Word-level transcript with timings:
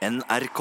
NRK. 0.00 0.60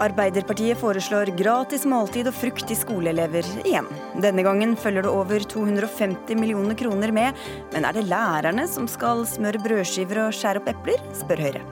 Arbeiderpartiet 0.00 0.78
foreslår 0.80 1.34
gratis 1.36 1.84
måltid 1.84 2.30
og 2.30 2.36
frukt 2.38 2.64
til 2.64 2.78
skoleelever 2.80 3.44
igjen. 3.66 3.90
Denne 4.24 4.40
gangen 4.46 4.72
følger 4.72 5.04
det 5.04 5.12
over 5.12 5.44
250 5.52 6.40
millioner 6.40 6.78
kroner 6.80 7.12
med, 7.12 7.36
men 7.76 7.84
er 7.84 7.92
det 7.98 8.06
lærerne 8.08 8.64
som 8.72 8.88
skal 8.88 9.26
smøre 9.28 9.60
brødskiver 9.60 10.22
og 10.24 10.32
skjære 10.32 10.64
opp 10.64 10.72
epler, 10.72 11.04
spør 11.20 11.44
Høyre. 11.44 11.62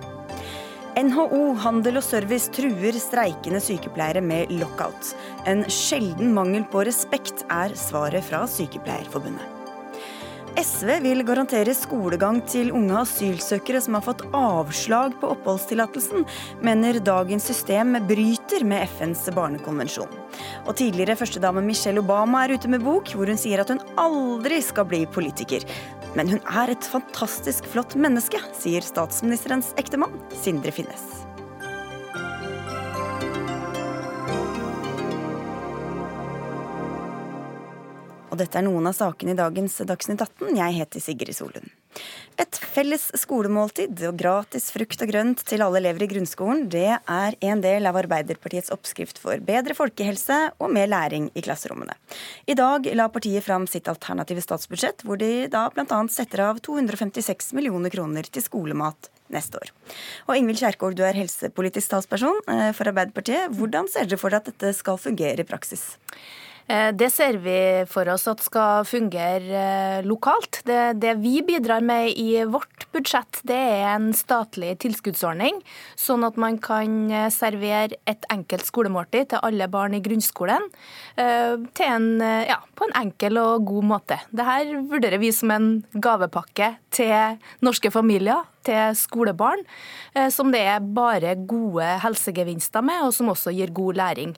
NHO 1.00 1.41
Handel 1.64 1.96
og 2.03 2.05
Service 2.05 2.53
truer 2.53 3.00
streikende 3.00 3.64
sykepleiere 3.64 4.21
med 4.21 4.53
lockout. 4.61 5.14
En 5.48 5.64
sjelden 5.73 6.37
mangel 6.37 6.69
på 6.69 6.84
respekt 6.84 7.46
er 7.48 7.73
svaret 7.89 8.29
fra 8.29 8.45
Sykepleierforbundet. 8.45 9.61
SV 10.59 10.98
vil 11.00 11.23
garantere 11.25 11.73
skolegang 11.73 12.43
til 12.50 12.72
unge 12.76 12.99
asylsøkere 13.00 13.81
som 13.81 13.96
har 13.96 14.04
fått 14.04 14.25
avslag 14.36 15.14
på 15.21 15.31
oppholdstillatelsen, 15.32 16.26
mener 16.64 17.00
dagens 17.00 17.46
system 17.49 17.96
bryter 18.09 18.67
med 18.68 18.85
FNs 18.99 19.25
barnekonvensjon. 19.32 20.12
Og 20.67 20.76
tidligere 20.76 21.17
førstedame 21.17 21.64
Michelle 21.64 22.04
Obama 22.04 22.45
er 22.45 22.57
ute 22.59 22.68
med 22.68 22.85
bok 22.85 23.14
hvor 23.17 23.32
hun 23.32 23.40
sier 23.40 23.64
at 23.64 23.73
hun 23.73 23.82
aldri 24.00 24.61
skal 24.64 24.89
bli 24.93 25.04
politiker. 25.09 25.64
Men 26.18 26.29
hun 26.35 26.45
er 26.45 26.75
et 26.75 26.93
fantastisk 26.93 27.73
flott 27.73 27.96
menneske, 27.96 28.40
sier 28.53 28.84
statsministerens 28.84 29.73
ektemann 29.81 30.21
Sindre 30.37 30.75
Finnes. 30.76 31.21
Og 38.33 38.39
dette 38.41 38.56
er 38.56 38.64
noen 38.64 38.89
av 38.89 38.97
sakene 38.97 39.34
i 39.34 39.36
dagens 39.36 39.75
Dagsnytt 39.84 40.22
18. 40.25 40.56
Jeg 40.56 40.77
heter 40.78 41.03
Sigrid 41.05 41.36
Solund. 41.36 41.69
Et 42.41 42.59
felles 42.73 43.03
skolemåltid 43.20 43.98
og 44.09 44.17
gratis 44.17 44.70
frukt 44.73 45.03
og 45.05 45.11
grønt 45.11 45.43
til 45.45 45.61
alle 45.61 45.83
elever 45.83 46.06
i 46.06 46.09
grunnskolen, 46.09 46.62
det 46.73 46.95
er 46.97 47.34
en 47.45 47.61
del 47.61 47.84
av 47.84 47.98
Arbeiderpartiets 48.01 48.73
oppskrift 48.73 49.21
for 49.21 49.43
bedre 49.45 49.77
folkehelse 49.77 50.39
og 50.56 50.73
mer 50.73 50.89
læring 50.89 51.27
i 51.37 51.43
klasserommene. 51.45 51.93
I 52.48 52.56
dag 52.56 52.89
la 52.97 53.11
partiet 53.12 53.45
fram 53.45 53.67
sitt 53.69 53.91
alternative 53.93 54.41
statsbudsjett, 54.47 55.05
hvor 55.05 55.21
de 55.21 55.51
da 55.53 55.67
bl.a. 55.75 55.99
setter 56.09 56.47
av 56.47 56.62
256 56.65 57.53
millioner 57.59 57.93
kroner 57.93 58.25
til 58.33 58.47
skolemat 58.47 59.11
neste 59.33 59.61
år. 59.61 59.75
Og 60.31 60.39
Ingvild 60.39 60.62
Kjerkol, 60.62 60.97
du 60.97 61.05
er 61.05 61.19
helsepolitisk 61.21 61.93
talsperson 61.93 62.41
eh, 62.49 62.71
for 62.77 62.89
Arbeiderpartiet. 62.89 63.53
Hvordan 63.59 63.93
ser 63.93 64.09
dere 64.09 64.21
for 64.21 64.33
dere 64.33 64.41
at 64.41 64.49
dette 64.49 64.73
skal 64.81 65.01
fungere 65.01 65.45
i 65.45 65.49
praksis? 65.49 65.91
Eh, 66.67 66.91
det 66.95 67.11
ser 67.11 67.39
vi 67.43 67.57
for 67.91 68.09
oss 68.13 68.27
at 68.31 68.43
skal 68.45 68.87
fungere 68.89 69.63
eh, 69.63 70.07
lokalt. 70.07 70.63
Det, 70.69 70.99
det, 71.03 71.17
vi 71.23 71.41
bidrar 71.47 71.83
med 71.85 72.13
i 72.19 72.45
vårt 72.45 72.87
budsjett, 72.95 73.41
det 73.49 73.57
er 73.57 73.87
en 73.95 74.11
statlig 74.17 74.77
tilskuddsordning, 74.85 75.63
sånn 75.99 76.27
at 76.29 76.39
man 76.41 76.59
kan 76.63 77.11
eh, 77.11 77.29
servere 77.33 77.99
et 78.09 78.27
enkelt 78.33 78.67
skolemåltid 78.69 79.33
til 79.33 79.43
alle 79.43 79.69
barn 79.73 79.97
i 79.97 80.03
grunnskolen 80.05 80.71
en, 81.17 82.07
ja, 82.23 82.57
på 82.79 82.87
en 82.87 82.95
enkel 83.03 83.39
og 83.41 83.65
god 83.69 83.87
måte. 83.89 84.17
Dette 84.31 84.81
vurderer 84.89 85.21
vi 85.21 85.33
som 85.35 85.51
en 85.55 85.69
gavepakke 85.93 86.73
til 86.95 87.39
norske 87.65 87.91
familier 87.93 88.47
til 88.67 88.97
skolebarn, 88.99 89.65
eh, 90.15 90.29
som 90.35 90.53
det 90.55 90.63
er 90.75 90.81
bare 90.81 91.35
gode 91.37 91.87
helsegevinster 92.05 92.85
med, 92.85 93.07
og 93.09 93.15
som 93.17 93.33
også 93.33 93.55
gir 93.55 93.73
god 93.75 94.01
læring. 94.01 94.35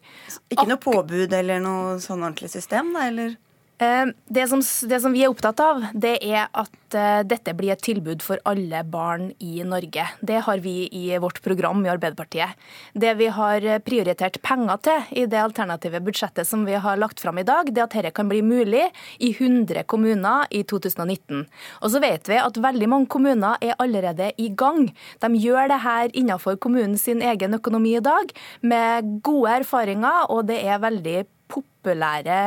Ikke 0.51 0.69
noe 0.71 0.81
påbud 0.83 1.33
eller 1.33 1.63
noe 1.65 1.99
sånn 2.03 2.23
ordentlig 2.23 2.53
system, 2.55 2.95
da, 2.97 3.09
eller? 3.13 3.37
Eh, 3.85 4.07
det 4.27 4.49
som, 4.49 4.63
det 4.89 5.01
som, 5.01 5.13
vi 5.13 5.23
er 5.25 5.33
opptatt 5.33 5.61
av, 5.63 5.83
det 5.93 6.17
er 6.25 6.47
at 6.51 6.97
eh, 6.97 7.21
dette 7.27 7.55
blir 7.57 7.75
et 7.75 7.83
tilbud 7.85 8.23
for 8.25 8.41
alle 8.49 8.83
barn 8.89 9.31
i 9.43 9.63
Norge. 9.67 10.07
Det 10.21 10.41
har 10.47 10.63
vi 10.65 10.89
i 10.93 11.05
vårt 11.23 11.41
program 11.45 11.85
i 11.85 11.91
Arbeiderpartiet. 11.93 12.55
Det 12.95 13.15
vi 13.19 13.29
har 13.35 13.67
prioritert 13.85 14.41
penger 14.45 14.81
til 14.85 15.21
i 15.23 15.27
det 15.31 15.41
alternative 15.43 16.01
budsjettet 16.05 16.49
som 16.49 16.65
vi 16.69 16.79
har 16.81 17.01
lagt 17.01 17.23
fram 17.23 17.41
i 17.41 17.47
dag, 17.47 17.71
det 17.71 17.85
at 17.85 17.95
dette 17.95 18.15
kan 18.17 18.31
bli 18.31 18.43
mulig 18.45 18.87
i 19.19 19.33
100 19.35 19.85
kommuner 19.91 20.49
i 20.51 20.65
2019. 20.71 21.45
Og 21.83 21.93
så 21.93 22.03
vet 22.03 22.31
vi 22.31 22.41
at 22.41 22.61
veldig 22.61 22.91
mange 22.91 23.11
kommuner 23.13 23.61
er 23.65 23.79
allerede 23.83 24.33
i 24.41 24.51
gang. 24.51 24.89
De 25.23 25.33
gjør 25.41 25.71
det 25.73 25.83
her 25.85 26.15
innenfor 26.15 26.59
kommunens 26.63 27.07
egen 27.09 27.59
økonomi 27.59 27.97
i 27.99 28.05
dag, 28.05 28.31
med 28.63 29.19
gode 29.25 29.61
erfaringer, 29.61 30.31
og 30.33 30.47
det 30.49 30.61
er 30.65 30.83
veldig 30.83 31.25
populære, 31.51 32.39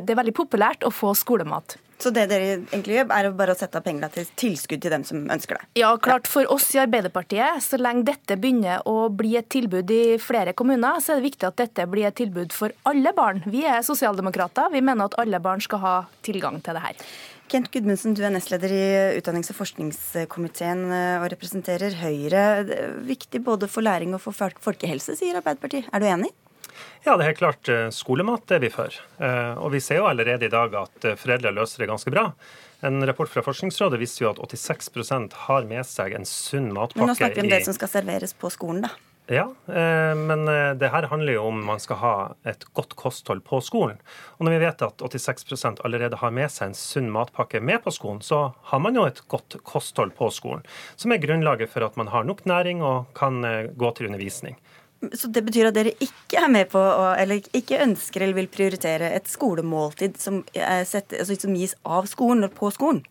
det 0.00 0.12
er 0.12 0.20
veldig 0.22 0.36
populært 0.36 0.86
å 0.86 0.92
få 0.94 1.14
skolemat. 1.18 1.76
Så 1.96 2.10
det 2.12 2.26
dere 2.28 2.48
egentlig 2.58 2.98
gjør, 2.98 3.06
er 3.16 3.28
bare 3.36 3.54
å 3.54 3.58
sette 3.58 3.80
av 3.80 3.84
penger 3.86 4.10
til 4.12 4.26
tilskudd 4.36 4.82
til 4.84 4.92
dem 4.92 5.04
som 5.08 5.22
ønsker 5.32 5.56
det? 5.56 5.68
Ja, 5.80 5.94
klart. 6.02 6.28
For 6.28 6.48
oss 6.52 6.68
i 6.76 6.80
Arbeiderpartiet, 6.82 7.62
så 7.64 7.80
lenge 7.80 8.04
dette 8.10 8.36
begynner 8.40 8.84
å 8.88 9.08
bli 9.08 9.32
et 9.40 9.48
tilbud 9.52 9.90
i 9.94 10.18
flere 10.20 10.52
kommuner, 10.56 11.00
så 11.00 11.14
er 11.14 11.22
det 11.22 11.30
viktig 11.30 11.48
at 11.48 11.56
dette 11.62 11.88
blir 11.88 12.10
et 12.10 12.18
tilbud 12.18 12.52
for 12.52 12.74
alle 12.88 13.14
barn. 13.16 13.40
Vi 13.48 13.64
er 13.64 13.80
sosialdemokrater. 13.86 14.68
Vi 14.76 14.84
mener 14.84 15.08
at 15.08 15.16
alle 15.22 15.40
barn 15.40 15.64
skal 15.64 15.82
ha 15.84 15.96
tilgang 16.26 16.60
til 16.60 16.76
det 16.76 16.84
her. 16.84 17.08
Kent 17.46 17.70
Gudmundsen, 17.70 18.16
du 18.18 18.24
er 18.26 18.32
nestleder 18.34 18.72
i 18.74 18.86
utdannings- 19.20 19.52
og 19.52 19.60
forskningskomiteen 19.60 20.80
eh, 20.90 21.20
og 21.20 21.28
representerer 21.30 21.94
Høyre. 22.02 22.42
Viktig 23.06 23.40
både 23.46 23.70
for 23.70 23.86
læring 23.86 24.16
og 24.18 24.24
for 24.24 24.34
folkehelse, 24.34 25.14
sier 25.16 25.38
Arbeiderpartiet. 25.38 25.88
Er 25.94 26.02
du 26.02 26.10
enig? 26.10 26.34
Ja, 27.06 27.12
det 27.14 27.22
er 27.22 27.28
helt 27.30 27.38
klart. 27.38 27.68
Eh, 27.70 27.88
skolemat 27.94 28.50
er 28.50 28.58
vi 28.64 28.68
for. 28.74 28.90
Eh, 29.22 29.58
og 29.62 29.70
vi 29.76 29.78
ser 29.78 30.00
jo 30.00 30.08
allerede 30.10 30.48
i 30.48 30.50
dag 30.50 30.72
at 30.74 31.04
eh, 31.06 31.14
foreldre 31.14 31.52
løser 31.54 31.84
det 31.84 31.86
ganske 31.92 32.10
bra. 32.10 32.32
En 32.86 32.98
rapport 33.06 33.30
fra 33.30 33.44
Forskningsrådet 33.46 34.00
viser 34.00 34.24
jo 34.24 34.32
at 34.32 34.40
86% 34.42 35.36
har 35.46 35.68
med 35.70 35.86
seg 35.86 36.16
en 36.18 36.26
sunn 36.26 36.72
matpakke. 36.74 36.98
Men 37.04 37.12
nå 37.12 37.14
snakker 37.20 37.38
vi 37.38 37.44
om 37.44 37.52
det 37.52 37.60
som 37.68 37.76
skal 37.76 37.92
serveres 37.92 38.34
på 38.34 38.50
skolen, 38.50 38.88
da. 38.88 38.90
Ja, 39.26 39.48
men 39.66 40.44
det 40.78 40.86
her 40.92 41.08
handler 41.10 41.34
jo 41.34 41.48
om 41.48 41.64
man 41.66 41.80
skal 41.82 41.98
ha 41.98 42.10
et 42.46 42.62
godt 42.78 42.92
kosthold 42.94 43.40
på 43.48 43.58
skolen. 43.58 43.96
Og 44.38 44.46
når 44.46 44.54
vi 44.54 44.60
vet 44.62 44.84
at 44.86 45.02
86% 45.02 45.82
allerede 45.82 46.20
har 46.20 46.30
med 46.30 46.46
seg 46.54 46.70
en 46.70 46.78
sunn 46.78 47.10
matpakke 47.10 47.58
med 47.58 47.82
på 47.82 47.90
skolen, 47.96 48.20
så 48.22 48.52
har 48.70 48.84
man 48.84 48.94
jo 48.94 49.02
et 49.08 49.18
godt 49.26 49.58
kosthold 49.66 50.14
på 50.14 50.30
skolen. 50.30 50.62
Som 50.94 51.10
er 51.10 51.18
grunnlaget 51.24 51.74
for 51.74 51.82
at 51.88 51.98
man 51.98 52.12
har 52.14 52.28
nok 52.28 52.44
næring 52.46 52.86
og 52.86 53.10
kan 53.18 53.42
gå 53.74 53.90
til 53.98 54.12
undervisning. 54.12 54.60
Så 55.14 55.30
det 55.32 55.44
betyr 55.46 55.70
at 55.70 55.76
dere 55.76 55.94
ikke 56.02 56.40
er 56.42 56.50
med 56.52 56.70
på, 56.72 56.80
eller 57.18 57.42
ikke 57.56 57.82
ønsker 57.84 58.24
eller 58.24 58.40
vil 58.40 58.50
prioritere 58.52 59.12
et 59.16 59.28
skolemåltid 59.30 60.18
som, 60.20 60.40
sett, 60.88 61.14
altså 61.14 61.36
som 61.46 61.54
gis 61.58 61.76
av 61.84 62.08
skolen 62.10 62.48
på 62.52 62.70
skolen? 62.74 63.04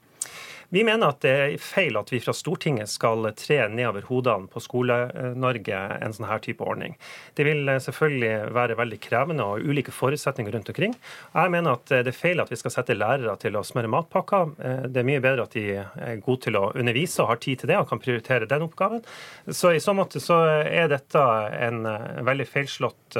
Vi 0.69 0.83
mener 0.83 1.13
at 1.13 1.21
det 1.25 1.33
er 1.33 1.55
feil 1.61 1.97
at 1.99 2.11
vi 2.13 2.19
fra 2.23 2.33
Stortinget 2.35 2.89
skal 2.91 3.27
tre 3.37 3.59
nedover 3.69 4.05
hodene 4.09 4.49
på 4.51 4.61
Skole-Norge 4.63 5.81
en 6.01 6.15
sånn 6.15 6.27
her 6.29 6.41
type 6.43 6.65
ordning. 6.65 6.95
Det 7.37 7.45
vil 7.47 7.69
eh, 7.69 7.81
selvfølgelig 7.83 8.53
være 8.55 8.77
veldig 8.79 8.99
krevende 9.03 9.45
og 9.45 9.65
ulike 9.65 9.93
forutsetninger 9.95 10.55
rundt 10.55 10.71
omkring. 10.73 10.95
Jeg 11.35 11.53
mener 11.53 11.77
at 11.77 11.93
eh, 11.93 12.03
det 12.05 12.13
er 12.13 12.17
feil 12.17 12.43
at 12.43 12.51
vi 12.51 12.59
skal 12.59 12.73
sette 12.73 12.97
lærere 12.97 13.35
til 13.41 13.57
å 13.57 13.63
smøre 13.65 13.91
matpakker. 13.91 14.55
Eh, 14.59 14.87
det 14.89 15.01
er 15.01 15.09
mye 15.09 15.23
bedre 15.23 15.45
at 15.45 15.57
de 15.57 15.65
er 15.77 16.23
gode 16.25 16.47
til 16.47 16.59
å 16.59 16.69
undervise 16.73 17.23
og 17.23 17.33
har 17.33 17.41
tid 17.45 17.61
til 17.61 17.73
det 17.73 17.79
og 17.79 17.89
kan 17.91 18.01
prioritere 18.01 18.49
den 18.49 18.65
oppgaven. 18.65 19.03
Så 19.49 19.75
i 19.75 19.83
så 19.83 19.95
måte 19.97 20.23
så 20.23 20.39
er 20.65 20.89
dette 20.91 21.21
en 21.59 21.85
veldig 22.25 22.47
feilslått 22.49 23.17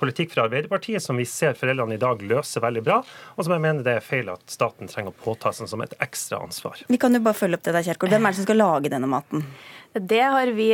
politikk 0.00 0.34
fra 0.34 0.46
Arbeiderpartiet 0.46 1.04
som 1.04 1.18
vi 1.18 1.26
ser 1.28 1.56
foreldrene 1.58 1.98
i 1.98 2.02
dag 2.02 2.22
løser 2.22 2.64
veldig 2.64 2.84
bra, 2.86 3.00
og 3.36 3.46
som 3.46 3.54
jeg 3.54 3.64
mener 3.64 3.86
det 3.86 3.98
er 3.98 4.04
feil 4.04 4.30
at 4.32 4.44
staten 4.50 4.90
trenger 4.90 5.14
å 5.14 5.18
påta 5.24 5.52
seg 5.54 5.70
som 5.70 5.82
et 5.84 5.96
ekstra 6.02 6.40
ansvar. 6.44 6.84
Vi 6.88 7.00
kan 7.00 7.14
jo 7.14 7.22
bare 7.24 7.38
følge 7.38 7.58
opp 7.58 7.66
det 7.66 7.74
der, 7.76 7.86
Kjerkol. 7.90 8.12
Hvem 8.14 8.24
er 8.24 8.34
det 8.34 8.40
som 8.40 8.48
skal 8.48 8.62
lage 8.62 8.92
denne 8.92 9.10
maten? 9.10 9.44
Det 9.98 10.22
har 10.22 10.50
vi 10.54 10.70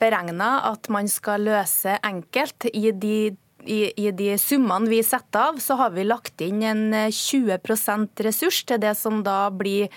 beregna 0.00 0.50
at 0.72 0.88
man 0.92 1.08
skal 1.08 1.46
løse 1.46 1.96
enkelt 2.04 2.68
i 2.72 2.90
de 2.92 3.18
i, 3.66 3.92
i, 3.96 4.10
de 4.16 4.34
summene 4.40 4.90
vi 4.90 5.02
setter 5.04 5.50
av, 5.50 5.60
så 5.62 5.76
har 5.80 5.92
vi 5.94 6.04
lagt 6.06 6.40
inn 6.44 6.62
en 6.66 6.84
20 7.12 7.52
eh, 7.56 8.04
ressurs 8.26 8.62
til 8.66 8.80
det 8.82 8.94
som 8.98 9.22
da 9.26 9.46
blir 9.50 9.90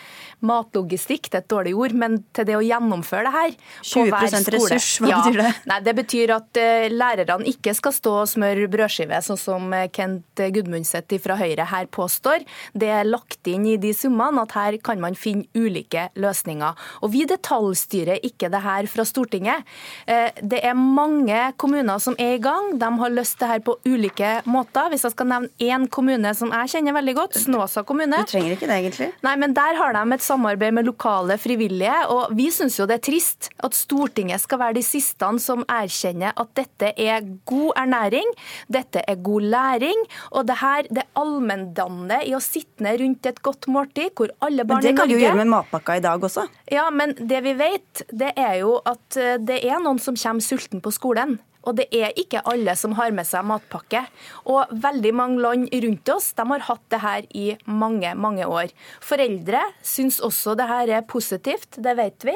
matlogistikk, 0.46 1.30
det 1.30 1.42
er 1.42 1.44
et 1.44 1.51
dårlig 1.51 1.74
ord, 1.75 1.95
men 2.00 2.19
til 2.36 2.48
det 2.48 2.56
å 2.57 2.63
gjennomføre 2.63 3.27
det 3.27 3.33
her. 3.36 3.56
20 3.92 4.13
ressurs, 4.56 4.89
hva 5.04 5.12
ja, 5.12 5.19
betyr 5.21 5.42
det? 5.42 5.51
Nei, 5.71 5.80
det 5.86 5.95
betyr 5.98 6.33
at 6.36 6.60
uh, 6.62 6.88
lærerne 6.94 7.50
ikke 7.51 7.74
skal 7.77 7.95
stå 7.95 8.16
og 8.24 8.31
smøre 8.31 8.69
brødskive, 8.71 9.21
sånn 9.25 9.39
som 9.39 9.74
eh, 9.75 9.88
Kent 9.94 10.44
Gudmundset 10.56 11.15
fra 11.24 11.38
Høyre 11.39 11.68
her 11.69 11.89
påstår. 11.92 12.45
Det 12.74 12.92
er 12.94 13.07
lagt 13.07 13.48
inn 13.50 13.68
i 13.68 13.77
de 13.81 13.94
summene 13.95 14.45
at 14.45 14.56
her 14.57 14.80
kan 14.83 15.01
man 15.04 15.18
finne 15.19 15.48
ulike 15.57 16.07
løsninger. 16.19 16.88
Og 17.04 17.13
vi 17.13 17.25
detaljstyrer 17.30 18.24
ikke 18.25 18.51
det 18.51 18.63
her 18.63 18.89
fra 18.92 19.06
Stortinget. 19.07 19.68
Uh, 20.07 20.30
det 20.39 20.63
er 20.63 20.77
mange 20.80 21.42
kommuner 21.60 22.00
som 22.01 22.18
er 22.19 22.38
i 22.38 22.44
gang. 22.44 22.75
De 22.80 22.92
har 23.01 23.15
løst 23.15 23.39
det 23.42 23.50
her 23.51 23.59
her 23.60 23.66
på 23.66 23.76
ulike 23.86 24.42
måter. 24.50 24.90
Hvis 24.92 25.06
jeg 25.06 25.14
skal 25.14 25.30
nevne 25.30 25.50
én 25.60 25.88
kommune 25.92 26.32
som 26.36 26.52
jeg 26.54 26.72
kjenner 26.74 26.96
veldig 26.98 27.16
godt, 27.18 27.38
Snåsa 27.40 27.84
kommune. 27.88 28.22
Du 28.24 28.32
trenger 28.32 28.56
ikke 28.56 28.68
det, 28.70 28.78
egentlig. 28.84 29.10
Nei, 29.26 29.36
men 29.38 29.54
Der 29.54 29.76
har 29.76 29.94
de 29.94 30.14
et 30.14 30.22
samarbeid 30.22 30.74
med 30.74 30.86
lokale 30.86 31.38
frivillige. 31.38 32.08
og 32.10 32.36
Vi 32.36 32.50
syns 32.52 32.80
jo 32.80 32.86
det 32.86 33.00
er 33.00 33.12
trist 33.12 33.50
at 33.60 33.74
Stortinget 33.74 34.42
skal 34.42 34.60
være 34.60 34.76
de 34.76 34.84
siste 34.84 35.18
som 35.40 35.64
erkjenner 35.68 36.34
at 36.38 36.48
dette 36.56 36.94
er 36.98 37.22
god 37.46 37.74
ernæring, 37.76 38.26
dette 38.72 39.04
er 39.08 39.16
god 39.16 39.42
læring, 39.42 40.06
og 40.32 40.48
det 40.48 40.58
her 40.62 40.88
det 40.90 41.04
allmenndannende 41.16 42.22
i 42.26 42.34
å 42.34 42.40
sitte 42.40 42.84
ned 42.84 43.00
rundt 43.02 43.26
et 43.26 43.42
godt 43.42 43.68
måltid 43.68 44.14
hvor 44.16 44.32
alle 44.42 44.64
barn 44.64 44.80
i 44.86 44.92
Norge 44.92 44.94
Men 44.94 44.96
Det 44.96 45.02
kan 45.02 45.10
du 45.10 45.18
gjøre 45.20 45.36
med 45.36 45.52
matpakka 45.52 45.98
i 45.98 46.00
dag 46.00 46.24
også. 46.24 46.48
Ja, 46.72 46.90
men 46.90 47.16
det 47.20 47.44
vi 47.44 47.54
vet, 47.54 48.04
det 48.12 48.32
er 48.38 48.62
jo 48.62 48.80
at 48.86 49.18
eh, 49.18 49.38
det 49.38 49.62
er 49.66 49.80
noen 49.84 50.00
som 50.00 50.16
kommer 50.16 50.44
sulten 50.44 50.82
på 50.82 50.94
skolen. 50.94 51.38
Og 51.68 51.76
det 51.80 51.88
er 51.96 52.16
ikke 52.20 52.44
alle 52.48 52.76
som 52.80 52.96
har 52.98 53.12
med 53.16 53.28
seg 53.28 53.46
matpakke. 53.48 54.06
Og 54.50 54.72
veldig 54.72 55.14
mange 55.16 55.42
land 55.44 55.68
rundt 55.86 56.12
oss 56.14 56.32
de 56.38 56.46
har 56.54 56.66
hatt 56.70 56.86
det 56.94 57.02
her 57.04 57.28
i 57.36 57.48
mange, 57.66 58.14
mange 58.16 58.48
år. 58.48 58.72
Foreldre 59.04 59.62
syns 59.86 60.22
også 60.24 60.56
det 60.60 60.70
her 60.70 60.94
er 61.00 61.08
positivt, 61.10 61.82
det 61.84 61.96
vet 62.00 62.28
vi. 62.28 62.36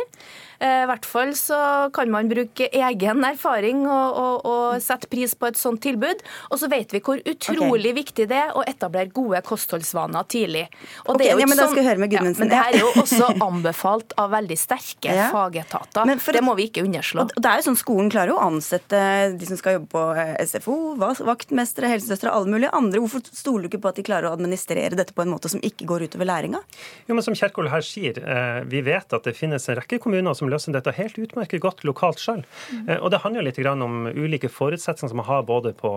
Eh, 0.64 0.84
I 0.84 0.88
hvert 0.88 1.08
fall 1.08 1.34
så 1.36 1.60
kan 1.94 2.12
man 2.14 2.30
bruke 2.32 2.70
egen 2.72 3.26
erfaring 3.28 3.84
og, 3.84 4.20
og, 4.20 4.46
og 4.48 4.84
sette 4.84 5.10
pris 5.12 5.36
på 5.36 5.50
et 5.50 5.60
sånt 5.60 5.82
tilbud. 5.84 6.24
Og 6.54 6.62
så 6.62 6.70
vet 6.72 6.94
vi 6.96 7.02
hvor 7.04 7.20
utrolig 7.20 7.92
okay. 7.92 7.98
viktig 8.00 8.28
det 8.32 8.40
er 8.46 8.54
å 8.56 8.64
etablere 8.68 9.12
gode 9.14 9.42
kostholdsvaner 9.46 10.28
tidlig. 10.32 10.66
Og 11.06 11.16
okay, 11.16 11.26
det, 11.26 11.42
ja, 11.44 11.50
men 11.50 11.60
da 11.60 11.68
skal 11.68 11.82
jeg 11.84 11.90
høre 11.90 12.04
med 12.04 12.14
ja, 12.14 12.24
men 12.24 12.52
det 12.52 12.60
her 12.60 12.78
er 12.78 12.84
jo 12.86 12.92
også 13.02 13.32
anbefalt 13.44 14.16
av 14.22 14.32
veldig 14.34 14.58
sterke 14.60 15.18
ja. 15.18 15.28
fagetater. 15.34 16.14
For, 16.24 16.36
det 16.36 16.44
må 16.46 16.56
vi 16.60 16.70
ikke 16.70 16.86
underslå. 16.86 17.28
Og 17.28 17.44
det 17.44 17.52
er 17.52 17.60
jo 17.60 17.68
sånn 17.70 17.80
Skolen 17.84 18.12
klarer 18.14 18.32
jo 18.32 18.38
å 18.38 18.46
ansette 18.46 19.00
de 19.36 19.48
som 19.50 19.60
skal 19.60 19.78
jobbe 19.78 19.90
på 19.92 20.04
eh, 20.22 20.36
SFO, 20.48 20.78
vaktmestere, 21.02 21.90
helsesøstre, 21.92 22.32
alle 22.32 22.54
mulige 22.54 22.72
andre. 22.76 23.02
Hvorfor 23.04 23.26
stoler 23.28 23.66
du 23.66 23.72
ikke 23.72 23.82
på 23.84 23.92
at 23.92 24.00
de 24.00 24.06
klarer 24.08 24.30
å 24.30 24.36
administrere 24.38 24.96
dette 24.96 25.16
på 25.16 25.26
en 25.26 25.34
måte 25.34 25.52
som 25.52 25.64
ikke 25.66 25.88
går 25.90 26.08
utover 26.08 26.30
læringa? 26.30 26.62
Jo, 27.10 27.18
men 27.18 27.26
som 27.26 27.36
Kjerkol 27.36 27.68
her 27.74 27.84
sier, 27.84 28.22
eh, 28.24 28.62
vi 28.70 28.84
vet 28.86 29.18
at 29.18 29.28
det 29.28 29.36
finnes 29.36 29.68
en 29.68 29.80
rekke 29.82 30.00
kommuner 30.04 30.38
som 30.38 30.53
løser 30.54 30.76
dette 30.76 30.96
helt 30.96 31.20
utmerket 31.20 31.64
godt 31.64 31.84
lokalt 31.88 32.22
selv. 32.22 32.48
Mm. 32.72 32.92
Og 33.02 33.10
det 33.14 33.22
handler 33.26 33.48
litt 33.48 33.60
om 33.74 34.08
ulike 34.08 34.52
forutsetninger 34.52 35.12
som 35.12 35.20
man 35.20 35.28
har 35.28 35.46
både 35.48 35.74
på 35.78 35.92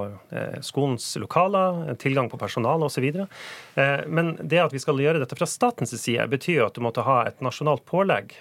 skolens 0.64 1.06
lokaler, 1.20 1.94
tilgang 2.00 2.30
på 2.32 2.38
personale 2.40 2.88
osv. 2.88 3.06
Men 4.08 4.32
det 4.40 4.60
at 4.62 4.74
vi 4.74 4.80
skal 4.82 5.00
gjøre 5.00 5.20
dette 5.22 5.36
fra 5.38 5.48
statens 5.50 5.94
side, 5.94 6.24
betyr 6.32 6.64
at 6.66 6.76
du 6.76 6.82
måtte 6.84 7.04
ha 7.06 7.18
et 7.28 7.42
nasjonalt 7.44 7.84
pålegg 7.88 8.34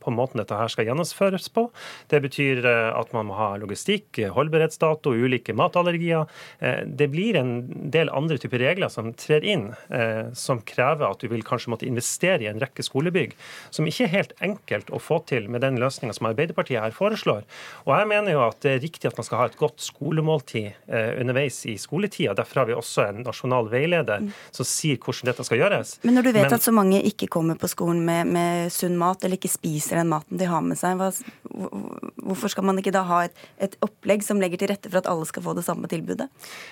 på 0.00 0.14
måten 0.14 0.42
dette 0.42 0.58
her 0.58 0.72
skal 0.72 0.88
gjennomføres 0.88 1.48
på. 1.54 1.68
Det 2.10 2.22
betyr 2.24 2.66
at 2.66 3.14
man 3.16 3.28
må 3.30 3.38
ha 3.38 3.52
logistikk, 3.60 4.18
holdbarhetsdato, 4.34 5.14
ulike 5.14 5.54
matallergier. 5.56 6.26
Eh, 6.58 6.82
det 6.86 7.08
blir 7.08 7.36
en 7.36 7.52
del 7.90 8.10
andre 8.14 8.38
typer 8.40 8.62
regler 8.62 8.90
som 8.92 9.12
trer 9.18 9.44
inn, 9.46 9.70
eh, 9.88 10.32
som 10.34 10.60
krever 10.66 11.06
at 11.08 11.22
du 11.22 11.28
vil 11.32 11.44
kanskje 11.46 11.72
måtte 11.74 11.88
investere 11.88 12.44
i 12.44 12.50
en 12.50 12.60
rekke 12.62 12.84
skolebygg, 12.86 13.36
som 13.70 13.88
ikke 13.88 14.06
er 14.06 14.14
helt 14.14 14.34
enkelt 14.40 14.90
å 14.90 15.00
få 15.02 15.20
til 15.30 15.48
med 15.50 15.59
den 15.62 15.78
løsninga 15.80 16.14
som 16.16 16.28
Arbeiderpartiet 16.30 16.82
her 16.82 16.94
foreslår. 16.94 17.46
Og 17.86 17.92
jeg 17.94 18.08
mener 18.10 18.34
jo 18.34 18.42
at 18.46 18.60
det 18.64 18.74
er 18.74 18.82
riktig 18.84 19.10
at 19.10 19.18
man 19.18 19.26
skal 19.26 19.42
ha 19.42 19.48
et 19.50 19.58
godt 19.60 19.82
skolemåltid 19.84 20.70
eh, 20.88 21.12
underveis 21.20 21.62
i 21.70 21.76
skoletida. 21.80 22.34
Derfor 22.38 22.62
har 22.62 22.70
vi 22.70 22.76
også 22.76 23.06
en 23.08 23.22
nasjonal 23.26 23.70
veileder 23.72 24.28
som 24.50 24.68
sier 24.68 25.00
hvordan 25.00 25.30
dette 25.30 25.46
skal 25.46 25.62
gjøres. 25.62 25.96
Men 26.06 26.18
når 26.18 26.28
du 26.28 26.32
vet 26.32 26.46
Men, 26.46 26.56
at 26.58 26.66
så 26.66 26.74
mange 26.74 27.02
ikke 27.06 27.30
kommer 27.32 27.58
på 27.60 27.70
skolen 27.70 28.02
med, 28.06 28.30
med, 28.30 28.72
sunn 28.74 28.98
mat, 29.00 29.24
eller 29.24 29.38
ikke 29.38 29.52
spiser 29.52 30.00
den 30.00 30.10
maten 30.12 30.40
de 30.40 30.48
har 30.48 30.64
med 30.64 30.78
seg, 30.80 30.98
hva, 31.00 31.10
hvorfor 32.20 32.52
skal 32.52 32.66
man 32.66 32.78
ikke 32.80 32.94
da 32.94 33.04
ha 33.08 33.24
et, 33.26 33.44
et 33.62 33.76
opplegg 33.84 34.24
som 34.26 34.40
legger 34.42 34.60
til 34.60 34.72
rette 34.72 34.90
for 34.90 35.00
at 35.02 35.08
alle 35.10 35.28
skal 35.28 35.44
få 35.44 35.54
det 35.58 35.66
samme 35.66 35.90
tilbudet? 35.90 36.28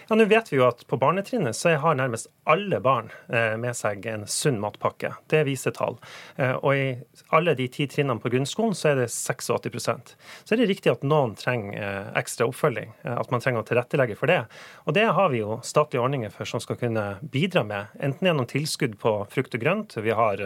Ja, 0.08 0.18
Nå 0.18 0.26
vet 0.30 0.52
vi 0.52 0.58
jo 0.60 0.66
at 0.68 0.84
på 0.88 0.98
barnetrinnet 1.00 1.56
så 1.56 1.76
har 1.78 1.98
nærmest 1.98 2.30
alle 2.48 2.80
barn 2.84 3.10
eh, 3.28 3.54
med 3.60 3.76
seg 3.76 4.06
en 4.10 4.26
sunn 4.30 4.60
matpakke. 4.62 5.12
Det 5.30 5.44
viser 5.48 5.74
tall. 5.76 5.98
Eh, 6.36 6.54
og 6.56 6.72
i 6.74 6.86
alle 7.34 7.54
de 7.58 7.68
ti 7.72 7.86
trinnene 7.90 8.22
på 8.22 8.32
grunnskolen 8.32 8.67
så 8.76 8.90
er 8.92 9.02
det 9.02 9.08
86% 9.12 10.14
Så 10.44 10.54
er 10.54 10.60
det 10.60 10.68
riktig 10.70 10.92
at 10.92 11.04
noen 11.06 11.34
trenger 11.38 11.76
eh, 11.78 12.10
ekstra 12.20 12.48
oppfølging, 12.48 12.92
at 13.08 13.32
man 13.32 13.44
trenger 13.44 13.62
å 13.62 13.68
tilrettelegge 13.68 14.16
for 14.18 14.30
det. 14.30 14.40
Og 14.88 14.96
det 14.96 15.06
har 15.14 15.32
vi 15.32 15.42
jo 15.42 15.58
statlige 15.66 16.04
ordninger 16.04 16.32
for 16.34 16.48
som 16.48 16.62
skal 16.62 16.78
kunne 16.80 17.06
bidra 17.22 17.64
med, 17.66 17.92
enten 18.00 18.28
gjennom 18.28 18.48
tilskudd 18.48 18.98
på 19.00 19.14
frukt 19.32 19.56
og 19.56 19.62
grønt. 19.62 19.96
Vi 20.02 20.14
har 20.14 20.40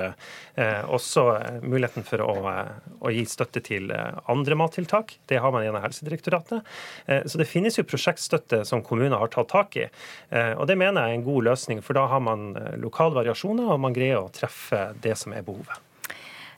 også 0.93 1.25
muligheten 1.63 2.05
for 2.07 2.23
å, 2.25 2.35
å 3.03 3.13
gi 3.13 3.25
støtte 3.29 3.63
til 3.65 3.93
andre 3.93 4.59
mattiltak. 4.59 5.17
Det 5.31 5.41
har 5.43 5.53
man 5.55 5.65
gjennom 5.65 5.83
Helsedirektoratet. 5.85 6.63
Eh, 7.07 7.23
så 7.27 7.39
det 7.39 7.49
finnes 7.51 7.79
jo 7.79 7.87
prosjektstøtte 7.89 8.63
som 8.69 8.83
kommuner 8.87 9.19
har 9.19 9.33
tatt 9.33 9.51
tak 9.53 9.79
i. 9.81 9.87
Eh, 10.31 10.53
og 10.57 10.67
det 10.71 10.79
mener 10.81 11.07
jeg 11.07 11.17
er 11.17 11.21
en 11.21 11.29
god 11.29 11.49
løsning, 11.51 11.83
for 11.85 11.99
da 11.99 12.09
har 12.13 12.23
man 12.25 12.53
eh, 12.57 12.75
lokale 12.83 13.19
variasjoner, 13.21 13.73
og 13.73 13.83
man 13.87 13.97
greier 13.97 14.23
å 14.23 14.33
treffe 14.35 14.91
det 15.03 15.17
som 15.21 15.35
er 15.37 15.47
behovet. 15.47 15.92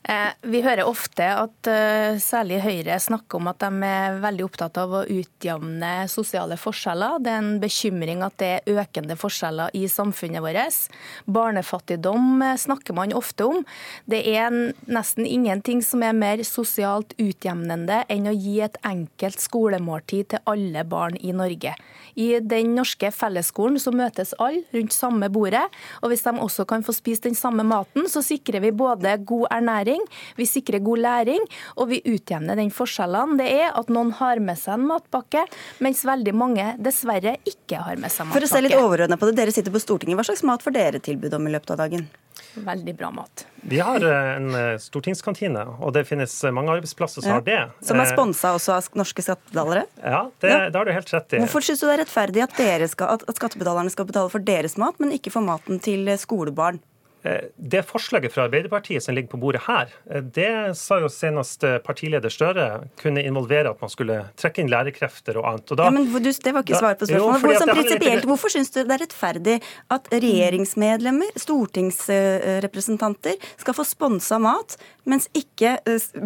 Eh, 0.05 0.33
vi 0.45 0.59
hører 0.61 0.85
ofte 0.85 1.25
at 1.25 1.67
eh, 1.71 2.19
særlig 2.21 2.59
Høyre 2.61 2.99
snakker 3.01 3.39
om 3.39 3.47
at 3.49 3.63
de 3.63 3.87
er 3.87 4.19
veldig 4.21 4.43
opptatt 4.45 4.77
av 4.77 4.91
å 4.99 5.01
utjevne 5.01 6.05
sosiale 6.11 6.59
forskjeller. 6.61 7.23
Det 7.25 7.31
er 7.33 7.41
en 7.41 7.55
bekymring 7.63 8.21
at 8.21 8.35
det 8.37 8.49
er 8.59 8.83
økende 8.83 9.17
forskjeller 9.17 9.73
i 9.73 9.87
samfunnet 9.89 10.45
vårt. 10.45 10.85
Barnefattigdom 11.25 12.43
eh, 12.45 12.53
snakker 12.61 12.93
man 12.97 13.15
ofte 13.17 13.47
om. 13.49 13.65
Det 14.05 14.21
er 14.29 14.53
nesten 14.85 15.25
ingenting 15.25 15.81
som 15.81 16.05
er 16.05 16.13
mer 16.13 16.43
sosialt 16.45 17.17
utjevnende 17.17 18.03
enn 18.05 18.29
å 18.29 18.35
gi 18.35 18.59
et 18.67 18.77
enkelt 18.85 19.41
skolemåltid 19.41 20.35
til 20.35 20.45
alle 20.53 20.85
barn 20.85 21.17
i 21.17 21.33
Norge. 21.33 21.73
I 22.15 22.29
den 22.45 22.75
norske 22.77 23.09
fellesskolen 23.11 23.81
så 23.81 23.91
møtes 23.91 24.37
alle 24.37 24.61
rundt 24.75 24.93
samme 24.95 25.31
bordet, 25.33 25.65
og 26.05 26.13
hvis 26.13 26.23
de 26.23 26.37
også 26.45 26.63
kan 26.69 26.85
få 26.85 26.93
spist 26.95 27.25
den 27.25 27.35
samme 27.35 27.65
maten, 27.67 28.05
så 28.11 28.21
sikrer 28.23 28.61
vi 28.63 28.71
både 28.75 29.17
god 29.25 29.49
ernæring 29.51 29.94
læring, 29.95 30.05
vi 30.35 30.45
sikrer 30.45 30.79
god 30.79 30.97
læring, 30.99 31.45
og 31.77 31.89
vi 31.89 32.01
utjevner 32.05 32.55
den 32.55 32.71
forskjellene 32.71 33.37
det 33.39 33.49
er 33.51 33.71
at 33.75 33.89
noen 33.89 34.11
har 34.19 34.39
med 34.39 34.57
seg 34.57 34.75
en 34.75 34.87
matpakke, 34.89 35.45
mens 35.79 36.05
veldig 36.05 36.33
mange 36.35 36.75
dessverre 36.79 37.37
ikke 37.45 37.81
har 37.81 37.97
med 37.97 38.11
seg 38.11 38.27
matpakke. 38.27 38.39
For 38.39 38.45
å 38.45 38.51
se 38.51 38.63
litt 38.63 38.77
overordna 38.77 39.17
på 39.17 39.29
det, 39.29 39.37
dere 39.39 39.51
sitter 39.51 39.71
på 39.71 39.81
Stortinget. 39.81 40.17
Hva 40.17 40.27
slags 40.27 40.43
mat 40.43 40.63
får 40.63 40.75
dere 40.75 40.99
tilbud 41.03 41.33
om 41.33 41.47
i 41.47 41.55
løpet 41.55 41.75
av 41.75 41.83
dagen? 41.85 42.07
Veldig 42.55 42.93
bra 42.95 43.09
mat. 43.11 43.45
Vi 43.67 43.79
har 43.83 44.03
eh, 44.03 44.29
en 44.35 44.55
eh, 44.55 44.77
stortingskantine, 44.79 45.61
og 45.79 45.93
det 45.95 46.05
finnes 46.07 46.31
eh, 46.43 46.53
mange 46.55 46.71
arbeidsplasser 46.71 47.23
som 47.23 47.31
ja. 47.31 47.37
har 47.39 47.45
det. 47.45 47.87
Som 47.87 47.99
er 47.99 48.09
sponsa 48.11 48.53
også 48.55 48.75
av 48.75 48.89
norske 48.95 49.23
skattebetalere? 49.23 49.85
Ja, 49.99 50.21
det, 50.43 50.51
ja. 50.51 50.61
det 50.71 50.79
har 50.79 50.87
du 50.87 50.93
helt 50.95 51.13
rett 51.15 51.35
i. 51.35 51.41
Hvorfor 51.43 51.67
syns 51.67 51.83
du 51.83 51.87
det 51.87 51.97
er 51.97 52.03
rettferdig 52.05 52.45
at, 52.45 52.59
skal, 52.91 53.19
at 53.19 53.39
skattebetalerne 53.39 53.91
skal 53.91 54.07
betale 54.07 54.31
for 54.31 54.43
deres 54.43 54.77
mat, 54.79 54.99
men 55.03 55.15
ikke 55.15 55.33
for 55.35 55.47
maten 55.47 55.83
til 55.83 56.11
skolebarn? 56.19 56.79
Eh, 57.25 57.49
det 57.57 57.81
forslaget 57.89 58.33
fra 58.33 58.43
Arbeiderpartiet 58.45 59.03
som 59.03 59.15
ligger 59.15 59.31
på 59.31 59.37
bordet 59.41 59.63
her, 59.65 59.89
eh, 60.11 60.21
det 60.21 60.77
sa 60.77 60.99
jo 61.01 61.09
senest 61.09 61.63
eh, 61.65 61.79
partileder 61.81 62.29
Støre 62.29 62.65
kunne 63.01 63.23
involvere 63.25 63.71
at 63.73 63.81
man 63.81 63.89
skulle 63.89 64.19
trekke 64.37 64.61
inn 64.61 64.69
lærekrefter 64.69 65.39
og 65.41 65.47
annet. 65.49 65.71
Og 65.73 65.79
da, 65.79 65.87
ja, 65.89 65.93
men 65.95 66.05
Det 66.13 66.53
var 66.53 66.61
ikke 66.61 66.77
svar 66.77 66.99
på 66.99 67.07
spørsmålet. 67.09 67.41
Hvor, 67.41 67.53
som 67.63 68.29
Hvorfor 68.29 68.53
syns 68.53 68.69
du 68.75 68.83
det 68.83 68.93
er 68.93 69.01
rettferdig 69.05 69.57
at 69.95 70.11
regjeringsmedlemmer, 70.13 71.33
stortingsrepresentanter, 71.41 73.39
skal 73.57 73.77
få 73.77 73.87
sponsa 73.87 74.37
mat, 74.41 74.77
mens 75.09 75.25
ikke 75.33 75.79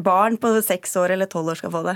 barn 0.04 0.36
på 0.42 0.52
seks 0.66 0.98
år 1.00 1.16
eller 1.16 1.32
tolv 1.32 1.54
år 1.54 1.62
skal 1.62 1.72
få 1.72 1.86
det? 1.88 1.96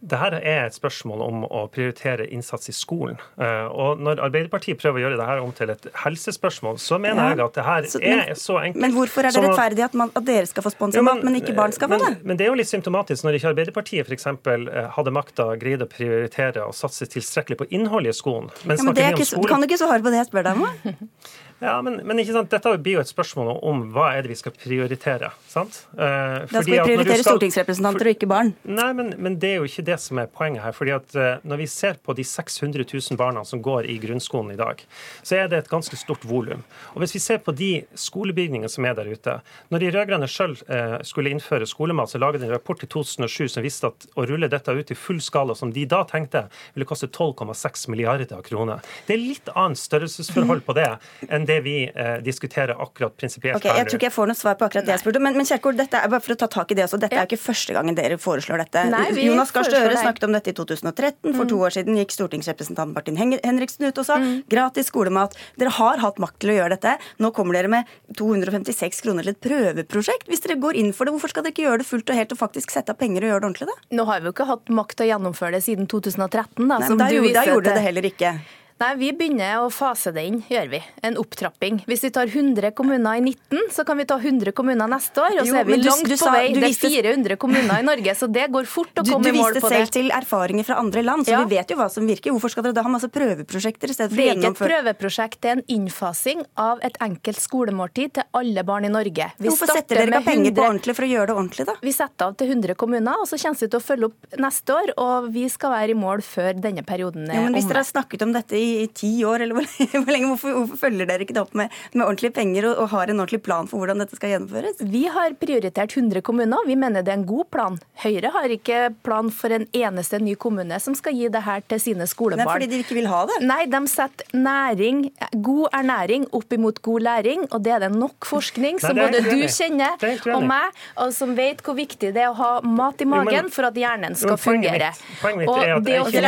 Dette 0.00 0.38
er 0.44 0.66
et 0.66 0.74
spørsmål 0.76 1.22
om 1.24 1.44
å 1.48 1.62
prioritere 1.72 2.26
innsats 2.28 2.68
i 2.68 2.74
skolen. 2.76 3.16
Eh, 3.40 3.64
og 3.72 4.02
Når 4.04 4.20
Arbeiderpartiet 4.26 4.76
prøver 4.80 5.00
å 5.00 5.04
gjøre 5.06 5.16
dette 5.20 5.36
om 5.40 5.54
til 5.56 5.72
et 5.72 5.88
helsespørsmål, 6.02 6.76
så 6.82 6.98
mener 7.00 7.22
ja. 7.22 7.30
jeg 7.32 7.44
at 7.46 7.56
det 7.56 7.64
her 7.64 7.88
så, 7.88 8.02
men, 8.02 8.20
er 8.26 8.40
så 8.40 8.58
enkelt. 8.60 8.82
Men 8.84 8.94
hvorfor 8.98 9.28
er 9.28 9.32
det 9.32 9.42
rettferdig 9.46 9.86
at, 9.88 9.96
man, 9.96 10.12
at 10.12 10.28
dere 10.28 10.50
skal 10.50 10.66
få 10.66 10.74
sponsa 10.74 11.04
mat, 11.06 11.24
men 11.24 11.40
ikke 11.40 11.56
barn 11.56 11.72
skal 11.72 11.90
få 11.94 12.00
det? 12.02 12.12
Men 12.28 12.36
det 12.36 12.44
er 12.44 12.52
jo 12.52 12.58
litt 12.60 12.70
symptomatisk 12.70 13.24
når 13.24 13.40
ikke 13.40 13.50
Arbeiderpartiet 13.54 14.12
f.eks. 14.12 14.28
Eh, 14.28 14.78
hadde 14.98 15.16
makta, 15.16 15.48
greide 15.60 15.88
å 15.88 15.90
prioritere 15.90 16.68
og 16.68 16.76
satse 16.76 17.08
tilstrekkelig 17.16 17.62
på 17.64 17.70
innholdet 17.72 18.12
i 18.12 18.20
skolen. 18.20 18.52
Men, 18.68 18.76
ja, 18.76 18.90
men 18.90 19.02
ikke, 19.16 19.48
Kan 19.48 19.64
du 19.64 19.70
ikke 19.70 19.80
svare 19.80 20.04
på 20.04 20.12
det 20.12 20.20
jeg 20.20 20.30
spør 20.30 20.50
deg 20.50 20.60
om? 20.60 21.10
Ja, 21.58 21.78
men, 21.80 22.02
men, 22.04 22.18
ikke 22.20 22.34
sant? 22.34 22.50
Dette 22.52 22.74
blir 22.84 22.98
jo 22.98 23.02
et 23.02 23.08
spørsmål 23.08 23.54
om 23.64 23.78
hva 23.94 24.10
er 24.12 24.26
det 24.26 24.34
vi 24.34 24.36
skal 24.36 24.52
prioritere. 24.52 25.30
sant? 25.48 25.78
Eh, 25.96 26.02
da 26.50 26.60
skal 26.60 26.68
vi 26.68 26.80
prioritere 26.82 27.22
skal... 27.22 27.30
stortingsrepresentanter 27.30 28.04
for... 28.04 28.10
og 28.10 28.18
ikke 28.18 28.28
barn. 28.28 28.50
Nei, 28.68 28.88
men, 28.98 29.14
men, 29.16 29.38
det 29.40 29.54
er 29.54 29.62
jo 29.62 29.68
ikke 29.70 29.86
det 29.86 29.96
som 30.04 30.20
er 30.20 30.28
poenget 30.28 30.66
her. 30.66 30.74
fordi 30.76 30.92
at 30.92 31.16
eh, 31.16 31.38
Når 31.48 31.62
vi 31.62 31.68
ser 31.72 31.96
på 32.04 32.12
de 32.18 32.26
600 32.28 32.84
000 32.84 33.16
barna 33.16 33.44
som 33.48 33.62
går 33.64 33.88
i 33.88 33.96
grunnskolen 34.02 34.52
i 34.52 34.58
dag, 34.60 34.82
så 35.22 35.38
er 35.38 35.48
det 35.48 35.62
et 35.62 35.70
ganske 35.72 35.96
stort 35.96 36.26
volum. 36.28 36.60
Og 36.92 37.00
Hvis 37.00 37.16
vi 37.16 37.22
ser 37.24 37.40
på 37.40 37.56
de 37.56 37.70
skolebygningene 37.96 38.68
som 38.68 38.84
er 38.84 38.98
der 38.98 39.08
ute 39.08 39.38
Når 39.72 39.80
de 39.80 39.90
rød-grønne 39.96 40.28
sjøl 40.28 40.58
eh, 40.68 40.98
skulle 41.08 41.32
innføre 41.32 41.68
skolemat, 41.68 42.12
så 42.12 42.20
laget 42.20 42.44
de 42.44 42.50
en 42.50 42.56
rapport 42.58 42.84
i 42.84 42.90
2007 42.92 43.48
som 43.56 43.64
viste 43.64 43.88
at 43.88 44.08
å 44.12 44.28
rulle 44.28 44.52
dette 44.52 44.76
ut 44.76 44.92
i 44.92 44.98
full 44.98 45.22
skala, 45.24 45.56
som 45.56 45.72
de 45.72 45.88
da 45.88 46.04
tenkte 46.04 46.46
ville 46.74 46.88
koste 46.88 47.08
12,6 47.08 47.88
milliarder 47.94 48.44
kroner. 48.44 48.84
Det 49.08 49.16
er 49.16 49.24
litt 49.24 49.48
annet 49.56 49.80
størrelsesforhold 49.80 50.66
på 50.66 50.76
det 50.76 50.90
enn 51.30 51.45
det 51.48 51.58
vi 51.64 51.76
eh, 51.86 52.16
diskuterer 52.24 52.76
akkurat 52.82 53.14
prinsipielt 53.16 53.58
okay, 53.58 53.72
Jeg 53.78 53.88
tror 53.88 54.00
ikke 54.00 54.08
jeg 54.08 54.14
får 54.16 54.30
noe 54.30 54.38
svar 54.38 54.58
på 54.58 54.66
akkurat 54.68 54.86
det 54.86 54.94
jeg 54.96 55.02
spurte 55.04 55.22
men, 55.22 55.36
men 55.38 55.48
Kjerkol, 55.48 55.76
dette 55.78 56.00
er 56.00 56.12
bare 56.12 56.24
for 56.24 56.36
å 56.36 56.38
ta 56.40 56.48
tak 56.52 56.72
i 56.72 56.78
det 56.78 56.86
også. 56.86 57.00
Dette 57.02 57.16
ja. 57.16 57.24
er 57.24 57.30
ikke 57.30 57.40
første 57.40 57.76
gangen 57.76 57.96
dere 57.98 58.18
foreslår 58.20 58.62
dette. 58.64 58.84
Nei, 58.92 59.06
Jonas 59.24 59.52
Gahr 59.54 59.68
Støre 59.68 59.96
snakket 59.98 60.26
om 60.28 60.36
dette 60.36 60.52
i 60.52 60.56
2013. 60.56 61.32
For 61.32 61.44
mm. 61.44 61.50
to 61.52 61.60
år 61.68 61.76
siden 61.76 62.00
gikk 62.00 62.14
stortingsrepresentant 62.14 62.94
Martin 62.96 63.18
Henriksen 63.20 63.88
ut 63.88 64.02
og 64.02 64.08
sa 64.08 64.18
mm. 64.22 64.34
gratis 64.52 64.90
skolemat. 64.90 65.36
Dere 65.60 65.74
har 65.78 66.02
hatt 66.02 66.20
makt 66.22 66.40
til 66.42 66.54
å 66.54 66.58
gjøre 66.58 66.76
dette. 66.76 66.96
Nå 67.22 67.32
kommer 67.36 67.58
dere 67.58 67.70
med 67.72 67.96
256 68.18 69.02
kroner 69.06 69.26
til 69.26 69.34
et 69.34 69.42
prøveprosjekt. 69.46 70.28
Hvis 70.30 70.44
dere 70.44 70.58
går 70.62 70.78
inn 70.80 70.92
for 70.96 71.08
det, 71.08 71.16
hvorfor 71.16 71.32
skal 71.32 71.46
dere 71.46 71.56
ikke 71.56 71.66
gjøre 71.66 71.82
det 71.82 71.88
fullt 71.88 72.12
og 72.12 72.20
helt 72.20 72.36
og 72.36 72.42
faktisk 72.42 72.74
sette 72.74 72.94
av 72.94 73.00
penger 73.00 73.26
og 73.26 73.32
gjøre 73.32 73.42
det 73.44 73.50
ordentlig, 73.50 73.70
da? 73.72 73.96
Nå 73.98 74.06
har 74.10 74.22
vi 74.22 74.30
jo 74.30 74.36
ikke 74.36 74.50
hatt 74.50 74.76
makt 74.82 74.98
til 74.98 75.08
å 75.08 75.10
gjennomføre 75.14 75.56
det 75.56 75.64
siden 75.66 75.90
2013, 75.90 76.62
da. 76.66 76.78
Nei, 76.82 76.94
da, 77.00 77.10
gjorde, 77.12 77.34
da 77.36 77.48
gjorde 77.50 77.76
det 77.76 77.84
heller 77.88 78.08
ikke. 78.12 78.36
Nei, 78.76 78.90
Vi 79.00 79.08
begynner 79.16 79.62
å 79.64 79.68
fase 79.72 80.10
det 80.12 80.26
inn, 80.28 80.42
gjør 80.52 80.66
vi. 80.68 80.78
En 81.06 81.14
opptrapping. 81.16 81.78
Hvis 81.88 82.02
vi 82.04 82.10
tar 82.12 82.28
100 82.28 82.74
kommuner 82.76 83.16
i 83.16 83.22
19, 83.24 83.70
så 83.72 83.86
kan 83.88 83.96
vi 83.96 84.04
ta 84.08 84.18
100 84.20 84.52
kommuner 84.56 84.90
neste 84.90 85.22
år. 85.22 85.38
Og 85.40 85.48
så 85.48 85.62
er 85.62 85.68
vi 85.68 85.78
langt 85.80 86.04
du, 86.04 86.12
du 86.12 86.20
på 86.20 86.32
vei. 86.34 86.50
Det 86.52 86.68
er 86.68 86.76
400 86.76 87.38
kommuner 87.40 87.80
i 87.80 87.86
Norge, 87.86 88.14
så 88.20 88.28
det 88.28 88.44
går 88.52 88.68
fort 88.68 89.00
å 89.00 89.04
komme 89.06 89.32
i 89.32 89.36
mål 89.38 89.56
på 89.56 89.62
det. 89.62 89.62
Du 89.62 89.64
viste 89.64 89.72
selv 89.72 89.92
til 89.94 90.12
erfaringer 90.12 90.68
fra 90.68 90.76
andre 90.82 91.04
land, 91.06 91.24
så 91.24 91.32
ja. 91.32 91.40
vi 91.44 91.56
vet 91.56 91.72
jo 91.72 91.78
hva 91.80 91.86
som 91.92 92.04
virker. 92.08 92.34
Hvorfor 92.36 92.52
skal 92.52 92.66
dere 92.66 92.76
da 92.76 92.84
ha 92.84 92.92
masse 92.92 93.08
prøveprosjekter 93.14 93.94
i 93.94 93.96
stedet 93.96 94.12
for 94.12 94.20
å 94.20 94.26
gjennomføre 94.28 94.44
Det 94.44 94.52
er 94.52 94.52
ikke 94.52 94.66
et 94.66 94.74
prøveprosjekt, 94.74 95.40
det 95.40 95.52
er 95.52 95.56
en 95.56 95.64
innfasing 95.78 96.44
av 96.66 96.84
et 96.84 97.00
enkelt 97.08 97.40
skolemåltid 97.40 98.16
til 98.20 98.28
alle 98.42 98.66
barn 98.68 98.90
i 98.90 98.92
Norge. 98.92 99.30
Vi 99.40 99.48
Hvorfor 99.48 99.72
setter 99.72 100.02
dere 100.02 100.20
ikke 100.20 100.28
penger 100.28 100.56
på 100.60 100.66
ordentlig 100.66 100.98
for 101.00 101.08
å 101.08 101.10
gjøre 101.14 101.30
det 101.32 101.38
ordentlig, 101.38 101.68
da? 101.70 101.78
Vi 101.80 101.96
setter 101.96 102.28
av 102.28 102.36
til 102.36 102.52
100 102.52 102.76
kommuner, 102.76 103.24
og 103.24 103.32
så 103.32 103.40
kommer 103.40 103.64
vi 103.64 103.72
til 103.72 103.80
å 103.80 103.86
følge 103.88 104.12
opp 104.12 104.38
neste 104.44 104.76
år. 104.76 104.94
Og 105.00 105.32
vi 105.32 105.48
skal 105.48 105.72
være 105.78 105.96
i 105.96 105.98
mål 106.04 106.24
før 106.28 106.60
denne 106.60 106.84
perioden 106.84 107.30
er 107.30 107.46
omme. 107.46 107.56
Hvis 107.56 107.72
dere 107.72 107.80
har 107.80 107.88
snakket 107.88 108.28
om 108.28 108.36
dette 108.36 108.60
i 108.60 108.65
ti 108.96 109.12
år, 109.26 109.44
eller 109.44 109.56
hvor 110.02 110.12
lenge? 110.12 110.30
Hvorfor, 110.32 110.54
hvorfor 110.60 110.80
følger 110.86 111.08
dere 111.08 111.26
ikke 111.26 111.36
det 111.36 111.42
opp 111.44 111.54
med, 111.58 111.74
med 111.94 112.04
ordentlige 112.06 112.34
penger 112.36 112.70
og, 112.70 112.82
og, 112.84 112.90
har 112.94 113.12
en 113.12 113.22
ordentlig 113.22 113.42
plan 113.46 113.70
for 113.70 113.82
hvordan 113.82 114.02
dette 114.02 114.18
skal 114.18 114.34
gjennomføres? 114.34 114.82
Vi 114.92 115.04
har 115.12 115.36
prioritert 115.40 115.96
100 115.96 116.24
kommuner. 116.26 116.66
Vi 116.68 116.78
mener 116.78 117.04
det 117.06 117.14
er 117.14 117.20
en 117.20 117.28
god 117.28 117.50
plan. 117.54 117.78
Høyre 118.04 118.32
har 118.34 118.54
ikke 118.54 118.80
plan 119.06 119.30
for 119.34 119.54
en 119.54 119.66
eneste 119.76 120.20
ny 120.22 120.36
kommune 120.40 120.80
som 120.82 120.96
skal 120.98 121.16
gi 121.16 121.30
det 121.32 121.42
her 121.46 121.64
til 121.70 121.82
sine 121.82 122.08
skolebarn. 122.10 122.44
Det 122.44 122.48
er 122.48 122.52
fordi 122.54 122.70
de 122.72 122.82
ikke 122.84 122.98
vil 122.98 123.10
ha 123.10 123.22
det? 123.30 123.40
Nei, 123.46 123.62
de 123.70 123.82
setter 123.90 124.36
næring, 124.36 125.06
god 125.44 125.76
ernæring 125.76 126.26
opp 126.36 126.56
imot 126.56 126.80
god 126.84 127.06
læring, 127.06 127.46
og 127.50 127.62
det 127.64 127.74
er 127.76 127.84
det 127.86 127.92
nok 127.94 128.28
forskning 128.28 128.80
som 128.82 128.96
både 128.98 129.22
du 129.24 129.46
kjenner 129.50 129.96
og 130.34 130.46
meg, 130.46 130.76
og 131.02 131.12
som 131.16 131.34
vet 131.38 131.62
hvor 131.64 131.76
viktig 131.78 132.12
det 132.14 132.22
er 132.22 132.32
å 132.32 132.36
ha 132.38 132.50
mat 132.66 133.00
i 133.02 133.08
magen 133.08 133.50
for 133.52 133.68
at 133.68 133.76
hjernen 133.78 134.16
skal 134.18 134.38
fungere. 134.40 134.92
Poenget 135.20 135.44
mitt 135.44 135.52
er 135.52 135.74
at 135.76 135.90
jeg 135.90 136.06
ikke 136.06 136.22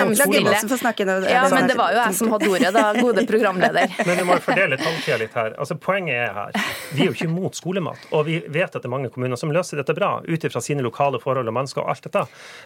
Ja, 1.28 1.45
men 1.52 1.68
det 1.71 1.76
var 1.78 1.95
jo 1.95 2.00
jeg 2.00 2.16
som 2.18 2.27
hadde 2.32 2.50
ordet 2.50 2.73
da 2.75 2.85
gode 2.99 3.25
programleder. 3.28 3.94
Men 4.06 4.20
vi 4.20 4.26
må 4.28 4.38
fordele 4.44 4.78
tanketida 4.80 5.18
litt 5.23 5.37
her. 5.38 5.54
Altså, 5.58 5.76
poenget 5.80 6.16
er 6.28 6.35
her, 6.37 6.58
vi 6.92 7.04
er 7.04 7.11
jo 7.11 7.16
ikke 7.16 7.28
imot 7.28 7.58
skolemat. 7.58 8.08
Og 8.14 8.26
vi 8.28 8.38
vet 8.47 8.68
at 8.68 8.80
det 8.80 8.88
er 8.88 8.94
mange 8.94 9.12
kommuner 9.14 9.40
som 9.40 9.52
løser 9.54 9.80
dette 9.80 9.97
bra, 9.97 10.18
ut 10.25 10.47
ifra 10.49 10.62
sine 10.64 10.85
lokale 10.85 11.20
forhold 11.23 11.50
og 11.50 11.56
mennesker 11.56 11.85
og 11.85 11.92
alt 11.92 12.08
dette. 12.08 12.25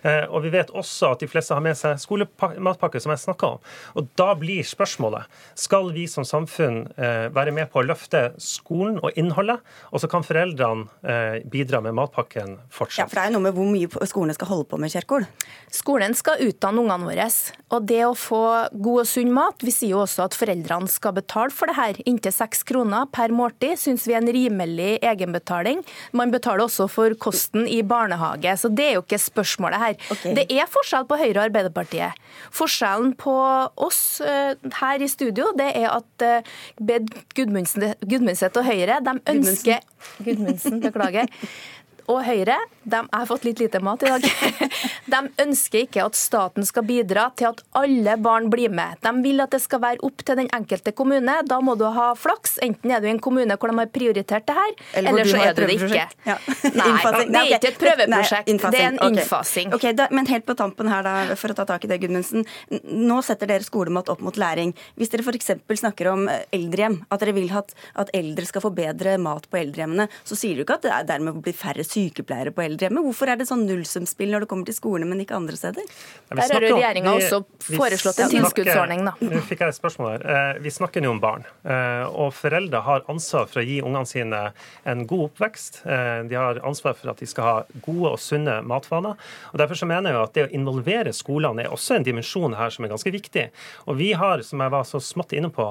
Eh, 0.09 0.25
og 0.29 0.45
vi 0.47 0.53
vet 0.55 0.73
også 0.75 1.13
at 1.15 1.25
de 1.25 1.31
fleste 1.31 1.57
har 1.57 1.65
med 1.65 1.79
seg 1.79 2.01
skolematpakke, 2.03 3.01
som 3.03 3.15
jeg 3.15 3.23
snakka 3.25 3.55
om. 3.57 3.63
Og 3.99 4.11
da 4.19 4.33
blir 4.39 4.67
spørsmålet 4.67 5.31
skal 5.59 5.93
vi 5.95 6.07
som 6.11 6.27
samfunn 6.27 6.85
eh, 6.97 7.29
være 7.35 7.55
med 7.55 7.71
på 7.73 7.83
å 7.83 7.87
løfte 7.87 8.33
skolen 8.43 8.99
og 9.03 9.19
innholdet, 9.19 9.61
og 9.91 10.03
så 10.03 10.11
kan 10.11 10.27
foreldrene 10.27 10.89
eh, 11.03 11.41
bidra 11.53 11.83
med 11.85 11.97
matpakken 11.99 12.59
fortsatt. 12.73 13.05
Ja, 13.05 13.09
for 13.11 13.21
det 13.21 13.27
er 13.29 13.37
noe 13.37 13.47
med 13.47 13.57
hvor 13.57 13.69
mye 13.69 14.09
skolene 14.09 14.37
skal 14.37 14.51
holde 14.53 14.69
på 14.71 14.81
med, 14.81 14.93
Kjerkol? 14.93 15.27
Skolen 15.73 16.17
skal 16.19 16.43
utdanne 16.49 16.83
ungene 16.83 17.09
våre. 17.09 17.29
Og 17.73 17.87
det 17.89 18.03
å 18.05 18.15
få 18.19 18.43
god 18.73 19.03
og 19.05 19.09
sunn 19.09 19.33
mat 19.35 19.52
Vi 19.63 19.73
sier 19.75 19.95
jo 19.95 20.03
også 20.03 20.25
at 20.27 20.37
foreldrene 20.39 20.91
skal 20.91 21.15
betale 21.17 21.53
for 21.55 21.71
det 21.71 21.77
her. 21.77 21.99
Inntil 22.09 22.35
seks 22.35 22.65
kroner 22.69 23.09
per 23.13 23.35
måltid 23.35 23.81
syns 23.81 24.07
vi 24.09 24.17
er 24.17 24.23
en 24.23 24.33
rimelig 24.33 24.97
egenbetaling. 25.05 25.83
Man 26.17 26.33
betaler 26.35 26.65
også 26.67 26.89
for 26.91 27.17
kosten 27.21 27.67
i 27.69 27.83
barnehage, 27.87 28.57
så 28.59 28.71
det 28.73 28.89
er 28.89 28.97
jo 28.97 29.05
ikke 29.05 29.21
spørsmålet 29.23 29.83
her. 29.83 29.99
Okay. 30.17 30.35
Det 30.39 30.47
er 30.51 30.71
forskjell 30.71 31.07
på 31.11 31.21
Høyre 31.21 31.37
og 31.37 31.45
Arbeiderpartiet. 31.45 32.23
Forskjellen 32.55 33.13
på 33.21 33.37
oss 33.87 34.03
uh, 34.25 34.55
her 34.81 35.05
i 35.05 35.11
studio, 35.11 35.51
det 35.59 35.71
er 35.77 35.91
at 35.93 36.27
Bed 36.81 37.11
Gudmundsen 37.37 37.87
og 37.93 38.65
Høyre 38.67 39.01
de 39.05 39.19
ønsker 39.33 39.83
Gudmundsen, 40.25 40.81
beklager 40.83 41.29
og 42.11 42.25
Høyre 42.27 42.59
de, 42.83 42.99
jeg 42.99 43.15
har 43.15 43.29
fått 43.31 43.45
litt 43.47 43.61
lite 43.63 43.79
mat 43.85 44.03
i 44.03 44.11
dag. 44.11 44.25
De 45.13 45.21
ønsker 45.45 45.85
ikke 45.85 46.03
at 46.03 46.17
staten 46.19 46.67
skal 46.67 46.85
bidra 46.87 47.29
til 47.39 47.53
at 47.53 47.61
alle 47.79 48.17
barn 48.23 48.49
blir 48.51 48.73
med. 48.75 48.99
De 49.05 49.13
vil 49.23 49.43
at 49.45 49.53
det 49.55 49.61
skal 49.63 49.83
være 49.83 50.03
opp 50.07 50.25
til 50.27 50.39
den 50.41 50.49
enkelte 50.55 50.95
kommune. 50.97 51.37
Da 51.47 51.61
må 51.63 51.77
du 51.79 51.85
ha 51.95 52.09
flaks. 52.19 52.57
Enten 52.65 52.91
er 52.95 53.03
du 53.03 53.07
i 53.07 53.13
en 53.13 53.21
kommune 53.23 53.55
hvor 53.55 53.71
de 53.71 53.79
har 53.79 53.91
prioritert 53.95 54.49
det 54.49 54.57
her, 54.57 54.73
eller, 54.99 55.13
eller 55.13 55.31
så 55.31 55.43
er 55.43 55.55
du 55.55 55.63
det 55.63 55.77
ikke. 55.77 56.07
Ja. 56.27 56.37
Nei, 56.81 56.89
det 57.29 57.43
er 57.43 57.51
ikke 57.59 57.71
et 57.71 57.81
prøveprosjekt, 57.83 58.51
Nei, 58.51 58.73
det 58.75 58.81
er 58.81 58.89
en 58.89 59.01
innfasing. 59.11 59.71
Okay. 59.71 59.93
Okay, 59.93 59.99
da, 59.99 60.09
men 60.15 60.27
helt 60.31 60.47
på 60.49 60.57
tampen 60.59 60.91
her, 60.91 61.07
da, 61.07 61.37
for 61.39 61.55
å 61.55 61.59
ta 61.59 61.67
tak 61.69 61.87
i 61.87 61.93
det, 61.93 62.01
Gudmundsen. 62.03 62.47
Nå 62.83 63.21
setter 63.27 63.51
dere 63.51 63.67
skolemat 63.67 64.11
opp 64.13 64.25
mot 64.27 64.39
læring. 64.41 64.75
Hvis 64.99 65.13
dere 65.13 65.27
f.eks. 65.27 65.53
snakker 65.83 66.11
om 66.13 66.27
eh, 66.33 66.47
eldrehjem, 66.57 66.99
at 67.13 67.23
dere 67.23 67.37
vil 67.37 67.51
at, 67.59 67.75
at 67.99 68.11
eldre 68.17 68.49
skal 68.49 68.65
få 68.65 68.73
bedre 68.75 69.19
mat 69.23 69.47
på 69.51 69.61
eldrehjemmene, 69.61 70.09
så 70.27 70.39
sier 70.39 70.59
du 70.59 70.65
ikke 70.65 70.81
at 70.81 70.89
det 70.89 71.03
dermed 71.13 71.43
blir 71.45 71.57
færre 71.57 71.87
sykepleiere 71.93 72.53
på 72.55 72.65
eldrehjemmet. 72.65 73.05
Hvorfor 73.07 73.33
er 73.33 73.41
det 73.41 73.47
sånn 73.49 73.65
nullsumspill 73.69 74.33
når 74.33 74.45
det 74.45 74.51
kommer 74.51 74.69
til 74.69 74.77
skolene, 74.77 75.09
men 75.09 75.23
ikke 75.25 75.37
andre 75.37 75.59
steder? 75.59 75.89
Der 76.33 76.43
har 76.43 76.65
regjeringa 76.65 77.15
også 77.19 77.43
foreslått 77.69 78.21
en 78.25 78.33
tilskuddsordning, 78.33 79.05
da. 79.09 79.15
Nå 79.21 79.43
fikk 79.49 79.65
jeg 79.65 79.75
et 79.75 79.79
spørsmål 79.79 80.11
her. 80.13 80.25
Eh, 80.35 80.61
vi 80.65 80.73
snakker 80.73 81.05
nå 81.05 81.13
om 81.13 81.21
barn. 81.23 81.47
Eh, 81.65 82.05
og 82.09 82.33
foreldre 82.37 82.83
har 82.87 83.05
ansvar 83.13 83.49
for 83.51 83.63
å 83.63 83.67
gi 83.67 83.81
ungene 83.85 84.09
sine 84.09 84.43
en 84.89 85.05
god 85.11 85.27
oppvekst. 85.29 85.83
Eh, 85.87 86.23
de 86.31 86.39
har 86.39 86.63
ansvar 86.67 86.97
for 86.99 87.13
at 87.13 87.23
de 87.23 87.29
skal 87.31 87.49
ha 87.49 87.55
gode 87.85 88.15
og 88.15 88.21
sunne 88.23 88.61
matvaner. 88.67 89.19
Og 89.53 89.61
Derfor 89.63 89.79
så 89.79 89.89
mener 89.89 90.13
jeg 90.13 90.23
at 90.23 90.35
det 90.39 90.47
å 90.49 90.53
involvere 90.59 91.15
skolene 91.17 91.67
er 91.67 91.75
også 91.75 91.99
en 91.99 92.07
dimensjon 92.07 92.57
her 92.59 92.73
som 92.75 92.87
er 92.87 92.95
ganske 92.95 93.15
viktig. 93.15 93.47
Og 93.87 93.99
vi 94.01 94.13
har, 94.19 94.43
som 94.47 94.63
jeg 94.65 94.75
var 94.75 94.89
så 94.89 95.01
smått 95.03 95.35
inne 95.37 95.53
på, 95.53 95.69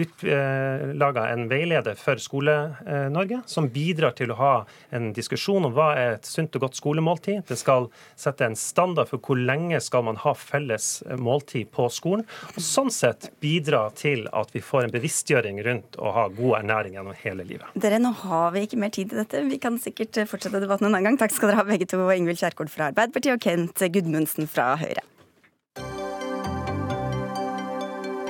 utlaga 0.00 1.26
en 1.34 1.44
veileder 1.50 1.98
for 2.00 2.20
Skole-Norge 2.22 3.42
som 3.50 3.68
bidrar 3.72 4.14
til 4.16 4.32
å 4.32 4.38
ha 4.38 4.52
en 4.96 5.10
diskusjon 5.16 5.39
om 5.48 5.74
hva 5.76 5.90
er 5.98 6.16
et 6.16 6.28
sunt 6.28 6.54
og 6.58 6.66
godt 6.66 6.78
skolemåltid. 6.78 7.42
Det 7.48 7.58
skal 7.58 7.88
sette 8.18 8.46
en 8.46 8.56
standard 8.58 9.10
for 9.10 9.22
hvor 9.24 9.38
lenge 9.38 9.80
skal 9.84 10.04
man 10.06 10.20
ha 10.22 10.34
felles 10.36 11.02
måltid 11.20 11.70
på 11.74 11.88
skolen. 11.92 12.26
Og 12.54 12.62
sånn 12.64 12.92
sett 12.94 13.30
bidra 13.42 13.86
til 13.96 14.26
at 14.36 14.52
vi 14.54 14.62
får 14.64 14.86
en 14.86 14.94
bevisstgjøring 14.94 15.60
rundt 15.66 16.00
å 16.00 16.14
ha 16.16 16.26
god 16.34 16.60
ernæring 16.62 16.98
gjennom 16.98 17.16
hele 17.22 17.46
livet. 17.48 17.70
Dere, 17.80 18.00
nå 18.02 18.12
har 18.24 18.52
vi 18.56 18.66
ikke 18.66 18.80
mer 18.80 18.94
tid 18.94 19.12
til 19.12 19.22
dette. 19.22 19.44
Vi 19.50 19.60
kan 19.62 19.78
sikkert 19.80 20.22
fortsette 20.30 20.62
debatten 20.62 20.88
en 20.88 20.94
annen 20.94 21.10
gang. 21.10 21.20
Takk 21.20 21.36
skal 21.36 21.52
dere 21.52 21.62
ha 21.62 21.68
begge 21.68 21.88
to, 21.90 22.02
Ingvild 22.10 22.40
Kjerkol 22.40 22.70
fra 22.72 22.90
Arbeiderpartiet 22.90 23.38
og 23.38 23.44
Kent 23.44 23.86
Gudmundsen 23.94 24.50
fra 24.50 24.74
Høyre. 24.80 25.06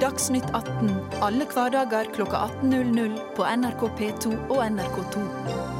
Dagsnytt 0.00 0.47
18 0.57 0.95
alle 1.21 1.45
hverdager 1.45 2.09
klokka 2.14 2.47
18.00 2.62 3.19
på 3.37 3.45
NRK 3.45 3.85
P2 3.99 4.33
og 4.49 4.64
NRK2. 4.64 5.79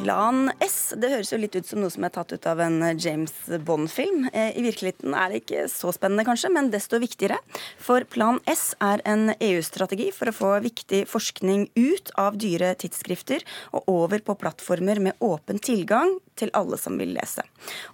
Plan 0.00 0.48
S. 0.64 0.94
Det 0.96 1.10
høres 1.12 1.28
jo 1.32 1.38
litt 1.40 1.56
ut 1.58 1.66
som 1.68 1.80
noe 1.82 1.92
som 1.92 2.04
er 2.06 2.12
tatt 2.14 2.32
ut 2.32 2.46
av 2.48 2.60
en 2.64 2.78
James 2.96 3.34
Bond-film. 3.66 4.30
Eh, 4.32 4.56
I 4.56 4.62
virkeligheten 4.64 5.12
er 5.12 5.28
det 5.28 5.42
ikke 5.42 5.66
så 5.68 5.92
spennende, 5.92 6.24
kanskje, 6.24 6.48
men 6.54 6.70
desto 6.72 7.00
viktigere. 7.02 7.36
For 7.80 8.06
Plan 8.08 8.40
S 8.48 8.70
er 8.80 9.04
en 9.08 9.34
EU-strategi 9.36 10.08
for 10.16 10.30
å 10.30 10.36
få 10.36 10.54
viktig 10.64 11.02
forskning 11.10 11.68
ut 11.76 12.14
av 12.20 12.40
dyre 12.40 12.72
tidsskrifter 12.80 13.44
og 13.76 13.92
over 13.92 14.24
på 14.24 14.38
plattformer 14.40 15.02
med 15.04 15.20
åpen 15.20 15.60
tilgang 15.60 16.16
til 16.40 16.52
alle 16.56 16.78
som 16.80 16.96
vil 17.00 17.12
lese. 17.16 17.44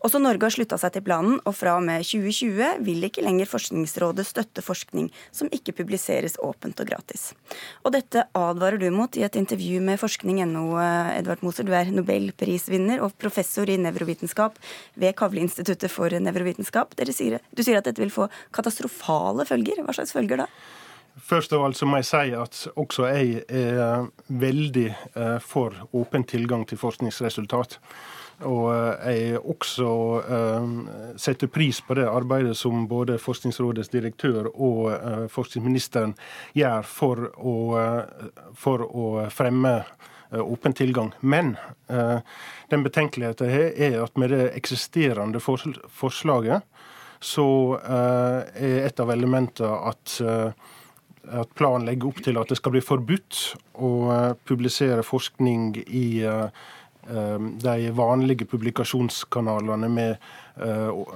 Også 0.06 0.20
Norge 0.22 0.46
har 0.46 0.54
slutta 0.54 0.78
seg 0.80 0.94
til 0.94 1.04
planen, 1.06 1.40
og 1.44 1.56
fra 1.58 1.76
og 1.78 1.84
med 1.86 2.04
2020 2.06 2.84
vil 2.86 3.08
ikke 3.08 3.24
lenger 3.26 3.50
Forskningsrådet 3.50 4.26
støtte 4.26 4.64
forskning 4.64 5.10
som 5.34 5.50
ikke 5.54 5.74
publiseres 5.80 6.38
åpent 6.42 6.80
og 6.82 6.88
gratis. 6.90 7.28
Og 7.84 7.94
dette 7.94 8.26
advarer 8.36 8.80
du 8.80 8.88
mot 8.94 9.16
i 9.16 9.24
et 9.26 9.38
intervju 9.38 9.80
med 9.84 10.00
forskning.no, 10.02 10.64
Edvard 11.16 11.44
Moser. 11.46 11.66
Du 11.66 11.74
er 11.76 11.92
nobelprisvinner 11.94 13.02
og 13.04 13.16
professor 13.20 13.68
i 13.70 13.78
nevrovitenskap 13.80 14.58
ved 14.94 15.16
Kavleinstituttet 15.18 15.92
for 15.92 16.12
nevrovitenskap. 16.12 16.96
Du 16.96 17.12
sier 17.12 17.78
at 17.78 17.86
dette 17.86 18.02
vil 18.02 18.12
få 18.12 18.30
katastrofale 18.54 19.46
følger. 19.48 19.84
Hva 19.84 19.96
slags 19.96 20.14
følger 20.16 20.44
da? 20.44 20.50
Først 21.16 21.52
av 21.56 21.64
alt 21.64 21.78
så 21.78 21.86
må 21.88 22.02
jeg 22.02 22.08
si 22.10 22.34
at 22.36 22.58
også 22.76 23.08
jeg 23.08 23.40
er 23.48 24.08
veldig 24.28 24.86
eh, 24.92 25.38
for 25.40 25.72
åpen 25.96 26.26
tilgang 26.28 26.66
til 26.68 26.80
forskningsresultat. 26.80 27.78
Og 28.44 28.66
eh, 28.74 29.14
jeg 29.14 29.38
også 29.40 29.92
uh, 30.26 31.14
setter 31.16 31.48
pris 31.48 31.80
på 31.80 31.96
det 31.96 32.04
arbeidet 32.10 32.56
som 32.58 32.84
både 32.88 33.16
Forskningsrådets 33.22 33.88
direktør 33.94 34.50
og 34.52 34.90
uh, 34.92 35.24
forskningsministeren 35.32 36.12
gjør 36.58 36.84
for 36.84 37.30
å, 37.40 37.56
for 38.52 38.84
å 38.84 39.06
fremme 39.32 39.78
Eh, 40.30 40.52
åpen 40.52 40.72
tilgang. 40.72 41.12
Men 41.20 41.56
eh, 41.86 42.18
den 42.68 42.82
betenkeligheten 42.82 43.50
er 43.50 44.00
at 44.02 44.16
med 44.16 44.30
det 44.30 44.50
eksisterende 44.58 45.40
forslaget 45.40 46.66
så 47.20 47.48
er 47.80 48.82
et 48.86 49.00
av 49.00 49.10
elementene 49.10 49.72
at 49.88 50.18
at 51.26 51.48
planen 51.58 51.88
legger 51.88 52.12
opp 52.12 52.20
til 52.22 52.36
at 52.38 52.52
det 52.52 52.58
skal 52.60 52.70
bli 52.76 52.82
forbudt 52.84 53.38
å 53.82 53.88
publisere 54.46 55.02
forskning 55.02 55.72
i 55.88 56.22
de 57.06 57.90
vanlige 57.96 58.46
publikasjonskanalene 58.50 59.88
med, 59.88 60.22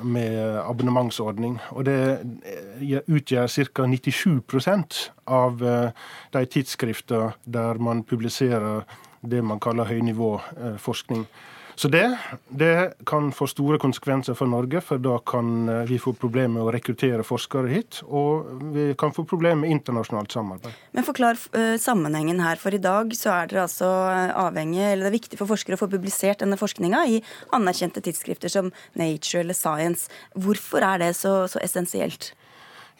med 0.06 0.36
abonnementsordning. 0.62 1.58
Og 1.74 1.84
det 1.88 3.02
utgjør 3.10 3.50
ca. 3.50 3.86
97% 3.90 4.98
av 5.26 5.62
de 6.32 6.44
tidsskriftene 6.54 7.32
der 7.44 7.80
man 7.82 8.04
publiserer 8.04 8.84
det 9.20 9.42
man 9.44 9.60
kaller 9.60 9.90
høynivåforskning. 9.90 11.26
Så 11.80 11.88
det, 11.88 12.18
det, 12.48 12.92
kan 13.06 13.30
få 13.32 13.46
store 13.48 13.78
konsekvenser 13.80 14.34
for 14.36 14.50
Norge, 14.52 14.82
for 14.84 15.00
da 15.00 15.14
kan 15.24 15.68
eh, 15.72 15.86
vi 15.88 15.96
få 15.96 16.12
problemer 16.12 16.58
med 16.58 16.66
å 16.66 16.72
rekruttere 16.74 17.24
forskere 17.24 17.70
hit. 17.72 18.02
Og 18.04 18.50
vi 18.74 18.90
kan 19.00 19.14
få 19.16 19.24
problemer 19.24 19.62
med 19.62 19.72
internasjonalt 19.78 20.36
samarbeid. 20.36 20.76
Men 20.92 21.06
forklar 21.06 21.40
uh, 21.56 21.78
sammenhengen 21.80 22.42
her, 22.44 22.60
for 22.60 22.76
i 22.76 22.82
dag 22.84 23.14
så 23.16 23.32
er 23.32 23.48
dere 23.48 23.64
altså 23.64 23.88
eh, 24.10 24.34
avhengig, 24.42 24.82
eller 24.90 25.06
det 25.06 25.12
er 25.14 25.16
viktig 25.16 25.40
for 25.40 25.54
forskere 25.54 25.78
å 25.78 25.80
få 25.80 25.88
publisert 25.94 26.44
denne 26.44 26.60
forskninga 26.60 27.00
i 27.14 27.22
anerkjente 27.56 28.04
tidsskrifter 28.04 28.52
som 28.52 28.68
Nature 29.00 29.46
eller 29.46 29.56
Science. 29.56 30.12
Hvorfor 30.36 30.84
er 30.84 31.00
det 31.06 31.14
så, 31.16 31.46
så 31.48 31.64
essensielt? 31.64 32.34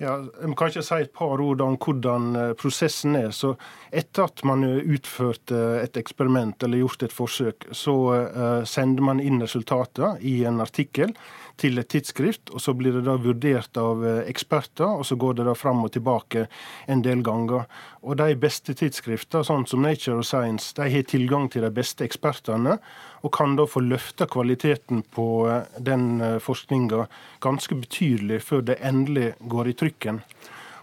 Ja, 0.01 0.15
jeg 0.17 0.55
kan 0.57 0.71
ikke 0.71 0.83
si 0.85 0.97
et 1.05 1.13
par 1.13 1.43
ord 1.45 1.61
om 1.61 1.75
hvordan 1.77 2.29
eh, 2.41 2.53
prosessen 2.57 3.19
er. 3.19 3.35
Så 3.37 3.53
Etter 3.93 4.31
at 4.31 4.41
man 4.49 4.65
utførte 4.65 5.59
eh, 5.59 5.83
et 5.85 5.99
eksperiment 6.01 6.65
eller 6.65 6.81
gjort 6.81 7.05
et 7.05 7.13
forsøk, 7.13 7.67
så 7.77 7.97
uh, 8.09 8.63
sender 8.65 9.05
man 9.05 9.21
inn 9.21 9.43
resultater 9.43 10.17
i 10.25 10.39
en 10.49 10.63
artikkel 10.65 11.13
til 11.61 11.79
et 11.79 11.91
tidsskrift. 11.93 12.51
og 12.55 12.65
Så 12.65 12.75
blir 12.75 12.97
det 12.97 13.05
da 13.07 13.19
vurdert 13.21 13.77
av 13.81 14.03
eksperter, 14.25 14.89
og 14.89 15.07
så 15.07 15.17
går 15.21 15.39
det 15.39 15.47
da 15.47 15.55
fram 15.55 15.85
og 15.85 15.93
tilbake 15.93 16.47
en 16.89 17.05
del 17.05 17.23
ganger. 17.23 17.69
Og 18.03 18.17
De 18.17 18.35
beste 18.35 18.75
tidsskriftene, 18.75 19.45
sånn 19.45 19.69
som 19.69 19.83
Nature 19.85 20.23
og 20.23 20.27
Science, 20.27 20.73
de 20.75 20.89
har 20.89 21.07
tilgang 21.07 21.51
til 21.53 21.63
de 21.63 21.71
beste 21.71 22.05
ekspertene 22.05 22.79
og 23.21 23.33
kan 23.37 23.57
da 23.57 23.67
få 23.69 23.83
løfta 23.85 24.27
kvaliteten 24.31 25.03
på 25.15 25.27
eh, 25.51 25.77
den 25.79 26.21
eh, 26.25 26.39
forskninga 26.43 27.07
ganske 27.45 27.77
betydelig 27.83 28.41
før 28.47 28.65
det 28.71 28.81
endelig 28.85 29.35
går 29.41 29.73
i 29.73 29.77
trykken. 29.83 30.23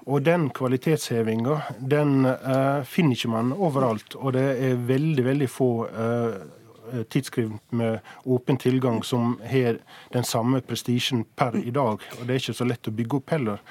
Og 0.08 0.22
den 0.24 0.46
kvalitetshevinga, 0.56 1.58
den 1.84 2.22
uh, 2.24 2.80
finner 2.88 3.18
ikke 3.18 3.32
man 3.34 3.50
overalt. 3.52 4.14
Og 4.16 4.38
det 4.38 4.46
er 4.64 4.78
veldig, 4.88 5.26
veldig 5.26 5.50
få 5.52 5.68
uh, 5.84 6.38
tidsskrift 7.10 7.76
med 7.76 8.00
åpen 8.24 8.58
tilgang 8.62 9.04
som 9.04 9.38
har 9.46 9.80
den 10.14 10.26
samme 10.28 10.62
prestisjen 10.62 11.26
per 11.36 11.58
i 11.60 11.72
dag. 11.72 12.02
Og 12.20 12.26
det 12.26 12.34
er 12.34 12.42
ikke 12.44 12.60
så 12.62 12.68
lett 12.68 12.90
å 12.90 12.96
bygge 12.96 13.22
opp 13.22 13.36
heller. 13.36 13.62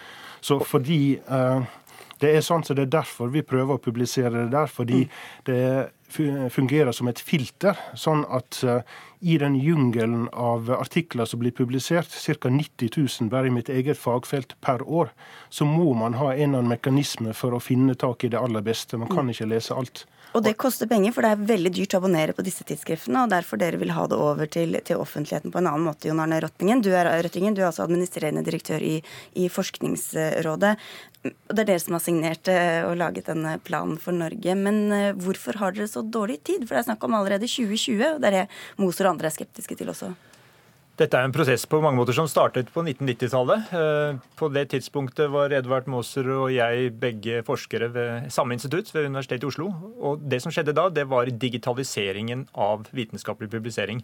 Så 0.40 0.60
fordi 0.62 1.16
uh, 1.30 1.64
det 2.22 2.32
er 2.32 2.44
sånn, 2.44 2.64
så 2.64 2.74
det 2.76 2.86
er 2.86 2.96
derfor 3.00 3.28
vi 3.32 3.44
prøver 3.44 3.76
å 3.76 3.82
publisere 3.82 4.46
det 4.46 4.52
der. 4.54 4.70
Fordi 4.72 5.04
det 5.48 5.60
fungerer 6.54 6.94
som 6.94 7.10
et 7.10 7.20
filter, 7.20 7.76
sånn 7.98 8.22
at 8.32 8.60
uh, 8.64 8.78
i 9.20 9.36
den 9.42 9.56
jungelen 9.58 10.28
av 10.32 10.70
artikler 10.70 11.28
som 11.28 11.42
blir 11.42 11.54
publisert, 11.56 12.12
ca. 12.14 12.52
90 12.52 12.92
000 12.96 13.30
bare 13.32 13.50
i 13.50 13.54
mitt 13.54 13.68
eget 13.72 13.98
fagfelt 13.98 14.54
per 14.64 14.84
år, 14.86 15.10
så 15.48 15.66
må 15.68 15.92
man 15.98 16.16
ha 16.20 16.32
en 16.32 16.54
eller 16.54 16.62
annen 16.62 16.76
mekanisme 16.76 17.34
for 17.36 17.56
å 17.56 17.62
finne 17.62 17.96
tak 17.98 18.24
i 18.24 18.32
det 18.32 18.40
aller 18.40 18.64
beste. 18.64 19.00
Man 19.00 19.12
kan 19.12 19.28
ikke 19.32 19.50
lese 19.50 19.76
alt. 19.76 20.06
Og 20.36 20.42
det 20.44 20.52
koster 20.60 20.88
penger, 20.90 21.14
for 21.16 21.24
det 21.24 21.30
er 21.32 21.44
veldig 21.48 21.70
dyrt 21.72 21.94
å 21.96 21.98
abonnere 22.02 22.34
på 22.36 22.44
disse 22.44 22.64
tidsskriftene, 22.68 23.22
og 23.24 23.30
derfor 23.32 23.56
dere 23.60 23.78
vil 23.80 23.94
ha 23.96 24.02
det 24.10 24.18
over 24.20 24.50
til, 24.52 24.76
til 24.84 25.00
offentligheten 25.00 25.52
på 25.54 25.62
en 25.62 25.70
annen 25.70 25.86
måte. 25.88 26.10
Jon 26.10 26.20
Arne 26.20 26.42
Røttingen, 26.44 26.82
du 26.84 26.90
er, 26.92 27.08
Røttingen, 27.24 27.56
du 27.56 27.62
er 27.62 27.70
altså 27.70 27.86
administrerende 27.86 28.44
direktør 28.44 28.84
i, 28.84 28.98
i 29.40 29.48
Forskningsrådet. 29.48 30.74
Det 31.24 31.56
er 31.56 31.70
dere 31.70 31.80
som 31.80 31.96
har 31.96 32.04
signert 32.04 32.52
eh, 32.52 32.82
og 32.84 32.98
laget 33.00 33.30
denne 33.32 33.56
planen 33.64 33.96
for 34.02 34.12
Norge. 34.12 34.60
Men 34.60 34.82
eh, 34.92 35.10
hvorfor 35.16 35.56
har 35.62 35.72
dere 35.72 35.88
så 35.88 36.04
dårlig 36.04 36.42
tid? 36.44 36.66
For 36.66 36.76
det 36.76 36.84
er 36.84 36.90
snakk 36.90 37.08
om 37.08 37.16
allerede 37.16 37.48
2020, 37.48 38.04
og 38.12 38.20
det 38.20 38.32
er 38.32 38.42
det 38.42 38.48
Moser 38.82 39.08
og 39.08 39.16
andre 39.16 39.32
er 39.32 39.38
skeptiske 39.40 39.80
til 39.80 39.94
også. 39.94 40.12
Dette 40.96 41.18
er 41.20 41.26
en 41.28 41.32
prosess 41.34 41.66
på 41.68 41.76
mange 41.84 41.98
måter 41.98 42.16
som 42.16 42.28
startet 42.30 42.70
på 42.72 42.80
1990-tallet. 42.80 43.72
Eh, 43.76 44.20
på 44.40 44.46
det 44.48 44.62
tidspunktet 44.72 45.28
var 45.28 45.52
Edvard 45.52 45.90
Moser 45.92 46.30
og 46.32 46.46
jeg 46.54 46.94
begge 46.96 47.42
forskere 47.44 47.90
ved 47.92 48.30
samme 48.32 48.56
institutt 48.56 48.88
ved 48.94 49.10
Universitetet 49.10 49.44
i 49.44 49.50
Oslo. 49.50 49.68
Og 50.00 50.24
det 50.24 50.38
som 50.40 50.54
skjedde 50.54 50.72
da, 50.72 50.86
det 50.88 51.04
var 51.10 51.28
digitaliseringen 51.28 52.46
av 52.56 52.88
vitenskapelig 52.96 53.50
publisering. 53.52 54.00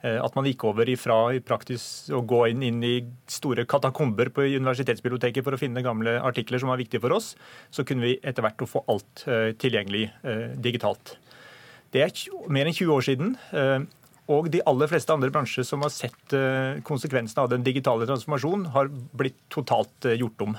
Eh, 0.00 0.16
at 0.16 0.38
man 0.38 0.48
gikk 0.48 0.64
over 0.70 0.88
ifra 0.88 1.18
i 1.36 1.44
praktis 1.44 2.08
å 2.08 2.24
gå 2.24 2.46
inn, 2.54 2.64
inn, 2.64 2.80
i 2.88 2.96
store 3.28 3.68
katakomber 3.68 4.32
på 4.32 4.48
universitetsbiblioteket 4.48 5.44
for 5.44 5.52
å 5.52 5.60
finne 5.60 5.84
gamle 5.84 6.16
artikler 6.24 6.64
som 6.64 6.72
var 6.72 6.80
viktige 6.80 7.04
for 7.04 7.20
oss, 7.20 7.34
så 7.68 7.84
kunne 7.84 8.08
vi 8.08 8.16
etter 8.24 8.48
hvert 8.48 8.64
få 8.64 8.86
alt 8.88 9.28
uh, 9.28 9.52
tilgjengelig 9.60 10.06
digitalt. 10.56 11.18
Det 11.92 12.00
er 12.06 12.28
mer 12.48 12.68
enn 12.70 12.76
20 12.76 12.96
år 12.96 13.04
siden. 13.04 13.32
Og 14.30 14.50
de 14.52 14.62
aller 14.70 14.90
fleste 14.90 15.14
andre 15.14 15.32
bransjer 15.34 15.66
som 15.66 15.82
har 15.82 15.90
sett 15.90 16.34
konsekvensene 16.86 17.42
av 17.42 17.48
den 17.50 17.64
digitale 17.66 18.06
transformasjonen, 18.06 18.68
har 18.76 18.90
blitt 19.18 19.40
totalt 19.50 20.06
gjort 20.14 20.44
om. 20.46 20.54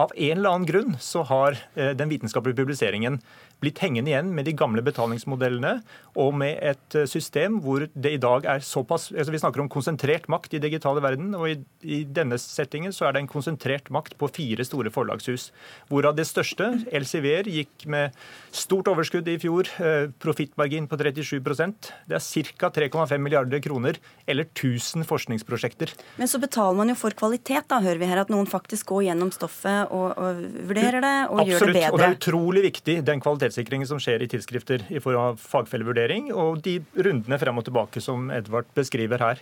Av 0.00 0.14
en 0.16 0.38
eller 0.38 0.54
annen 0.54 0.68
grunn 0.68 0.94
så 1.04 1.26
har 1.28 1.58
den 1.76 2.08
vitenskapelige 2.08 2.62
publiseringen 2.62 3.18
blitt 3.60 3.80
hengende 3.84 4.12
igjen 4.12 4.32
med 4.34 4.46
de 4.48 4.54
gamle 4.56 4.82
betalingsmodellene 4.84 5.80
og 6.18 6.34
med 6.40 6.58
et 6.64 6.96
eh, 6.98 7.08
system 7.08 7.60
hvor 7.62 7.84
det 7.86 8.14
i 8.16 8.20
dag 8.20 8.46
er 8.48 8.64
såpass 8.64 9.10
altså 9.10 9.32
Vi 9.34 9.40
snakker 9.42 9.62
om 9.62 9.70
konsentrert 9.70 10.28
makt 10.32 10.56
i 10.56 10.62
digitale 10.62 11.02
verden, 11.02 11.34
og 11.36 11.46
i, 11.50 11.56
i 11.84 12.02
denne 12.04 12.38
settingen 12.40 12.94
så 12.94 13.06
er 13.06 13.14
det 13.14 13.24
en 13.24 13.30
konsentrert 13.30 13.90
makt 13.92 14.16
på 14.18 14.28
fire 14.32 14.64
store 14.66 14.90
forlagshus. 14.92 15.50
Hvorav 15.90 16.16
det 16.18 16.26
største, 16.28 16.70
Elsevier, 16.92 17.48
gikk 17.50 17.86
med 17.90 18.16
stort 18.54 18.90
overskudd 18.90 19.28
i 19.30 19.36
fjor, 19.42 19.70
eh, 19.82 20.08
profittmargin 20.22 20.88
på 20.90 20.98
37% 21.00 21.92
Det 22.10 22.18
er 22.18 22.46
ca. 22.60 22.70
3,5 22.80 23.22
milliarder 23.22 23.62
kroner, 23.62 23.98
eller 24.26 24.48
1000 24.48 25.06
forskningsprosjekter. 25.08 25.94
Men 26.18 26.30
så 26.30 26.40
betaler 26.42 26.78
man 26.80 26.92
jo 26.92 26.98
for 26.98 27.14
kvalitet, 27.16 27.68
da, 27.70 27.80
hører 27.84 28.00
vi 28.00 28.10
her. 28.10 28.24
At 28.24 28.32
noen 28.32 28.48
faktisk 28.50 28.90
går 28.90 29.06
gjennom 29.10 29.30
stoffet 29.34 29.92
og, 29.94 30.16
og 30.18 30.42
vurderer 30.68 31.00
det 31.04 31.14
og 31.30 31.42
Absolutt, 31.42 31.50
gjør 31.50 31.60
det 31.60 31.76
bedre. 31.76 31.86
Absolutt, 31.86 31.92
og 31.92 32.00
det 32.00 32.08
er 32.08 32.18
utrolig 32.18 32.64
viktig, 32.66 32.96
den 33.06 33.22
kvaliteten 33.22 33.49
kvalitetssikringen 33.50 33.88
som 33.88 34.00
skjer 34.00 34.22
i 34.22 34.28
tidsskrifter 34.30 34.84
i 34.90 35.00
form 35.00 35.18
av 35.18 35.40
fagfellevurdering, 35.40 36.32
og 36.32 36.62
de 36.62 36.80
rundene 36.94 37.38
frem 37.38 37.58
og 37.58 37.66
tilbake 37.66 38.00
som 38.00 38.30
Edvard 38.30 38.66
beskriver 38.74 39.18
her. 39.18 39.40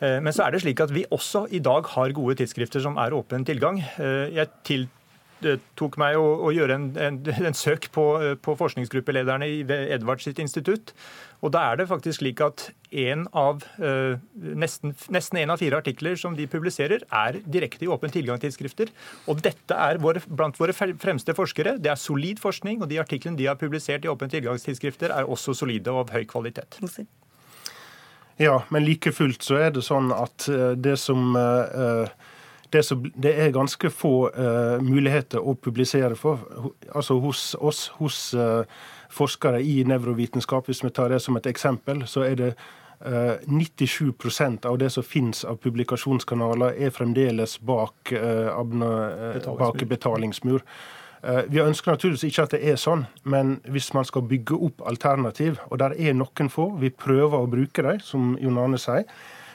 Eh, 0.00 0.20
men 0.20 0.32
så 0.32 0.46
er 0.46 0.52
det 0.52 0.62
slik 0.62 0.80
at 0.80 0.92
vi 0.92 1.04
også 1.10 1.48
i 1.50 1.60
dag 1.60 1.84
har 1.94 2.12
gode 2.12 2.38
tidsskrifter 2.38 2.80
som 2.80 2.96
er 2.96 3.12
åpen 3.12 3.44
tilgang. 3.44 3.80
Eh, 3.98 4.30
jeg 4.34 4.48
til 4.64 4.88
tok 5.78 5.96
meg 6.00 6.18
å, 6.20 6.26
å 6.46 6.52
gjøre 6.54 6.76
en, 6.76 6.86
en, 7.00 7.18
en, 7.50 7.56
søk 7.56 7.90
på, 7.94 8.04
på 8.42 8.54
forskningsgruppelederne 8.60 9.48
i 9.48 9.60
Edvards 9.94 10.26
sitt 10.28 10.40
institutt. 10.42 10.94
Og 11.40 11.54
da 11.54 11.62
er 11.70 11.80
det 11.80 11.88
faktisk 11.88 12.20
slik 12.20 12.40
at 12.44 12.66
en 12.90 13.24
av, 13.36 13.62
uh, 13.80 14.18
nesten, 14.36 14.92
nesten 15.12 15.40
en 15.40 15.54
av 15.54 15.60
fire 15.62 15.78
artikler 15.80 16.18
som 16.20 16.34
de 16.36 16.44
publiserer, 16.50 17.04
er 17.08 17.38
direkte 17.46 17.86
i 17.86 17.90
åpen 17.92 18.12
tilgang 18.12 18.40
til 18.40 18.50
tidsskrifter. 18.50 18.92
Og 19.30 19.40
dette 19.44 19.76
er 19.76 20.00
våre, 20.02 20.20
blant 20.28 20.58
våre 20.60 20.74
fremste 20.76 21.36
forskere. 21.36 21.78
Det 21.80 21.92
er 21.92 22.00
solid 22.00 22.42
forskning, 22.42 22.82
og 22.82 22.90
de 22.92 23.00
artiklene 23.00 23.40
de 23.40 23.48
har 23.48 23.58
publisert 23.60 24.04
i 24.04 24.12
åpen 24.12 24.32
tilgangstidsskrifter, 24.32 25.14
er 25.16 25.30
også 25.30 25.56
solide 25.56 25.94
og 25.94 26.04
av 26.04 26.14
høy 26.18 26.26
kvalitet. 26.28 26.80
Ja, 28.40 28.60
men 28.72 28.84
like 28.84 29.12
fullt 29.12 29.44
så 29.44 29.58
er 29.60 29.72
det 29.72 29.84
sånn 29.84 30.12
at 30.16 30.48
det 30.80 30.96
som 31.00 31.36
uh, 31.36 32.08
det, 32.70 32.82
så, 32.82 32.94
det, 33.14 33.32
er 33.34 33.50
ganske 33.54 33.90
få 33.90 34.14
uh, 34.30 34.82
muligheter 34.82 35.42
å 35.42 35.54
publisere 35.58 36.16
for, 36.18 36.42
altså 36.94 37.18
hos 37.22 37.54
oss, 37.58 37.88
hos 37.98 38.18
uh, 38.38 38.62
forskere 39.10 39.62
i 39.62 39.80
nevrovitenskap. 39.88 40.68
Hvis 40.70 40.84
vi 40.84 40.92
tar 40.94 41.10
det 41.10 41.20
som 41.24 41.38
et 41.38 41.48
eksempel, 41.50 42.04
så 42.06 42.24
er 42.28 42.38
det 42.38 42.52
uh, 42.54 43.40
eh, 43.40 43.50
97 43.50 44.12
av 44.68 44.78
det 44.78 44.90
som 44.94 45.06
finnes 45.06 45.44
av 45.44 45.58
publikasjonskanaler, 45.64 46.78
er 46.78 46.94
fremdeles 46.94 47.58
bak, 47.60 48.12
betalingsmur. 48.12 49.58
bak 49.58 49.84
betalingsmur. 49.88 50.64
Vi 51.52 51.60
ønsker 51.60 51.92
naturligvis 51.92 52.22
ikke 52.30 52.44
at 52.46 52.54
det 52.54 52.60
er 52.64 52.78
sånn, 52.80 53.02
men 53.28 53.58
hvis 53.68 53.90
man 53.92 54.06
skal 54.08 54.22
bygge 54.24 54.56
opp 54.56 54.80
alternativ, 54.88 55.58
og 55.68 55.82
der 55.82 55.92
er 55.92 56.14
noen 56.16 56.48
få, 56.48 56.70
vi 56.80 56.88
prøver 56.88 57.42
å 57.42 57.50
bruke 57.50 57.84
dem, 57.84 58.00
som 58.00 58.38
Jon 58.40 58.56
Arne 58.62 58.80
sier, 58.80 59.04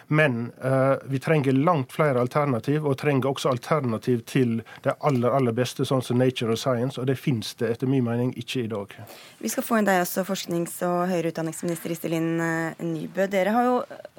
men 0.07 0.51
uh, 0.63 0.95
vi 1.09 1.19
trenger 1.19 1.53
langt 1.53 1.93
flere 1.95 2.19
alternativ, 2.21 2.85
og 2.85 2.97
trenger 3.01 3.29
også 3.31 3.49
alternativ 3.49 4.23
til 4.29 4.59
det 4.85 4.95
aller 5.05 5.33
aller 5.33 5.55
beste, 5.55 5.85
sånn 5.87 6.03
som 6.05 6.19
Nature 6.21 6.55
og 6.55 6.61
Science, 6.61 6.99
og 7.01 7.07
det 7.09 7.17
finnes 7.19 7.53
det 7.59 7.71
etter 7.73 7.89
min 7.89 8.05
mening 8.05 8.33
ikke 8.39 8.65
i 8.65 8.71
dag. 8.71 8.93
Vi 9.39 9.51
skal 9.51 9.65
få 9.65 9.79
inn 9.79 9.87
deg 9.87 10.01
også, 10.03 10.25
forsknings- 10.27 10.81
og 10.85 11.07
høyere 11.11 11.31
utdanningsminister 11.33 11.93
Iselin 11.93 12.29
eh, 12.41 12.83
Nybø. 12.85 13.27
Dere 13.31 13.53
har 13.55 13.67
jo 13.67 13.75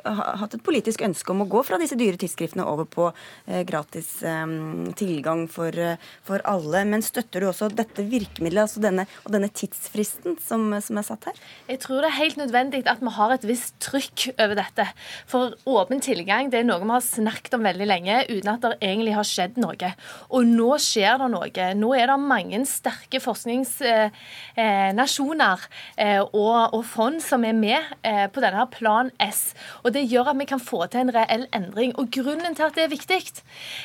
hatt 0.06 0.54
et 0.54 0.64
politisk 0.64 1.02
ønske 1.06 1.32
om 1.32 1.44
å 1.44 1.48
gå 1.50 1.62
fra 1.66 1.78
disse 1.80 1.98
dyre 1.98 2.18
tidsskriftene 2.20 2.66
over 2.66 2.86
på 2.88 3.08
uh, 3.10 3.62
gratis 3.66 4.08
um, 4.26 4.92
tilgang 4.98 5.46
for, 5.50 5.74
uh, 5.74 5.96
for, 6.26 6.42
alle. 6.46 6.84
Men 6.88 7.04
støtter 7.04 7.42
du 7.42 7.48
også 7.50 7.70
dette 7.74 8.04
virkemidlet 8.06 8.66
altså 8.66 8.82
denne, 8.84 9.06
og 9.24 9.34
denne 9.34 9.50
tidsfristen 9.50 10.38
som, 10.42 10.68
som, 10.84 11.00
er 11.00 11.06
satt 11.06 11.30
her? 11.30 11.40
Jeg 11.70 11.82
tror 11.84 12.02
det 12.04 12.12
er 12.12 12.18
helt 12.20 12.40
nødvendig 12.40 12.84
at 12.86 13.02
vi 13.02 13.14
har 13.16 13.34
et 13.34 13.46
visst 13.48 13.76
trykk 13.82 14.28
over 14.36 14.56
dette. 14.58 14.88
For 15.30 15.56
åpen 15.76 16.00
tilgang 16.02 16.50
det 16.50 16.58
er 16.60 16.64
noe 16.66 16.80
vi 16.82 16.90
har 16.90 17.00
snakket 17.04 17.54
om 17.56 17.64
veldig 17.66 17.86
lenge 17.88 18.24
uten 18.30 18.50
at 18.52 18.62
det 18.64 18.78
egentlig 18.80 19.14
har 19.16 19.24
skjedd 19.26 19.56
noe. 19.60 19.94
Og 20.34 20.44
nå 20.48 20.78
skjer 20.82 21.18
det 21.20 21.28
noe. 21.32 21.66
Nå 21.76 21.94
er 21.96 22.06
det 22.10 22.18
mange 22.22 22.66
sterke 22.68 23.20
forskningsnasjoner 23.22 25.58
eh, 26.00 26.22
og, 26.22 26.84
fond 26.86 27.22
som 27.24 27.44
er 27.46 27.52
med 27.56 27.78
eh, 28.06 28.26
på 28.32 28.40
denne 28.44 28.66
Plan 28.72 29.10
S. 29.22 29.54
Og 29.84 29.92
Det 29.96 30.10
gjør 30.10 30.26
at 30.32 30.38
vi 30.40 30.46
kan 30.48 30.62
få 30.62 30.80
til 30.90 31.00
en 31.04 31.14
reell 31.14 31.44
endring. 31.56 31.90
Og 32.00 32.04
Grunnen 32.14 32.54
til 32.56 32.66
at 32.68 32.76
det 32.78 32.84
er 32.86 32.94
viktig, 32.94 33.22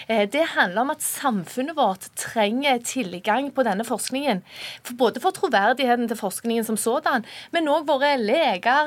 eh, 0.08 0.26
det 0.32 0.54
handler 0.56 0.82
om 0.86 0.94
at 0.94 1.06
samfunnet 1.06 1.76
vårt 1.78 2.04
trenger 2.20 2.76
tilgang 2.86 3.46
på 3.56 3.62
denne 3.68 3.86
forskningen. 3.88 4.38
Både 4.98 5.18
for 5.24 5.32
troverdigheten 5.36 6.08
til 6.08 6.18
forskningen 6.20 6.64
som 6.68 6.78
sådan, 6.78 7.22
men 7.52 7.70
òg 7.72 7.88
våre 7.90 8.18
leger, 8.20 8.86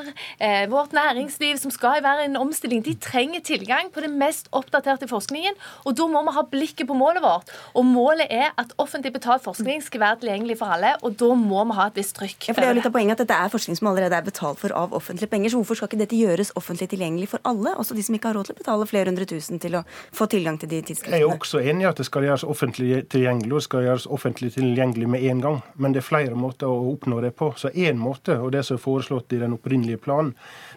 vårt 0.71 0.91
næringsliv 0.95 1.57
som 1.59 1.71
skal 1.73 2.03
være 2.03 2.25
en 2.25 2.37
omstilling. 2.39 2.85
De 2.85 2.94
trenger 3.03 3.43
tilgang 3.45 3.91
på 3.93 4.03
det 4.03 4.11
mest 4.11 4.49
oppdaterte 4.55 5.09
forskningen, 5.09 5.57
og 5.85 5.97
da 5.97 6.07
må 6.11 6.23
vi 6.27 6.35
ha 6.35 6.43
blikket 6.51 6.89
på 6.89 6.97
målet 6.97 7.23
vårt. 7.23 7.51
Og 7.75 7.85
målet 7.87 8.31
er 8.31 8.51
at 8.61 8.73
offentlig 8.81 9.13
betalt 9.15 9.43
forskning 9.45 9.83
skal 9.85 10.03
være 10.03 10.21
tilgjengelig 10.23 10.59
for 10.61 10.75
alle, 10.75 10.95
og 11.01 11.17
da 11.19 11.31
må 11.39 11.63
vi 11.69 11.77
ha 11.79 11.87
et 11.89 11.99
visst 11.99 12.15
trykk. 12.19 12.49
Ja, 12.49 12.53
for 12.55 12.61
det 12.61 12.69
er 12.69 12.73
jo 12.73 12.79
litt 12.79 12.89
av 12.89 12.95
poenget 12.95 13.19
at 13.19 13.25
Dette 13.25 13.37
er 13.41 13.53
forskning 13.53 13.79
som 13.79 13.89
allerede 13.89 14.17
er 14.17 14.25
betalt 14.25 14.59
for 14.61 14.73
av 14.77 14.93
offentlige 14.93 15.31
penger, 15.31 15.51
så 15.51 15.61
hvorfor 15.61 15.79
skal 15.79 15.89
ikke 15.89 16.01
dette 16.03 16.19
gjøres 16.19 16.53
offentlig 16.59 16.89
tilgjengelig 16.91 17.31
for 17.31 17.43
alle, 17.49 17.73
også 17.75 17.97
de 17.97 18.03
som 18.05 18.17
ikke 18.17 18.29
har 18.29 18.37
råd 18.37 18.49
til 18.49 18.55
å 18.55 18.59
betale 18.59 18.89
flere 18.89 19.09
hundre 19.09 19.25
tusen 19.29 19.61
til 19.61 19.79
å 19.79 19.83
få 20.15 20.27
tilgang 20.31 20.59
til 20.61 20.71
de 20.71 20.81
tidsskriftene? 20.85 21.21
Jeg 21.21 21.25
er 21.25 21.33
også 21.33 21.63
enig 21.63 21.87
i 21.87 21.89
at 21.89 22.01
det 22.01 22.07
skal 22.07 22.27
gjøres 22.27 22.45
offentlig 22.55 23.01
tilgjengelig, 23.13 23.51
og 23.51 23.59
det 23.59 23.67
skal 23.67 23.87
gjøres 23.87 24.07
offentlig 24.17 24.51
tilgjengelig 24.55 25.09
med 25.15 25.25
en 25.31 25.43
gang. 25.45 25.59
Men 25.81 25.95
det 25.95 26.03
er 26.03 26.07
flere 26.09 26.37
måter 26.37 26.69
å 26.69 26.91
oppnå 26.93 27.21
det 27.25 27.33
på. 27.39 27.51
Så 27.57 27.71
én 27.73 27.97
måte, 27.99 28.37
og 28.37 28.53
det 28.55 28.65
som 28.67 28.77
er 28.77 28.83
foreslått 28.85 29.33
i 29.33 29.41
den 29.41 29.55
opprinnelige 29.57 30.03
planen, 30.05 30.35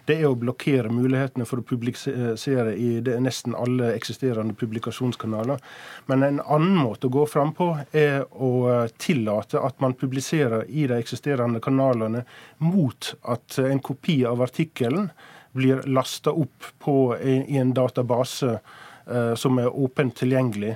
det 0.09 0.17
er 0.17 0.29
å 0.29 0.37
blokkere 0.39 0.89
mulighetene 0.89 1.45
for 1.45 1.61
å 1.61 1.65
publisere 1.69 2.08
i 2.09 2.89
nesten 3.21 3.55
alle 3.55 3.93
eksisterende 3.95 4.53
publikasjonskanaler. 4.53 5.59
Men 6.05 6.23
en 6.23 6.41
annen 6.41 6.77
måte 6.81 7.07
å 7.07 7.13
gå 7.13 7.25
fram 7.29 7.53
på 7.57 7.71
er 7.91 8.25
å 8.31 8.87
tillate 8.97 9.61
at 9.61 9.79
man 9.83 9.97
publiserer 9.97 10.65
i 10.69 10.87
de 10.89 10.99
eksisterende 10.99 11.61
kanalene 11.63 12.25
mot 12.57 13.13
at 13.21 13.59
en 13.63 13.79
kopi 13.79 14.21
av 14.25 14.41
artikkelen 14.45 15.09
blir 15.51 15.81
lasta 15.89 16.31
opp 16.31 16.71
på, 16.79 17.17
i 17.17 17.57
en 17.57 17.73
database 17.73 18.59
eh, 19.09 19.33
som 19.35 19.57
er 19.59 19.73
åpent 19.73 20.15
tilgjengelig. 20.19 20.75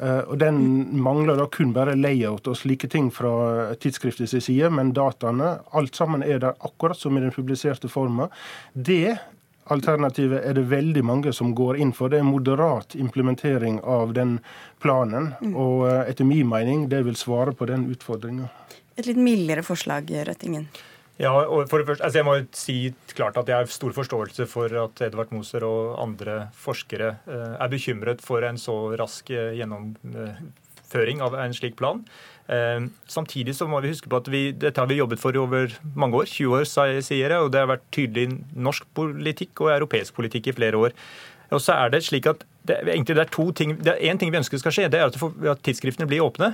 Uh, 0.00 0.22
og 0.32 0.38
Den 0.40 0.60
mangler 1.02 1.36
da 1.36 1.44
kun 1.52 1.74
bare 1.76 1.96
layout 1.98 2.46
og 2.48 2.56
slike 2.56 2.88
ting 2.88 3.10
fra 3.12 3.74
tidsskriftets 3.82 4.32
side, 4.46 4.70
men 4.72 4.94
dataene, 4.96 5.58
alt 5.76 5.98
sammen 5.98 6.24
er 6.24 6.40
der 6.40 6.56
akkurat 6.64 6.96
som 6.96 7.18
i 7.18 7.20
den 7.20 7.34
publiserte 7.34 7.90
forma. 7.92 8.30
Det 8.72 9.18
alternativet 9.72 10.44
er 10.44 10.56
det 10.58 10.66
veldig 10.70 11.02
mange 11.06 11.32
som 11.36 11.54
går 11.56 11.80
inn 11.80 11.94
for. 11.96 12.12
Det 12.12 12.20
er 12.20 12.28
moderat 12.28 12.96
implementering 12.98 13.80
av 13.80 14.14
den 14.16 14.38
planen. 14.82 15.32
Mm. 15.40 15.56
Og 15.56 15.86
uh, 15.86 16.02
etter 16.04 16.28
min 16.28 16.48
mening, 16.50 16.88
det 16.92 17.04
vil 17.06 17.18
svare 17.18 17.54
på 17.56 17.68
den 17.70 17.88
utfordringa. 17.92 18.50
Et 18.98 19.06
litt 19.08 19.20
mildere 19.20 19.64
forslag, 19.64 20.10
Røttingen? 20.28 20.68
Ja, 21.20 21.34
og 21.36 21.68
for 21.68 21.82
det 21.82 21.88
første, 21.90 22.04
altså 22.06 22.18
Jeg 22.20 22.26
må 22.26 22.34
si 22.56 22.76
klart 23.12 23.36
at 23.36 23.48
jeg 23.48 23.60
har 23.60 23.68
stor 23.68 23.92
forståelse 23.92 24.46
for 24.48 24.72
at 24.84 25.02
Edvard 25.04 25.32
Moser 25.36 25.66
og 25.68 25.98
andre 26.00 26.46
forskere 26.56 27.10
eh, 27.28 27.54
er 27.60 27.72
bekymret 27.72 28.24
for 28.24 28.44
en 28.46 28.56
så 28.60 28.76
rask 28.96 29.28
eh, 29.34 29.52
gjennomføring 29.58 31.20
av 31.20 31.36
en 31.42 31.56
slik 31.56 31.76
plan. 31.76 32.00
Eh, 32.50 32.86
samtidig 33.06 33.54
så 33.54 33.68
må 33.70 33.78
vi 33.82 33.92
huske 33.92 34.10
på 34.10 34.18
at 34.18 34.28
vi, 34.32 34.48
dette 34.50 34.82
har 34.82 34.88
vi 34.90 34.98
jobbet 34.98 35.20
for 35.22 35.36
i 35.36 35.40
over 35.40 35.74
mange 35.94 36.18
år. 36.18 36.26
20 36.26 36.56
år, 36.58 36.66
sier 37.04 37.30
jeg, 37.30 37.38
og 37.38 37.52
det 37.54 37.62
har 37.62 37.70
vært 37.70 37.86
tydelig 37.94 38.40
norsk 38.58 38.88
politikk 38.96 39.62
og 39.62 39.74
europeisk 39.76 40.16
politikk 40.18 40.50
i 40.50 40.56
flere 40.56 40.80
år. 40.88 40.96
Og 41.54 41.62
så 41.62 41.76
er 41.78 41.92
det 41.94 42.04
slik 42.06 42.26
at 42.30 42.42
det, 42.66 42.78
egentlig 42.84 43.16
det 43.16 43.24
er 43.24 43.34
to 43.34 43.50
ting, 43.56 43.74
det 43.78 43.94
er 43.94 44.10
én 44.10 44.18
ting 44.18 44.32
vi 44.32 44.38
ønsker 44.40 44.60
skal 44.60 44.74
skje, 44.74 44.88
det 44.90 45.00
er 45.00 45.10
at, 45.10 45.62
tidsskriftene 45.64 46.08
blir 46.10 46.24
åpne. 46.26 46.52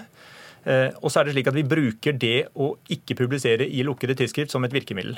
Eh, 0.66 0.90
og 1.00 1.12
så 1.12 1.20
er 1.20 1.28
det 1.28 1.36
slik 1.36 1.48
at 1.50 1.56
vi 1.56 1.66
bruker 1.68 2.16
det 2.16 2.48
å 2.54 2.74
ikke 2.92 3.16
publisere 3.18 3.66
i 3.66 3.84
lukkede 3.86 4.16
tidsskrift 4.18 4.52
som 4.52 4.64
et 4.66 4.74
virkemiddel. 4.74 5.16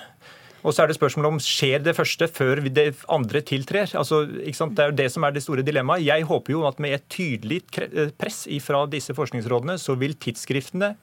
Og 0.67 0.75
så 0.75 0.83
er 0.83 0.91
det 0.91 0.97
spørsmålet 0.99 1.37
om 1.37 1.41
skjer 1.43 1.83
det 1.87 1.95
første 1.97 2.29
før 2.31 2.63
det 2.67 2.89
andre 3.13 3.43
tiltrer. 3.47 3.91
Altså, 3.99 4.25
det 4.27 4.83
er 4.83 4.91
jo 4.91 4.97
det 4.99 5.11
som 5.15 5.27
er 5.27 5.35
det 5.35 5.45
store 5.45 5.65
dilemmaet. 5.67 6.07
Jeg 6.07 6.27
håper 6.27 6.57
jo 6.57 6.65
at 6.69 6.81
med 6.83 6.97
et 6.97 7.07
tydelig 7.13 7.63
eh, 7.85 8.11
press 8.19 8.47
fra 8.65 8.85
disse 8.91 9.15
forskningsrådene, 9.15 9.79
så 9.79 9.95
vil 9.99 10.17
tidsskriftene 10.19 10.97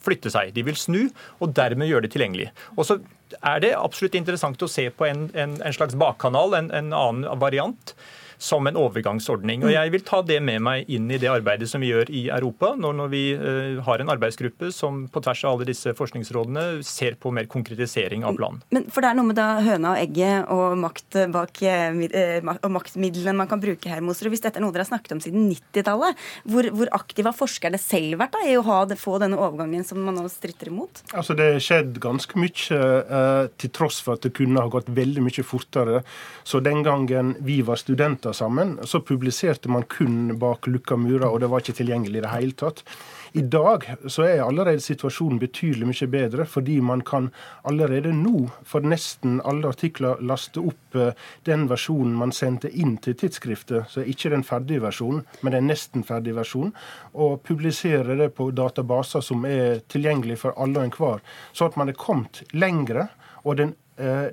flytte 0.00 0.32
seg. 0.32 0.54
De 0.56 0.64
vil 0.64 0.78
snu, 0.78 1.02
og 1.42 1.52
dermed 1.56 1.90
gjøre 1.90 2.06
det 2.06 2.14
tilgjengelig. 2.14 2.48
Og 2.76 2.86
så 2.88 3.00
er 3.40 3.60
det 3.62 3.74
absolutt 3.76 4.16
interessant 4.18 4.62
å 4.62 4.70
se 4.70 4.86
på 4.94 5.06
en, 5.08 5.28
en, 5.34 5.58
en 5.60 5.76
slags 5.76 5.98
bakkanal, 5.98 6.56
en, 6.56 6.70
en 6.74 6.94
annen 6.96 7.40
variant 7.42 7.94
som 8.40 8.66
en 8.66 8.78
overgangsordning. 8.80 9.64
Og 9.66 9.72
Jeg 9.74 9.92
vil 9.92 10.04
ta 10.06 10.22
det 10.24 10.38
med 10.42 10.62
meg 10.64 10.88
inn 10.88 11.10
i 11.12 11.18
det 11.20 11.28
arbeidet 11.28 11.68
som 11.68 11.82
vi 11.84 11.90
gjør 11.90 12.08
i 12.08 12.22
Europa, 12.32 12.72
når, 12.80 12.96
når 12.96 13.10
vi 13.12 13.22
uh, 13.36 13.80
har 13.84 14.00
en 14.00 14.12
arbeidsgruppe 14.14 14.70
som 14.72 15.02
på 15.12 15.20
tvers 15.24 15.42
av 15.44 15.58
alle 15.58 15.68
disse 15.68 15.92
forskningsrådene 15.96 16.64
ser 16.86 17.18
på 17.20 17.32
mer 17.36 17.50
konkretisering 17.52 18.24
av 18.24 18.38
planen. 18.38 18.62
Men 18.72 18.86
for 18.88 19.04
det 19.04 19.10
er 19.10 19.18
noe 19.18 19.28
med 19.28 19.36
da 19.38 19.48
høna 19.64 19.92
og 19.92 20.00
egget 20.00 20.48
og, 20.54 20.78
makt 20.80 21.18
bak, 21.34 21.60
uh, 21.60 22.54
og 22.56 22.72
maktmidlene 22.78 23.36
man 23.42 23.50
kan 23.50 23.60
bruke 23.62 23.92
her, 23.92 24.00
Moser. 24.04 24.30
Hvis 24.32 24.44
dette 24.46 24.60
er 24.60 24.64
noe 24.64 24.72
dere 24.72 24.86
har 24.86 24.92
snakket 24.94 25.16
om 25.18 25.22
siden 25.22 25.44
90-tallet, 25.50 26.24
hvor, 26.48 26.70
hvor 26.72 26.92
aktive 26.96 27.28
har 27.28 27.36
forskerne 27.36 27.80
selv 27.82 28.16
vært 28.22 28.38
da, 28.38 28.44
i 28.48 28.56
å 28.56 28.64
ha 28.64 28.80
det, 28.88 28.98
få 29.00 29.18
denne 29.20 29.38
overgangen 29.40 29.84
som 29.84 30.00
man 30.06 30.16
nå 30.16 30.24
stritter 30.32 30.72
imot? 30.72 31.04
Altså 31.12 31.36
Det 31.36 31.52
har 31.58 31.64
skjedd 31.64 32.00
ganske 32.00 32.40
mye, 32.40 32.80
uh, 33.04 33.44
til 33.60 33.74
tross 33.76 34.00
for 34.00 34.16
at 34.16 34.24
det 34.24 34.32
kunne 34.40 34.64
ha 34.64 34.72
gått 34.72 34.88
veldig 34.96 35.28
mye 35.28 35.44
fortere. 35.44 36.00
Så 36.48 36.64
den 36.64 36.80
gangen 36.86 37.36
vi 37.44 37.60
var 37.66 37.76
studenter 37.80 38.29
låta 38.30 38.38
sammen, 38.38 38.78
så 38.82 39.00
publiserte 39.00 39.68
man 39.68 39.82
kun 39.82 40.38
bak 40.38 40.66
lukka 40.66 40.96
murer, 40.96 41.28
og 41.28 41.40
det 41.40 41.48
var 41.50 41.60
ikke 41.60 41.78
tilgjengelig 41.80 42.18
i 42.18 42.22
det 42.22 42.30
hele 42.30 42.52
tatt. 42.52 42.84
I 43.32 43.42
dag 43.42 43.84
så 44.06 44.22
er 44.26 44.42
allerede 44.42 44.80
situasjonen 44.80 45.38
betydelig 45.38 45.86
mye 45.86 46.08
bedre, 46.10 46.46
fordi 46.46 46.80
man 46.80 47.02
kan 47.02 47.30
allerede 47.62 48.12
nå 48.12 48.50
for 48.64 48.80
nesten 48.82 49.40
alle 49.44 49.68
artikler 49.68 50.20
laste 50.22 50.60
opp 50.60 50.94
eh, 50.94 51.14
den 51.46 51.68
versjonen 51.70 52.14
man 52.18 52.32
sendte 52.32 52.70
inn 52.70 52.98
til 52.98 53.14
tidsskriftet, 53.14 53.90
så 53.90 54.02
ikke 54.02 54.30
den 54.30 54.44
ferdige 54.44 54.82
versjonen, 54.82 55.24
men 55.42 55.54
den 55.54 55.66
nesten 55.70 56.04
ferdige 56.04 56.38
versjonen, 56.38 56.74
og 57.14 57.42
publisere 57.42 58.16
det 58.18 58.32
på 58.34 58.50
databaser 58.50 59.22
som 59.22 59.44
er 59.46 59.82
tilgjengelig 59.90 60.40
for 60.42 60.54
alle 60.56 60.78
og 60.78 60.90
enhver, 60.90 61.22
så 61.52 61.70
at 61.70 61.78
man 61.78 61.88
er 61.88 61.98
kommet 61.98 62.44
lengre. 62.52 63.08
og 63.44 63.56
den 63.56 63.70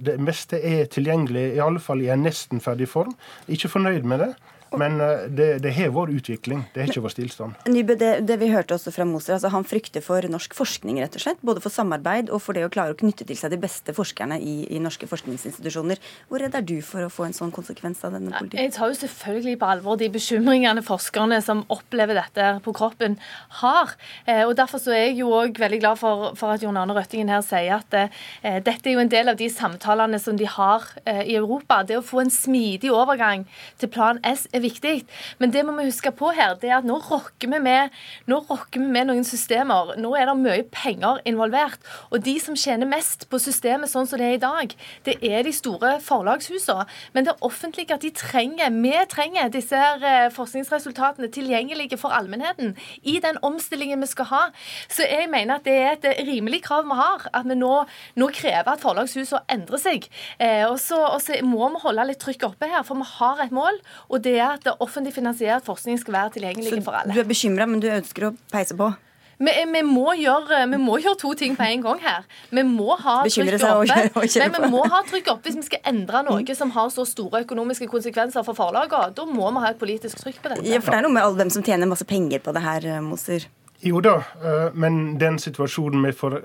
det 0.01 0.17
meste 0.23 0.60
er 0.63 0.86
tilgjengelig, 0.91 1.49
i 1.58 1.63
alle 1.63 1.82
fall 1.84 2.01
i 2.06 2.12
en 2.13 2.23
nesten 2.25 2.62
ferdig 2.63 2.88
form. 2.91 3.13
Ikke 3.51 3.71
fornøyd 3.71 4.08
med 4.08 4.23
det. 4.23 4.32
Men 4.75 4.99
eh, 5.01 5.27
det, 5.30 5.47
det 5.63 5.73
har 5.77 5.93
vår 5.95 6.12
utvikling, 6.17 6.65
det 6.73 6.84
er 6.84 6.91
ikke 6.91 7.03
vår 7.06 7.13
stillstand. 7.15 7.58
Nybø, 7.71 7.95
det, 7.99 8.12
det, 8.27 8.38
vi 8.41 8.49
hørte 8.51 8.75
også 8.75 8.91
fra 8.95 9.06
Moser, 9.08 9.38
altså 9.38 9.51
Han 9.53 9.67
frykter 9.67 10.03
for 10.03 10.25
norsk 10.32 10.56
forskning, 10.58 10.99
rett 11.03 11.15
og 11.17 11.23
slett. 11.23 11.41
Både 11.45 11.63
for 11.63 11.73
samarbeid 11.73 12.32
og 12.34 12.41
for 12.43 12.58
det 12.58 12.65
å 12.67 12.71
klare 12.73 12.95
å 12.95 12.99
knytte 12.99 13.27
til 13.27 13.39
seg 13.39 13.53
de 13.53 13.62
beste 13.62 13.95
forskerne 13.95 14.39
i, 14.41 14.56
i 14.73 14.82
norske 14.84 15.10
forskningsinstitusjoner. 15.10 16.01
Hvor 16.27 16.43
redd 16.43 16.58
er 16.58 16.65
du 16.67 16.77
for 16.86 17.08
å 17.08 17.12
få 17.13 17.27
en 17.27 17.38
sånn 17.38 17.53
konsekvens 17.56 18.03
av 18.08 18.17
denne 18.17 18.34
politikken? 18.34 18.63
Jeg 18.65 18.75
tar 18.75 18.91
jo 18.91 18.99
selvfølgelig 19.01 19.58
på 19.62 19.71
alvor 19.75 20.01
de 20.01 20.12
bekymringene 20.13 20.84
forskerne 20.86 21.39
som 21.45 21.63
opplever 21.73 22.17
dette 22.19 22.49
på 22.65 22.75
kroppen, 22.77 23.17
har. 23.62 23.93
Eh, 24.25 24.43
og 24.45 24.56
Derfor 24.58 24.82
så 24.82 24.93
er 24.95 25.03
jeg 25.08 25.19
jo 25.21 25.32
òg 25.38 25.60
veldig 25.62 25.80
glad 25.84 25.99
for, 26.01 26.32
for 26.39 26.56
at 26.56 26.63
Jon 26.63 26.77
Arne 26.80 26.95
Røttingen 26.97 27.30
her 27.32 27.43
sier 27.45 27.77
at 27.77 27.93
eh, 27.97 28.60
dette 28.65 28.89
er 28.89 28.97
jo 28.97 29.03
en 29.03 29.12
del 29.12 29.32
av 29.32 29.38
de 29.39 29.49
samtalene 29.51 30.19
som 30.21 30.38
de 30.39 30.47
har 30.49 30.86
eh, 31.06 31.23
i 31.30 31.38
Europa. 31.38 31.84
Det 31.88 31.99
å 31.99 32.06
få 32.06 32.23
en 32.23 32.34
smidig 32.34 32.91
overgang 32.93 33.45
til 33.80 33.91
Plan 33.93 34.19
S 34.25 34.47
er 34.58 34.65
viktig. 34.65 34.96
Men 35.41 35.54
det 35.54 35.63
må 35.65 35.76
vi 35.78 35.88
huske 35.89 36.12
på 36.15 36.32
her, 36.36 36.56
det 36.62 36.72
er 36.72 36.80
at 36.80 36.88
nå 36.88 37.00
rokker 37.08 37.52
vi 37.52 37.60
med, 37.63 37.93
rokker 38.30 38.82
vi 38.82 38.89
med 38.91 39.10
noen 39.10 39.26
systemer. 39.28 39.96
Nå 40.02 40.13
er 40.17 40.30
det 40.30 40.38
mye 40.41 40.65
penger 40.74 41.22
involvert. 41.30 41.82
Og 42.12 42.22
de 42.26 42.38
som 42.43 42.58
tjener 42.58 42.89
mest 42.89 43.28
på 43.32 43.39
systemet 43.41 43.91
sånn 43.91 44.10
som 44.10 44.22
det 44.22 44.28
er 44.28 44.38
i 44.38 44.43
dag, 44.43 44.76
det 45.08 45.17
er 45.26 45.46
de 45.46 45.54
store 45.56 45.98
forlagshusene. 46.04 46.88
Men 47.15 47.28
det 47.28 47.38
offentlige 47.46 47.96
at 47.96 48.04
de 48.06 48.12
trenger, 48.15 48.74
vi 48.74 48.93
trenger 49.12 49.52
disse 49.54 49.78
eh, 49.78 50.28
forskningsresultatene 50.34 51.30
tilgjengelige 51.34 52.00
for 52.02 52.15
allmennheten 52.15 52.76
i 53.08 53.17
den 53.24 53.39
omstillingen 53.46 54.02
vi 54.04 54.10
skal 54.12 54.30
ha. 54.32 54.43
Så 54.91 55.06
jeg 55.08 55.30
mener 55.32 55.58
at 55.58 55.67
det 55.67 55.78
er 55.78 55.96
et 55.96 56.28
rimelig 56.28 56.63
krav 56.67 56.86
vi 56.88 56.98
har, 56.98 57.28
at 57.34 57.48
vi 57.48 57.58
nå, 57.58 57.74
nå 58.20 58.30
krever 58.36 58.74
at 58.74 58.84
forlagshusene 58.84 59.43
endrer 59.54 59.82
seg. 59.82 60.08
Eh, 60.41 60.65
og 60.67 60.80
så 60.82 61.02
må 61.46 61.70
vi 61.74 61.84
holde 61.84 62.08
litt 62.10 62.22
trykk 62.24 62.48
oppe 62.52 62.70
her, 62.72 62.86
for 62.88 63.00
vi 63.00 63.08
har 63.17 63.43
et 63.43 63.56
mål, 63.56 63.80
og 64.10 64.24
det 64.26 64.38
er 64.39 64.46
at 64.55 64.69
offentlig 64.77 65.15
finansiert 65.15 65.65
forskning 65.67 65.99
skal 66.01 66.19
være 66.21 66.38
tilgjengelig 66.38 66.83
for 66.86 67.01
alle. 67.01 67.13
Du 67.13 67.21
er 67.21 67.27
bekymra, 67.27 67.67
men 67.69 67.83
du 67.83 67.89
ønsker 67.91 68.29
å 68.29 68.33
peise 68.53 68.77
på? 68.77 68.93
Vi, 69.38 69.51
vi, 69.69 69.81
må 69.86 70.15
gjøre, 70.17 70.63
vi, 70.71 70.77
må 70.81 70.95
gjøre, 70.97 71.17
to 71.21 71.31
ting 71.38 71.53
på 71.57 71.65
en 71.67 71.83
gang 71.83 71.99
her. 72.01 72.23
Vi 72.49 72.63
må 72.65 72.95
ha 72.97 73.19
trykk 73.27 73.60
oppe. 73.62 74.07
Men 74.41 74.55
vi 74.55 74.69
må 74.73 74.81
ha 74.89 75.03
trykk 75.05 75.29
oppe 75.36 75.45
hvis 75.45 75.60
vi 75.60 75.65
skal 75.67 75.83
endre 75.91 76.23
noe 76.25 76.41
mm. 76.41 76.55
som 76.57 76.73
har 76.73 76.89
så 76.93 77.05
store 77.05 77.43
økonomiske 77.45 77.86
konsekvenser 77.91 78.45
for 78.47 78.57
forlagene. 78.57 79.13
Da 79.13 79.27
må 79.29 79.51
vi 79.53 79.62
ha 79.62 79.69
et 79.75 79.79
politisk 79.81 80.23
trykk 80.23 80.41
på 80.41 80.55
dette. 80.55 80.65
Ja, 80.65 80.81
for 80.81 80.95
det 80.95 81.03
er 81.03 81.05
noe 81.05 81.13
med 81.19 81.27
alle 81.27 81.43
dem 81.43 81.53
som 81.53 81.65
tjener 81.65 81.89
masse 81.89 82.07
penger 82.10 82.41
på 82.41 82.55
det 82.57 82.65
her, 82.65 82.89
eh, 82.95 83.03
Moser? 83.05 83.45
Jo 83.86 84.01
da, 84.01 84.15
eh, 84.41 84.73
men 84.73 85.19
den 85.21 85.38
situasjonen 85.38 86.01
vi 86.07 86.15
for, 86.17 86.41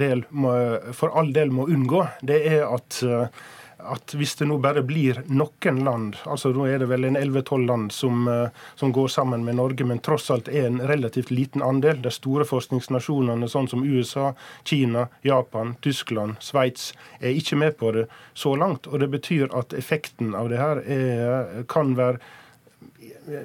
del 0.00 0.24
må, 0.32 0.56
for 0.96 1.12
all 1.12 1.34
del 1.36 1.52
må 1.52 1.68
unngå, 1.68 2.06
det 2.24 2.40
er 2.48 2.64
at 2.64 3.02
eh, 3.04 3.42
at 3.84 4.14
hvis 4.14 4.34
det 4.38 4.46
nå 4.50 4.58
bare 4.62 4.82
blir 4.86 5.22
noen 5.28 5.80
land, 5.84 6.16
altså 6.28 6.52
nå 6.54 6.66
er 6.68 6.82
det 6.82 6.88
vel 6.90 7.06
en 7.08 7.18
11-12 7.18 7.66
land 7.66 7.92
som, 7.94 8.28
eh, 8.28 8.48
som, 8.74 8.92
går 8.92 9.08
sammen 9.08 9.44
med 9.44 9.56
Norge, 9.60 9.84
men 9.86 10.02
tross 10.04 10.30
alt 10.30 10.48
er 10.48 10.66
en 10.66 10.80
relativt 10.90 11.30
liten 11.30 11.62
andel. 11.62 12.02
De 12.02 12.12
store 12.14 12.46
forskningsnasjonene 12.48 13.48
sånn 13.48 13.70
som 13.70 13.84
USA, 13.84 14.32
Kina, 14.64 15.08
Japan, 15.22 15.76
Tyskland, 15.84 16.36
Sveits 16.40 16.92
er 17.20 17.36
ikke 17.36 17.60
med 17.60 17.78
på 17.80 17.94
det 17.96 18.06
så 18.34 18.56
langt. 18.56 18.90
Og 18.90 19.00
det 19.00 19.10
betyr 19.12 19.50
at 19.56 19.74
effekten 19.76 20.34
av 20.34 20.50
det 20.52 20.60
her 20.60 20.82
er, 20.84 21.64
kan 21.70 21.96
være 21.98 22.20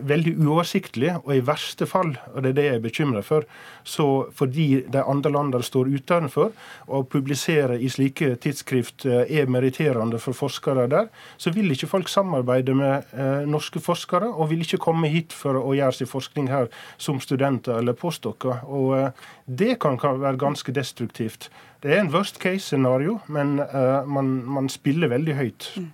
veldig 0.07 0.35
uoversiktlig, 0.41 1.11
og 1.23 1.31
i 1.35 1.43
verste 1.45 1.87
fall, 1.89 2.15
og 2.33 2.43
det 2.43 2.51
er 2.51 2.57
det 2.57 2.65
jeg 2.65 2.79
er 2.79 2.83
bekymra 2.83 3.23
for, 3.25 3.45
så 3.85 4.07
fordi 4.35 4.67
de 4.91 5.03
andre 5.03 5.31
landene 5.33 5.65
står 5.65 5.91
utenfor, 5.93 6.53
å 6.87 7.03
publisere 7.09 7.77
i 7.79 7.89
slike 7.91 8.35
tidsskrift 8.43 9.05
eh, 9.09 9.25
er 9.39 9.51
meritterende 9.51 10.19
for 10.21 10.37
forskere 10.37 10.87
der, 10.91 11.09
så 11.37 11.53
vil 11.55 11.71
ikke 11.73 11.89
folk 11.91 12.11
samarbeide 12.11 12.75
med 12.77 13.13
eh, 13.13 13.45
norske 13.49 13.81
forskere, 13.83 14.29
og 14.33 14.49
vil 14.51 14.65
ikke 14.65 14.81
komme 14.85 15.11
hit 15.11 15.35
for 15.35 15.59
å 15.59 15.75
gjøre 15.77 15.99
sin 15.99 16.11
forskning 16.11 16.49
her 16.51 16.71
som 16.97 17.21
studenter 17.23 17.79
eller 17.79 17.97
postdokker. 17.97 18.65
Og 18.65 18.95
eh, 18.99 19.27
det 19.45 19.79
kan, 19.83 19.99
kan, 20.01 20.21
være 20.21 20.41
ganske 20.41 20.73
destruktivt. 20.75 21.49
Det 21.83 21.93
er 21.93 22.01
en 22.01 22.13
worst 22.13 22.39
case-scenario, 22.41 23.19
men 23.27 23.59
eh, 23.59 24.07
man, 24.07 24.39
man, 24.49 24.69
spiller 24.69 25.11
veldig 25.11 25.37
høyt. 25.37 25.69
Mm. 25.77 25.91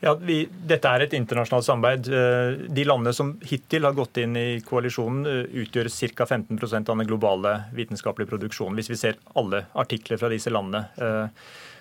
Ja, 0.00 0.14
vi, 0.16 0.42
Dette 0.48 0.88
er 0.88 1.04
et 1.04 1.14
internasjonalt 1.16 1.66
samarbeid. 1.66 2.06
Eh, 2.08 2.62
de 2.72 2.84
landene 2.88 3.12
som 3.16 3.34
hittil 3.44 3.84
har 3.84 3.96
gått 3.96 4.16
inn 4.22 4.36
i 4.38 4.46
koalisjonen, 4.64 5.26
eh, 5.28 5.58
utgjør 5.64 5.90
ca. 6.16 6.26
15% 6.26 6.88
av 6.88 6.96
den 6.96 7.10
globale 7.10 7.52
vitenskapelige 7.76 8.32
produksjonen, 8.32 8.80
hvis 8.80 8.88
vi 8.88 8.96
ser 8.96 9.20
alle 9.36 9.66
artikler 9.74 10.20
fra 10.20 10.32
disse 10.32 10.52
landene. 10.52 10.86
Eh, 10.96 11.28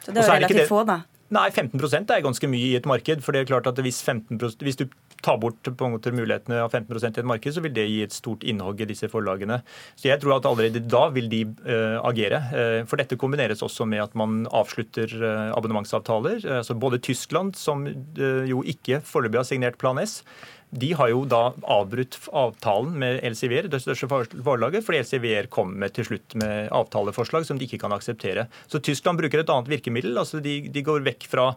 Så 0.03 0.11
det 0.11 0.23
er 0.23 0.27
jo 0.27 0.35
relativt 0.35 0.67
få, 0.67 0.85
da? 0.85 1.01
Nei, 1.31 1.49
15% 1.53 2.09
er 2.11 2.25
ganske 2.25 2.49
mye 2.49 2.71
i 2.73 2.75
et 2.75 2.85
marked. 2.89 3.21
for 3.23 3.31
det 3.31 3.41
er 3.41 3.53
klart 3.53 3.67
at 3.67 3.75
hvis, 3.75 4.01
15%, 4.03 4.57
hvis 4.65 4.75
du 4.75 4.89
tar 5.25 5.39
bort 5.41 5.63
på 5.63 5.87
en 5.87 5.95
måte 5.95 6.13
mulighetene 6.15 6.61
av 6.63 6.73
15 6.73 6.99
i 6.99 7.09
et 7.09 7.29
marked, 7.31 7.55
så 7.55 7.63
vil 7.63 7.73
det 7.75 7.87
gi 7.89 8.01
et 8.05 8.15
stort 8.15 8.45
innhogg 8.47 8.83
i 8.83 8.89
disse 8.89 9.09
forlagene. 9.11 9.61
Så 9.99 10.09
jeg 10.09 10.21
tror 10.21 10.37
at 10.37 10.47
allerede 10.49 10.83
da 10.83 11.07
vil 11.15 11.29
de 11.31 11.43
uh, 11.65 11.99
agere. 12.07 12.41
Uh, 12.53 12.79
for 12.89 13.01
dette 13.01 13.19
kombineres 13.19 13.63
også 13.65 13.87
med 13.89 14.03
at 14.03 14.15
man 14.19 14.45
avslutter 14.55 15.11
uh, 15.19 15.49
abonnementsavtaler. 15.57 16.45
altså 16.59 16.75
både 16.75 17.01
Tyskland, 17.03 17.55
som 17.55 17.85
jo 17.87 18.61
ikke 18.67 19.01
foreløpig 19.05 19.39
har 19.39 19.47
signert 19.47 19.77
Plan 19.79 19.99
S, 20.01 20.21
de 20.69 20.91
har 20.93 21.09
jo 21.09 21.23
da 21.25 21.49
avbrutt 21.65 22.15
avtalen 22.29 22.93
med 23.01 23.23
Elsevier, 23.25 23.65
det 23.71 23.81
største 23.81 24.09
forlaget, 24.09 24.83
fordi 24.85 25.01
Elsevier 25.01 25.49
kom 25.49 25.71
med 25.81 25.95
til 25.95 26.05
slutt 26.05 26.35
med 26.37 26.69
avtaleforslag 26.75 27.47
som 27.47 27.57
de 27.57 27.65
ikke 27.65 27.81
kan 27.81 27.95
akseptere. 27.95 28.45
Så 28.69 28.81
Tyskland 28.85 29.17
bruker 29.17 29.41
et 29.41 29.49
annet 29.49 29.71
virkemiddel. 29.71 30.17
altså 30.21 30.43
De, 30.45 30.61
de 30.69 30.85
går 30.85 31.01
vekk 31.07 31.25
fra 31.31 31.49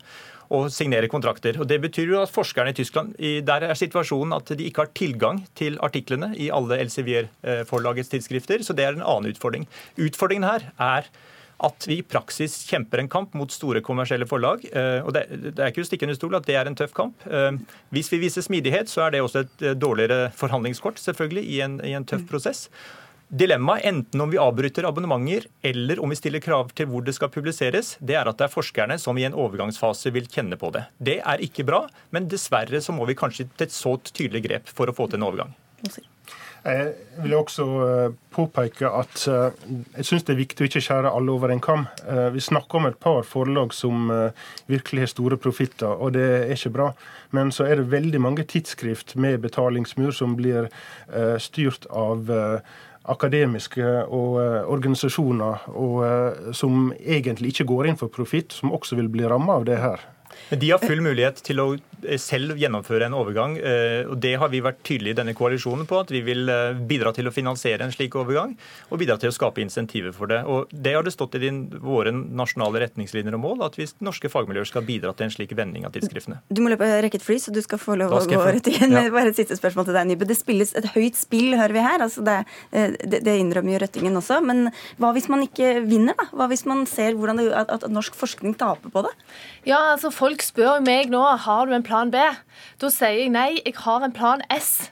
å 0.52 0.66
signere 0.72 1.10
kontrakter. 1.10 1.58
Og 1.60 1.68
Det 1.68 1.80
betyr 1.82 2.12
jo 2.12 2.20
at 2.22 2.32
forskerne 2.32 2.72
i 2.72 2.76
Tyskland 2.76 3.16
Der 3.18 3.66
er 3.66 3.78
situasjonen 3.78 4.36
at 4.36 4.52
de 4.52 4.68
ikke 4.68 4.84
har 4.84 4.94
tilgang 4.94 5.42
til 5.58 5.78
artiklene 5.80 6.32
i 6.36 6.50
alle 6.52 6.80
Elsevier-forlagets 6.84 8.12
tidsskrifter, 8.12 8.62
så 8.62 8.76
det 8.76 8.86
er 8.86 8.96
en 8.96 9.04
annen 9.04 9.32
utfordring. 9.32 9.66
Utfordringen 9.96 10.48
her 10.48 10.70
er 10.78 11.08
at 11.62 11.86
vi 11.86 12.00
i 12.00 12.06
praksis 12.06 12.56
kjemper 12.66 13.02
en 13.02 13.10
kamp 13.10 13.36
mot 13.38 13.50
store 13.52 13.82
kommersielle 13.84 14.26
forlag. 14.26 14.64
Eh, 14.72 14.98
og 15.04 15.12
Det, 15.14 15.26
er 15.52 15.70
ikke 15.70 15.84
å 15.84 15.88
stikke 15.88 16.08
under 16.08 16.18
stol 16.18 16.34
at 16.38 16.48
det 16.48 16.56
er 16.58 16.68
en 16.68 16.78
tøff 16.78 16.94
kamp. 16.96 17.22
Eh, 17.28 17.52
hvis 17.94 18.10
vi 18.12 18.22
viser 18.24 18.44
smidighet, 18.44 18.90
så 18.90 19.06
er 19.06 19.14
det 19.14 19.22
også 19.22 19.44
et 19.44 19.66
eh, 19.68 19.78
dårligere 19.78 20.32
forhandlingskort 20.38 20.98
selvfølgelig 21.02 21.44
i 21.46 21.60
en, 21.62 21.78
i 21.86 21.94
en 21.98 22.06
tøff 22.08 22.24
mm. 22.26 22.30
prosess. 22.32 22.66
Dilemmaet, 23.32 23.84
enten 23.84 24.20
om 24.20 24.30
vi 24.30 24.36
avbryter 24.36 24.84
abonnementer 24.84 25.46
eller 25.64 26.00
om 26.04 26.10
vi 26.12 26.18
stiller 26.18 26.42
krav 26.44 26.68
til 26.76 26.90
hvor 26.90 27.00
det 27.00 27.14
skal 27.16 27.30
publiseres, 27.32 27.94
det 27.96 28.18
er 28.20 28.28
at 28.28 28.36
det 28.36 28.44
er 28.44 28.52
forskerne 28.52 28.98
som 29.00 29.16
i 29.16 29.24
en 29.24 29.32
overgangsfase 29.32 30.12
vil 30.12 30.28
kjenne 30.28 30.58
på 30.60 30.68
det. 30.74 30.82
Det 31.00 31.16
er 31.24 31.40
ikke 31.40 31.64
bra, 31.64 31.86
men 32.12 32.28
dessverre 32.28 32.82
så 32.84 32.92
må 32.92 33.08
vi 33.08 33.16
kanskje 33.16 33.48
til 33.48 33.64
et 33.64 33.72
så 33.72 33.94
tydelig 34.10 34.44
grep 34.50 34.68
for 34.68 34.92
å 34.92 34.96
få 34.98 35.08
til 35.08 35.22
en 35.22 35.30
overgang. 35.30 35.56
Jeg 36.62 36.92
vil 37.24 37.32
også 37.34 37.64
eh, 37.86 38.12
påpeke 38.36 38.92
at 39.00 39.24
eh, 39.26 39.64
jeg 39.96 40.10
syns 40.10 40.28
det 40.28 40.36
er 40.36 40.42
viktig 40.44 40.62
å 40.62 40.68
ikke 40.68 40.84
skjære 40.84 41.10
alle 41.16 41.32
over 41.32 41.50
en 41.50 41.64
kam. 41.64 41.88
Eh, 42.04 42.28
vi 42.36 42.44
snakker 42.44 42.78
om 42.78 42.86
et 42.92 43.00
par 43.02 43.24
forlag 43.26 43.72
som 43.74 44.12
virkelig 44.68 45.06
har 45.06 45.10
store 45.16 45.40
profitter, 45.40 45.88
og 45.88 46.12
det 46.20 46.28
er 46.36 46.54
ikke 46.54 46.76
bra. 46.76 46.92
Men 47.34 47.50
så 47.50 47.64
er 47.64 47.80
det 47.80 47.90
veldig 47.96 48.20
mange 48.28 48.44
tidsskrift 48.44 49.16
med 49.16 49.40
betalingsmur 49.42 50.12
som 50.14 50.36
blir 50.36 50.68
styrt 51.40 51.88
av 51.88 52.28
akademiske 53.10 53.86
og 54.06 54.36
organisasjoner 54.70 55.68
og, 55.74 56.52
som 56.54 56.92
egentlig 57.00 57.52
ikke 57.52 57.66
går 57.70 57.90
inn 57.90 57.98
for 58.00 58.12
profitt, 58.12 58.54
som 58.54 58.74
også 58.74 58.98
vil 59.00 59.10
bli 59.12 59.26
ramma 59.28 59.58
av 59.58 59.66
det 59.66 59.80
her. 59.82 60.04
Men 60.50 60.60
de 60.60 60.70
har 60.70 60.82
full 60.82 61.00
mulighet 61.04 61.40
til 61.46 61.60
å 61.62 61.66
eh, 61.74 62.18
selv 62.20 62.58
gjennomføre 62.60 63.08
en 63.08 63.16
overgang. 63.16 63.56
Eh, 63.58 64.02
og 64.08 64.18
Det 64.22 64.34
har 64.40 64.50
vi 64.52 64.62
vært 64.64 64.82
tydelige 64.86 65.16
i 65.16 65.18
denne 65.20 65.34
koalisjonen 65.36 65.88
på, 65.88 66.00
at 66.02 66.12
vi 66.12 66.22
vil 66.26 66.50
eh, 66.52 66.78
bidra 66.88 67.12
til 67.16 67.28
å 67.28 67.34
finansiere 67.34 67.86
en 67.86 67.94
slik 67.94 68.16
overgang. 68.20 68.54
Og 68.90 69.00
bidra 69.00 69.18
til 69.20 69.32
å 69.32 69.36
skape 69.36 69.62
insentiver 69.64 70.14
for 70.16 70.30
det. 70.32 70.42
Og 70.44 70.72
Det 70.72 70.94
har 70.96 71.06
det 71.06 71.14
stått 71.14 71.38
i 71.38 71.42
din, 71.46 71.64
våre 71.82 72.12
nasjonale 72.12 72.84
retningslinjer 72.86 73.38
og 73.38 73.44
mål, 73.44 73.64
at 73.68 73.78
vi 73.80 73.88
norske 74.04 74.30
fagmiljøer 74.32 74.68
skal 74.68 74.86
bidra 74.86 75.14
til 75.16 75.28
en 75.28 75.34
slik 75.34 75.54
vending 75.56 75.86
av 75.88 75.94
tidsskriftene. 75.96 76.40
Du 76.52 76.62
må 76.64 76.72
løpe 76.72 76.88
rekke 77.06 77.20
et 77.20 77.26
fly, 77.26 77.38
så 77.42 77.54
du 77.54 77.62
skal 77.64 77.80
få 77.82 77.96
lov 78.00 78.12
å 78.16 78.22
gå 78.28 78.42
rett 78.48 78.70
igjen. 78.72 78.96
Ja. 78.96 79.06
Bare 79.12 79.32
et 79.32 79.38
siste 79.38 79.56
spørsmål 79.58 79.88
til 79.88 79.98
deg, 79.98 80.10
Nybø. 80.10 80.28
Det 80.28 80.38
spilles 80.38 80.74
et 80.78 80.90
høyt 80.94 81.18
spill, 81.18 81.56
hører 81.58 81.76
vi 81.76 81.84
her. 81.84 82.04
Altså 82.04 82.24
det, 82.26 82.38
det, 82.72 83.22
det 83.24 83.38
innrømmer 83.40 83.76
jo 83.76 83.82
Røttingen 83.82 84.16
også. 84.20 84.40
Men 84.44 84.70
hva 85.00 85.12
hvis 85.16 85.28
man 85.32 85.44
ikke 85.46 85.74
vinner, 85.86 86.16
da? 86.18 86.28
Hva 86.36 86.48
hvis 86.52 86.64
man 86.68 86.84
ser 86.90 87.16
det, 87.16 87.48
at, 87.56 87.72
at 87.72 87.88
norsk 87.92 88.16
forskning 88.18 88.54
taper 88.60 88.92
på 88.92 89.04
det? 89.06 89.12
Ja, 89.68 89.78
altså 89.92 90.10
Folk 90.12 90.31
spør 90.40 90.80
meg 90.80 91.10
nå 91.12 91.20
har 91.44 91.66
du 91.66 91.74
en 91.76 91.82
plan 91.84 92.10
B. 92.10 92.16
Da 92.80 92.88
sier 92.88 93.20
jeg 93.20 93.32
nei, 93.34 93.60
jeg 93.60 93.74
har 93.76 94.00
en 94.06 94.12
plan 94.16 94.40
S. 94.48 94.90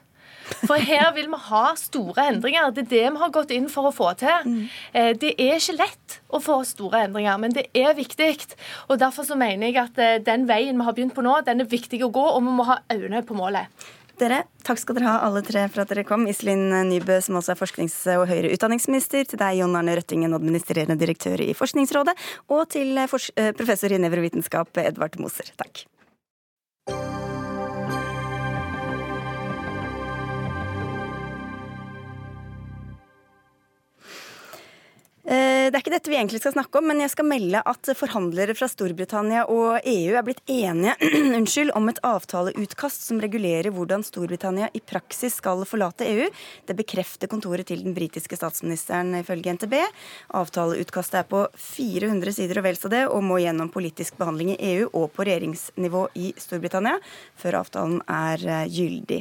For 0.66 0.83
her 0.83 1.12
vil 1.14 1.29
vi 1.31 1.38
ha 1.46 1.62
store 1.79 2.26
endringer. 2.33 2.72
Det 2.74 2.83
er 2.85 2.90
det 2.90 3.12
vi 3.14 3.20
har 3.22 3.31
gått 3.31 3.53
inn 3.55 3.68
for 3.70 3.88
å 3.88 3.94
få 3.94 4.11
til. 4.18 4.50
Eh, 4.92 5.12
det 5.16 5.37
er 5.38 5.57
ikke 5.61 5.76
lett 5.79 6.18
å 6.29 6.40
få 6.42 6.61
store 6.66 7.05
endringer, 7.07 7.38
men 7.38 7.55
det 7.55 7.68
er 7.72 7.94
viktig. 7.94 8.35
Og 8.88 8.98
Derfor 9.00 9.24
så 9.24 9.38
mener 9.38 9.70
jeg 9.70 9.79
at 9.79 9.98
eh, 10.03 10.18
den 10.26 10.48
veien 10.50 10.76
vi 10.76 10.85
har 10.85 10.96
begynt 10.96 11.14
på 11.14 11.22
nå, 11.22 11.38
den 11.46 11.62
er 11.62 11.70
viktig 11.70 12.03
å 12.05 12.11
gå, 12.12 12.26
og 12.35 12.42
vi 12.42 12.57
må 12.59 12.66
ha 12.68 12.81
øynene 12.92 13.22
på 13.22 13.38
målet. 13.38 13.70
Dere, 14.20 14.42
takk 14.66 14.76
skal 14.76 14.98
dere 14.98 15.09
ha 15.09 15.20
alle 15.24 15.40
tre 15.40 15.62
for 15.72 15.80
at 15.80 15.88
dere 15.88 16.02
kom. 16.04 16.26
Iselin 16.28 16.66
Nybø, 16.90 17.16
som 17.24 17.38
også 17.40 17.54
er 17.54 17.61
forsknings- 17.61 18.02
og 18.18 18.26
høyere 18.28 18.50
utdanningsminister. 18.52 19.24
Til 19.30 19.40
deg, 19.40 19.62
Jon 19.62 19.78
Arne 19.78 19.94
Røttingen, 19.96 20.35
administrerende 20.37 20.98
direktør 21.00 21.40
i 21.40 21.54
Forskningsrådet. 21.56 22.12
Og 22.52 22.66
til 22.68 23.00
eh, 23.00 23.54
professor 23.56 23.88
i 23.88 24.02
nevrovitenskap, 24.02 24.76
Edvard 24.85 25.16
Moser. 25.22 25.48
Takk. 25.56 25.87
Det 35.20 35.76
er 35.76 35.83
ikke 35.83 35.92
dette 35.92 36.11
vi 36.11 36.16
egentlig 36.16 36.40
skal 36.40 36.54
snakke 36.54 36.80
om, 36.80 36.87
men 36.90 37.02
jeg 37.02 37.12
skal 37.12 37.26
melde 37.28 37.61
at 37.68 37.90
forhandlere 37.98 38.54
fra 38.56 38.66
Storbritannia 38.70 39.44
og 39.52 39.85
EU 39.87 40.14
er 40.16 40.24
blitt 40.26 40.40
enige 40.50 40.94
unnskyld, 41.38 41.72
om 41.76 41.90
et 41.92 42.00
avtaleutkast 42.06 43.04
som 43.04 43.20
regulerer 43.22 43.68
hvordan 43.74 44.02
Storbritannia 44.06 44.70
i 44.74 44.80
praksis 44.80 45.37
skal 45.38 45.62
forlate 45.68 46.09
EU. 46.09 46.28
Det 46.66 46.76
bekrefter 46.78 47.30
kontoret 47.30 47.68
til 47.68 47.85
den 47.85 47.94
britiske 47.96 48.38
statsministeren 48.38 49.12
ifølge 49.20 49.54
NTB. 49.59 49.76
Avtaleutkastet 50.40 51.20
er 51.20 51.28
på 51.28 51.44
400 51.54 52.35
sider 52.38 52.62
og 52.62 52.66
vel 52.66 52.80
så 52.80 52.90
det, 52.92 53.04
og 53.11 53.24
må 53.26 53.40
gjennom 53.42 53.70
politisk 53.72 54.16
behandling 54.20 54.54
i 54.54 54.59
EU 54.72 54.88
og 54.88 55.11
på 55.14 55.26
regjeringsnivå 55.28 56.06
i 56.16 56.33
Storbritannia 56.40 56.96
før 57.40 57.61
avtalen 57.61 58.00
er 58.09 58.46
eh, 58.46 58.64
gyldig. 58.72 59.20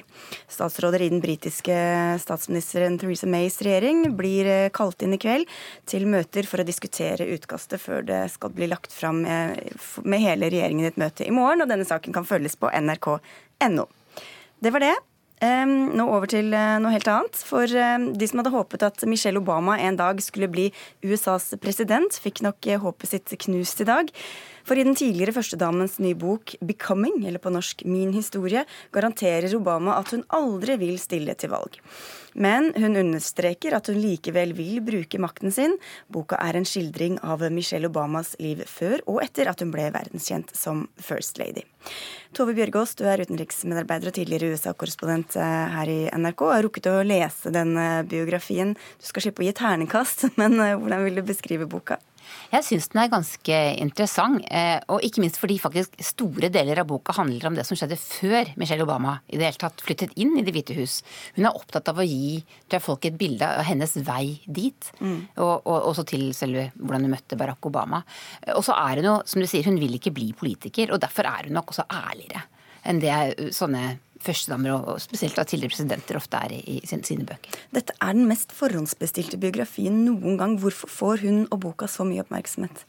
Statsråder 0.49 1.03
i 1.03 1.11
den 1.11 1.23
britiske 1.23 1.75
statsministeren 2.23 2.97
Theresa 3.01 3.29
Mays 3.29 3.59
regjering 3.65 4.05
blir 4.17 4.47
eh, 4.49 4.71
kalt 4.73 5.03
inn 5.03 5.17
i 5.17 5.21
kveld 5.21 5.49
til 5.89 5.98
til 5.99 6.07
møter 6.09 6.47
for 6.47 6.63
å 6.63 6.67
diskutere 6.67 7.27
utkastet 7.35 7.83
før 7.83 8.05
det 8.07 8.23
skal 8.31 8.53
bli 8.55 8.69
lagt 8.71 8.95
fram 8.95 9.21
med 9.21 10.23
hele 10.23 10.49
regjeringen 10.49 10.87
i 10.87 10.91
et 10.93 10.99
møte 11.01 11.27
i 11.27 11.35
morgen. 11.35 11.65
Og 11.65 11.71
denne 11.71 11.87
saken 11.87 12.15
kan 12.15 12.27
følges 12.27 12.55
på 12.59 12.71
nrk.no. 12.71 13.85
Det 14.59 14.71
var 14.75 14.83
det. 14.83 14.95
Nå 15.39 16.03
over 16.11 16.27
til 16.27 16.51
eh, 16.51 16.77
noe 16.83 16.91
helt 16.91 17.07
annet. 17.07 17.39
For 17.47 17.67
de 17.67 18.27
som 18.27 18.41
hadde 18.41 18.51
håpet 18.51 18.83
at 18.83 19.05
Michelle 19.07 19.39
Obama 19.39 19.77
en 19.79 19.99
dag 19.99 20.19
skulle 20.23 20.51
bli 20.51 20.67
USAs 21.05 21.53
president, 21.63 22.15
fikk 22.19 22.43
nok 22.43 22.67
eh, 22.67 22.81
håpet 22.81 23.13
sitt 23.13 23.35
knust 23.45 23.79
i 23.79 23.87
dag. 23.87 24.11
For 24.69 24.77
i 24.77 24.83
den 24.85 24.93
tidligere 24.93 25.33
førstedamens 25.33 25.95
nye 25.97 26.13
bok 26.13 26.51
'Becoming', 26.61 27.23
eller 27.25 27.41
på 27.41 27.49
norsk 27.49 27.81
'Min 27.89 28.11
historie', 28.13 28.67
garanterer 28.93 29.55
Obama 29.57 29.97
at 29.97 30.11
hun 30.13 30.21
aldri 30.29 30.75
vil 30.77 30.99
stille 31.01 31.33
til 31.33 31.49
valg. 31.49 31.79
Men 32.35 32.69
hun 32.77 32.93
understreker 32.95 33.73
at 33.73 33.87
hun 33.87 33.97
likevel 33.97 34.53
vil 34.53 34.77
bruke 34.85 35.17
makten 35.17 35.51
sin. 35.51 35.73
Boka 36.07 36.37
er 36.37 36.55
en 36.55 36.69
skildring 36.69 37.17
av 37.23 37.41
Michelle 37.51 37.89
Obamas 37.89 38.35
liv 38.39 38.61
før 38.67 39.01
og 39.07 39.23
etter 39.23 39.49
at 39.49 39.59
hun 39.59 39.71
ble 39.71 39.89
verdenskjent 39.89 40.53
som 40.53 40.87
First 41.01 41.39
Lady. 41.39 41.65
Tove 42.37 42.53
Bjørgaas, 42.53 42.93
du 42.93 43.05
er 43.09 43.25
utenriksmedarbeider 43.25 44.11
og 44.11 44.13
tidligere 44.13 44.53
USA-korrespondent 44.53 45.35
eh, 45.35 45.65
her 45.73 45.89
i 45.89 45.99
NRK. 46.13 46.45
Jeg 46.45 46.55
har 46.59 46.63
rukket 46.67 46.91
å 46.93 47.01
lese 47.01 47.49
den 47.49 47.73
biografien. 48.05 48.77
Du 49.01 49.09
skal 49.09 49.25
slippe 49.25 49.41
å 49.41 49.49
gi 49.49 49.57
terningkast, 49.57 50.29
men 50.39 50.59
eh, 50.61 50.77
hvordan 50.77 51.07
vil 51.07 51.17
du 51.17 51.25
beskrive 51.25 51.65
boka? 51.65 51.97
Jeg 52.49 52.65
syns 52.65 52.89
den 52.91 53.01
er 53.03 53.11
ganske 53.11 53.59
interessant, 53.81 54.43
eh, 54.49 54.77
og 54.91 55.03
ikke 55.05 55.23
minst 55.23 55.39
fordi 55.41 55.59
faktisk 55.61 55.95
store 56.03 56.51
deler 56.53 56.81
av 56.81 56.89
boka 56.89 57.15
handler 57.17 57.49
om 57.49 57.57
det 57.57 57.65
som 57.67 57.79
skjedde 57.79 57.99
før 57.99 58.53
Michelle 58.59 58.85
Obama 58.85 59.19
i 59.27 59.37
det 59.37 59.47
hele 59.47 59.61
tatt 59.61 59.83
flyttet 59.85 60.15
inn 60.19 60.35
i 60.39 60.45
Det 60.45 60.53
hvite 60.55 60.77
hus. 60.77 60.99
Hun 61.37 61.45
er 61.45 61.55
opptatt 61.55 61.91
av 61.91 62.01
å 62.01 62.07
gi 62.07 62.39
tror 62.41 62.79
jeg, 62.79 62.85
folk 62.85 63.05
et 63.05 63.19
bilde 63.19 63.45
av 63.45 63.65
hennes 63.67 63.95
vei 64.07 64.39
dit, 64.45 64.91
mm. 64.99 65.19
og, 65.37 65.55
og, 65.65 65.89
også 65.91 66.07
til 66.09 66.29
selve 66.37 66.69
hvordan 66.77 67.05
hun 67.05 67.15
møtte 67.15 67.37
Barack 67.39 67.69
Obama. 67.69 68.01
Og 68.55 68.63
så 68.65 68.77
er 68.77 69.01
hun 69.01 69.11
jo, 69.11 69.17
som 69.29 69.41
du 69.43 69.49
sier, 69.49 69.67
hun 69.67 69.79
vil 69.81 69.99
ikke 69.99 70.15
bli 70.15 70.31
politiker, 70.37 70.93
og 70.93 71.03
derfor 71.03 71.29
er 71.29 71.49
hun 71.49 71.59
nok 71.59 71.73
også 71.73 71.87
ærligere 71.89 72.45
enn 72.87 73.01
det 73.03 73.51
sånne 73.55 73.97
førstedamer 74.23 74.75
og 74.75 74.99
spesielt 75.01 75.39
av 75.39 75.47
tidligere 75.49 75.73
presidenter 75.73 76.19
ofte 76.19 76.39
er 76.39 76.55
i, 76.59 76.79
sine, 76.85 77.25
bøker. 77.27 77.59
Dette 77.75 77.95
er 78.03 78.15
den 78.17 78.27
mest 78.29 78.53
forhåndsbestilte 78.55 79.39
biografien 79.41 80.01
noen 80.05 80.37
gang. 80.39 80.57
Hvorfor 80.59 80.91
får 80.91 81.23
hun 81.25 81.39
og 81.47 81.61
boka 81.63 81.87
så 81.89 82.05
mye 82.07 82.23
oppmerksomhet? 82.25 82.83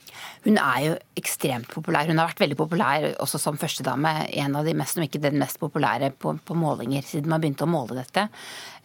Hun 0.46 0.58
er 0.58 0.80
jo 0.88 0.96
ekstremt 1.20 1.70
populær. 1.70 2.10
Hun 2.10 2.20
har 2.20 2.32
vært 2.32 2.42
veldig 2.44 2.58
populær 2.58 3.06
også 3.22 3.40
som 3.42 3.60
førstedame. 3.60 4.14
En 4.42 4.58
av 4.58 4.66
de 4.66 4.74
mest, 4.76 4.98
om 4.98 5.06
ikke 5.06 5.22
den 5.22 5.38
mest 5.40 5.60
populære 5.62 6.12
på, 6.18 6.34
på 6.44 6.58
målinger 6.58 7.06
siden 7.06 7.30
man 7.30 7.42
begynte 7.42 7.66
å 7.66 7.70
måle 7.70 8.00
dette. 8.00 8.28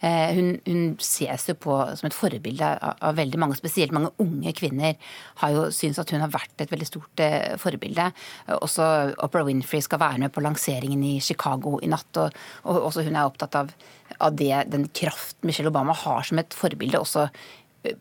Eh, 0.04 0.34
hun, 0.36 0.50
hun 0.66 0.82
ses 1.00 1.46
jo 1.48 1.56
på 1.58 1.76
som 1.96 2.08
et 2.08 2.16
forbilde 2.16 2.68
av, 2.76 2.98
av, 3.00 3.16
veldig 3.16 3.40
mange, 3.40 3.56
spesielt 3.56 3.94
mange 3.96 4.12
unge 4.22 4.52
kvinner 4.56 4.96
har 5.40 5.54
jo 5.54 5.66
syntes 5.72 6.02
at 6.02 6.12
hun 6.12 6.24
har 6.24 6.32
vært 6.34 6.64
et 6.64 6.72
veldig 6.72 6.88
stort 6.88 7.24
eh, 7.24 7.54
forbilde. 7.60 8.10
Også 8.58 8.86
Oprah 9.24 9.46
Winfrey 9.48 9.84
skal 9.84 10.02
være 10.02 10.26
med 10.26 10.34
på 10.34 10.44
lanseringen 10.44 11.04
i 11.06 11.18
Chicago 11.24 11.78
i 11.82 11.90
natt. 11.92 12.10
og, 12.20 12.34
og 12.68 12.90
også 12.90 13.06
hun 13.06 13.16
er 13.16 13.28
opptatt 13.28 13.56
av, 13.58 13.72
av 14.20 14.36
det, 14.36 14.52
den 14.72 14.88
kraft 14.96 15.38
Michelle 15.46 15.72
Obama 15.72 15.96
har 15.96 16.28
som 16.28 16.42
et 16.42 16.56
forbilde. 16.56 17.00
også 17.00 17.28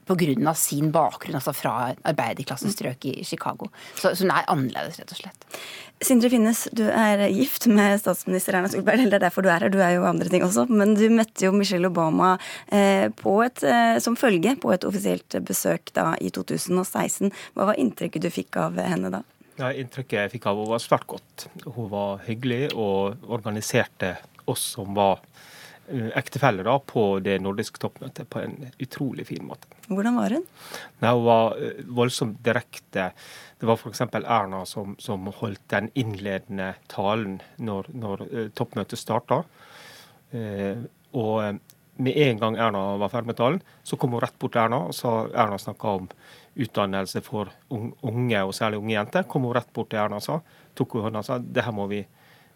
pga. 0.07 0.53
sin 0.55 0.91
bakgrunn, 0.91 1.35
altså 1.35 1.53
fra 1.53 1.93
arbeiderklassestrøk 2.03 3.05
i 3.05 3.23
Chicago. 3.23 3.69
Så, 3.95 4.15
så, 4.15 4.23
hun 4.23 4.31
er 4.31 4.47
annerledes, 4.51 4.99
rett 4.99 5.11
og 5.11 5.19
slett. 5.19 5.45
Sindre 6.03 6.29
Finnes, 6.29 6.65
du 6.75 6.83
er 6.89 7.23
gift 7.31 7.67
med 7.71 7.99
statsminister 8.01 8.57
Erna 8.57 8.69
Solberg. 8.69 8.99
eller 8.99 9.15
Det 9.15 9.19
er 9.21 9.25
derfor 9.29 9.45
du 9.45 9.49
er 9.49 9.63
her, 9.63 9.71
du 9.71 9.79
er 9.79 9.95
jo 9.95 10.07
andre 10.07 10.29
ting 10.29 10.43
også. 10.43 10.67
Men 10.69 10.93
du 10.97 11.05
møtte 11.09 11.47
jo 11.47 11.53
Michelle 11.55 11.87
Obama 11.87 12.35
eh, 12.67 13.07
et, 13.07 13.63
eh, 13.63 13.99
som 14.03 14.19
følge 14.19 14.57
på 14.59 14.73
et 14.73 14.83
offisielt 14.83 15.39
besøk 15.47 15.93
da 15.95 16.13
i 16.19 16.29
2016. 16.29 17.31
Hva 17.55 17.71
var 17.71 17.79
inntrykket 17.79 18.27
du 18.27 18.29
fikk 18.29 18.59
av 18.59 18.75
henne 18.81 19.13
da? 19.13 19.23
Ja, 19.55 19.71
inntrykket 19.71 20.19
jeg 20.19 20.33
fikk 20.35 20.49
av 20.51 20.59
henne 20.59 20.73
var 20.73 20.83
svært 20.83 21.07
godt. 21.07 21.47
Hun 21.63 21.87
var 21.93 22.19
hyggelig 22.27 22.73
og 22.75 23.15
organiserte 23.31 24.17
oss 24.51 24.73
som 24.75 24.91
var 24.97 25.23
Eh, 25.87 26.07
ektefelle 26.17 26.63
da, 26.65 26.79
på 26.79 27.19
det 27.21 27.35
nordiske 27.45 27.77
toppmøtet 27.77 28.25
på 28.33 28.39
en 28.41 28.55
utrolig 28.81 29.27
fin 29.27 29.43
måte. 29.45 29.69
Hvordan 29.85 30.15
var 30.17 30.33
hun? 30.33 30.47
Nei, 31.03 31.11
hun 31.11 31.25
var 31.27 31.59
eh, 31.61 31.83
voldsomt 31.99 32.39
direkte. 32.45 33.11
Det 33.61 33.69
var 33.69 33.77
f.eks. 33.77 34.01
Erna 34.17 34.63
som, 34.65 34.95
som, 34.97 35.29
holdt 35.41 35.61
den 35.69 35.91
innledende 35.93 36.71
talen 36.89 37.37
når, 37.61 37.91
når 37.93 38.25
uh, 38.25 38.47
toppmøtet 38.57 38.99
starta. 38.99 39.43
Og 41.15 41.59
med 42.03 42.17
en 42.25 42.41
gang 42.41 42.57
Erna 42.59 42.81
var 42.99 43.13
ferdig 43.13 43.29
med 43.29 43.37
talen, 43.39 43.61
så 43.87 43.95
kom 43.95 44.17
hun 44.17 44.23
rett 44.25 44.35
bort 44.41 44.51
til 44.57 44.65
Erna 44.65 44.81
og 44.89 44.97
sa 44.97 45.13
Erna 45.31 45.55
snakka 45.61 45.93
om 46.01 46.09
utdannelse 46.65 47.21
for 47.23 47.53
unge, 47.71 48.41
og 48.41 48.51
særlig 48.57 48.81
unge 48.81 48.97
jenter. 48.97 49.29
Kom 49.31 49.47
hun 49.47 49.55
rett 49.55 49.71
bort 49.71 49.93
til 49.93 50.01
Erna 50.03 50.19
og 50.19 50.27
sa, 50.27 50.41
tok 50.75 50.97
hun 50.97 51.07
hånda 51.07 51.23
og 51.23 51.29
sa 51.29 51.39
det 51.39 51.63
her 51.63 51.77
må 51.77 51.87
vi 51.93 52.03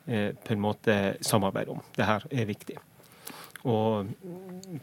på 0.10 0.56
en 0.58 0.63
måte 0.68 1.00
samarbeide 1.24 1.78
om. 1.78 1.84
Det 1.96 2.10
her 2.10 2.28
er 2.34 2.52
viktig. 2.52 2.82
Og 3.67 4.12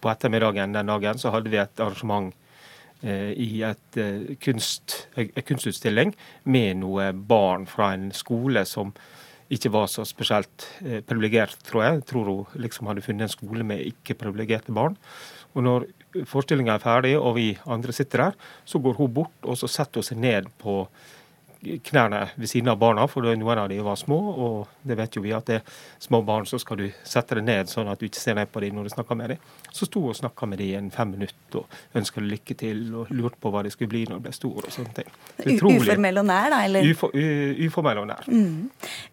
på 0.00 0.10
ettermiddagen 0.10 0.74
den 0.76 0.90
dagen 0.92 1.20
så 1.20 1.32
hadde 1.32 1.52
vi 1.52 1.60
et 1.60 1.80
arrangement 1.80 2.32
eh, 3.02 3.32
i 3.32 3.62
et, 3.64 4.00
eh, 4.00 4.34
kunst, 4.42 5.06
en 5.16 5.46
kunstutstilling 5.46 6.12
med 6.44 6.82
noen 6.82 7.22
barn 7.28 7.64
fra 7.70 7.94
en 7.96 8.10
skole 8.12 8.66
som 8.68 8.92
ikke 9.52 9.70
var 9.72 9.88
så 9.88 10.04
spesielt 10.04 10.66
eh, 10.82 11.00
privilegert, 11.06 11.56
tror 11.64 11.84
jeg. 11.84 12.00
Jeg 12.00 12.08
tror 12.10 12.30
hun 12.32 12.62
liksom 12.66 12.90
hadde 12.90 13.04
funnet 13.04 13.28
en 13.28 13.36
skole 13.36 13.66
med 13.66 13.84
ikke-privilegerte 13.92 14.74
barn. 14.74 14.98
Og 15.56 15.64
når 15.64 15.86
forestillinga 16.28 16.76
er 16.76 16.82
ferdig 16.82 17.14
og 17.16 17.36
vi 17.38 17.50
andre 17.64 17.94
sitter 17.96 18.26
der, 18.26 18.40
så 18.68 18.80
går 18.82 18.98
hun 18.98 19.14
bort 19.22 19.46
og 19.46 19.56
så 19.56 19.70
setter 19.70 20.02
hun 20.02 20.08
seg 20.08 20.20
ned 20.20 20.50
på 20.60 20.82
knærne 21.86 22.22
ved 22.36 22.50
siden 22.50 22.70
av 22.72 22.78
barna, 22.80 23.06
for 23.10 23.24
noen 23.24 23.60
av 23.60 23.68
de 23.70 23.78
var 23.84 23.98
små. 24.00 24.18
Og 24.46 24.86
det 24.86 24.96
vet 24.98 25.16
jo 25.16 25.22
vi 25.24 25.34
at 25.36 25.48
det 25.48 25.58
er 25.60 25.78
små 26.02 26.22
barn, 26.26 26.46
så 26.48 26.60
skal 26.62 26.80
du 26.80 26.86
sette 27.06 27.38
deg 27.38 27.46
ned 27.46 27.70
sånn 27.70 27.90
at 27.90 28.00
du 28.00 28.06
ikke 28.08 28.20
ser 28.20 28.38
ned 28.38 28.50
på 28.52 28.62
dem 28.64 28.76
når 28.76 28.88
du 28.88 28.94
snakker 28.94 29.18
med 29.18 29.34
dem. 29.34 29.50
Så 29.70 29.88
sto 29.88 30.02
og 30.10 30.16
snakka 30.18 30.48
med 30.50 30.60
dem 30.62 30.70
i 30.70 30.76
en 30.78 30.90
fem 30.94 31.12
minutter 31.14 31.62
og 31.62 31.98
ønska 31.98 32.22
lykke 32.24 32.56
til 32.58 32.82
og 33.02 33.12
lurte 33.14 33.40
på 33.42 33.52
hva 33.52 33.64
de 33.66 33.72
skulle 33.74 33.92
bli 33.92 34.04
når 34.08 34.20
de 34.20 34.28
ble 34.28 34.34
store 34.36 34.66
og 34.66 34.74
sånne 34.74 34.94
ting. 35.00 35.10
Uformell 35.56 36.22
og 36.22 36.28
nær, 36.28 36.50
da? 36.52 36.62
eller? 36.68 36.90
Ufor, 36.92 37.16
uformell 37.66 38.02
og 38.02 38.10
nær. 38.10 38.28
Mm. 38.30 38.68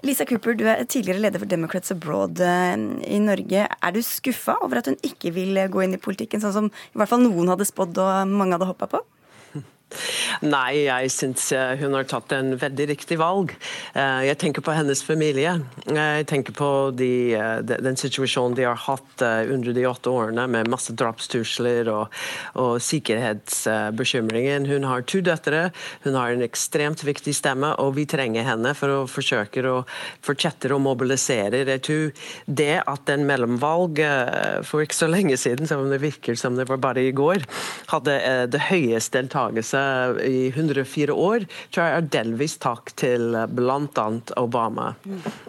Lisa 0.07 0.27
Cooper, 0.29 0.57
du 0.59 0.65
er 0.69 0.83
tidligere 0.83 1.23
leder 1.23 1.43
for 1.43 1.49
Democrats 1.49 1.93
Abroad 1.95 2.41
eh, 2.43 2.75
i 3.07 3.21
Norge. 3.23 3.65
Er 3.69 3.95
du 3.95 4.01
skuffa 4.05 4.57
over 4.65 4.81
at 4.81 4.91
hun 4.91 4.99
ikke 5.05 5.33
vil 5.35 5.63
gå 5.71 5.85
inn 5.85 5.97
i 5.97 6.01
politikken, 6.01 6.43
sånn 6.43 6.55
som 6.55 6.69
i 6.71 6.99
hvert 6.99 7.11
fall 7.11 7.23
noen 7.23 7.53
hadde 7.53 7.67
spådd 7.69 7.99
og 8.03 8.33
mange 8.33 8.57
hadde 8.57 8.69
hoppa 8.69 8.89
på? 8.95 9.03
Nei, 10.43 10.85
jeg 10.87 11.11
syns 11.13 11.45
eh, 11.55 11.75
hun 11.79 11.95
har 11.95 12.07
tatt 12.09 12.33
en 12.35 12.53
veldig 12.59 12.87
riktig 12.89 13.17
valg. 13.21 13.53
Eh, 13.93 14.23
jeg 14.27 14.39
tenker 14.41 14.65
på 14.65 14.75
hennes 14.75 15.03
familie. 15.05 15.55
Jeg 15.87 16.27
tenker 16.29 16.55
på 16.57 16.69
de, 16.97 17.11
eh, 17.37 17.59
den 17.63 17.99
situasjonen 17.99 18.57
de 18.57 18.67
har 18.67 18.79
hatt 18.87 19.23
under 19.23 19.73
de 19.75 19.85
åtte 19.87 20.11
årene 20.11 20.45
med 20.51 20.71
masse 20.71 20.93
drapstrusler 20.97 21.87
og, 21.91 22.13
og 22.59 22.81
sikkerhetsbekymringen. 22.83 24.67
Hun 24.69 24.87
har 24.89 25.05
to 25.07 25.21
døtre, 25.23 25.69
hun 26.03 26.17
har 26.17 26.33
en 26.33 26.43
ekstremt 26.45 27.03
viktig 27.05 27.35
stemme, 27.37 27.73
og 27.79 27.95
vi 27.97 28.07
trenger 28.09 28.47
henne 28.47 28.73
for 28.77 28.91
å 28.91 28.99
forsøke 29.09 29.63
å 29.69 29.83
fortsette 30.25 30.71
å 30.73 30.81
mobilisere. 30.81 31.63
Jeg 31.63 31.83
tror 31.85 32.27
det 32.47 32.81
at 32.89 33.13
en 33.13 33.25
mellomvalg 33.27 34.01
for 34.67 34.83
ikke 34.83 34.97
så 34.97 35.09
lenge 35.11 35.37
siden, 35.39 35.69
selv 35.69 35.85
om 35.85 35.93
det 35.93 36.01
virker 36.03 36.37
som 36.39 36.57
det 36.57 36.67
var 36.69 36.81
bare 36.83 37.05
i 37.05 37.15
går, 37.15 37.45
hadde 37.93 38.17
det 38.51 38.65
høyeste 38.69 39.23
deltakelse 39.23 39.82
i 40.23 40.47
104 40.49 41.13
år, 41.13 41.45
tror 41.73 41.87
jeg 41.87 41.97
er 41.97 42.09
delvis 42.17 42.57
takk 42.63 42.93
til 42.99 43.35
bl.a. 43.49 44.07
Obama, 44.41 44.93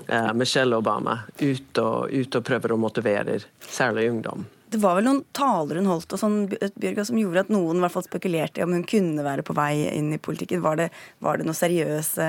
eh, 0.07 0.33
Michelle 0.37 0.81
Obama, 0.81 1.21
ut 1.41 1.81
og, 1.83 2.13
ut 2.13 2.41
og 2.41 2.47
prøver 2.47 2.75
å 2.75 2.81
motivere 2.81 3.39
særlig 3.69 4.11
ungdom. 4.11 4.47
Det 4.75 4.81
var 4.83 4.97
vel 4.99 5.07
noen 5.07 5.21
taler 5.37 5.79
hun 5.79 5.87
holdt 5.87 6.17
og 6.17 6.19
sånn, 6.19 6.39
Bjørga, 6.51 7.05
som 7.07 7.19
gjorde 7.21 7.45
at 7.45 7.51
noen 7.55 7.79
i 7.79 7.85
hvert 7.85 7.95
fall 7.95 8.07
spekulerte 8.09 8.59
i 8.59 8.65
om 8.65 8.73
hun 8.75 8.87
kunne 8.91 9.23
være 9.23 9.45
på 9.47 9.55
vei 9.55 9.85
inn 9.93 10.11
i 10.17 10.19
politikken. 10.19 10.65
Var 10.65 10.81
det, 10.81 10.89
var 11.23 11.39
det 11.39 11.47
noen 11.47 11.59
seriøse 11.59 12.27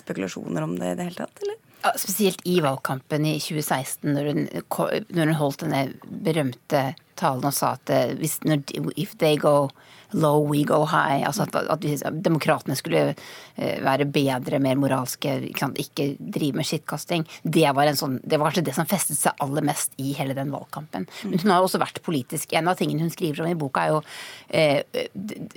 spekulasjoner 0.00 0.66
om 0.66 0.74
det 0.80 0.90
i 0.90 0.98
det 0.98 1.06
hele 1.10 1.20
tatt, 1.20 1.44
eller? 1.44 1.60
Ja, 1.84 1.92
spesielt 1.94 2.40
i 2.50 2.56
valgkampen 2.64 3.26
i 3.30 3.36
2016, 3.38 4.10
når 4.10 4.32
hun, 4.32 4.40
når 5.14 5.30
hun 5.30 5.38
holdt 5.38 5.62
denne 5.62 5.84
berømte 6.26 6.82
talen 7.18 7.46
og 7.46 7.54
sa 7.54 7.76
at 7.76 7.92
eh, 7.94 8.16
hvis, 8.18 8.40
når, 8.42 8.64
if 8.98 9.14
they 9.22 9.38
go 9.38 9.68
low, 10.12 10.40
we 10.40 10.64
go 10.64 10.84
high. 10.84 11.22
Altså 11.26 11.42
at, 11.42 11.84
at 12.04 12.24
demokratene 12.24 12.74
skulle 12.74 13.14
være 13.58 14.06
bedre, 14.12 14.60
mer 14.62 14.78
moralske, 14.78 15.34
ikke, 15.50 15.70
ikke 15.82 16.06
drive 16.18 16.60
med 16.60 16.68
skittkasting. 16.68 17.26
Det 17.42 17.66
var, 17.74 17.90
sånn, 17.98 18.18
det 18.22 18.38
var 18.38 18.50
kanskje 18.50 18.66
det 18.68 18.74
som 18.76 18.88
festet 18.88 19.18
seg 19.18 19.42
aller 19.44 19.66
mest 19.66 19.96
i 19.98 20.12
hele 20.18 20.36
den 20.36 20.52
valgkampen. 20.54 21.08
Men 21.28 21.42
hun 21.42 21.52
har 21.54 21.64
også 21.64 21.80
vært 21.82 22.00
politisk. 22.06 22.54
En 22.58 22.70
av 22.70 22.78
tingene 22.78 23.04
hun 23.04 23.12
skriver 23.12 23.42
om 23.42 23.50
i 23.50 23.58
boka, 23.58 23.84
er 23.84 23.94
jo 23.94 24.02
eh, 24.48 25.02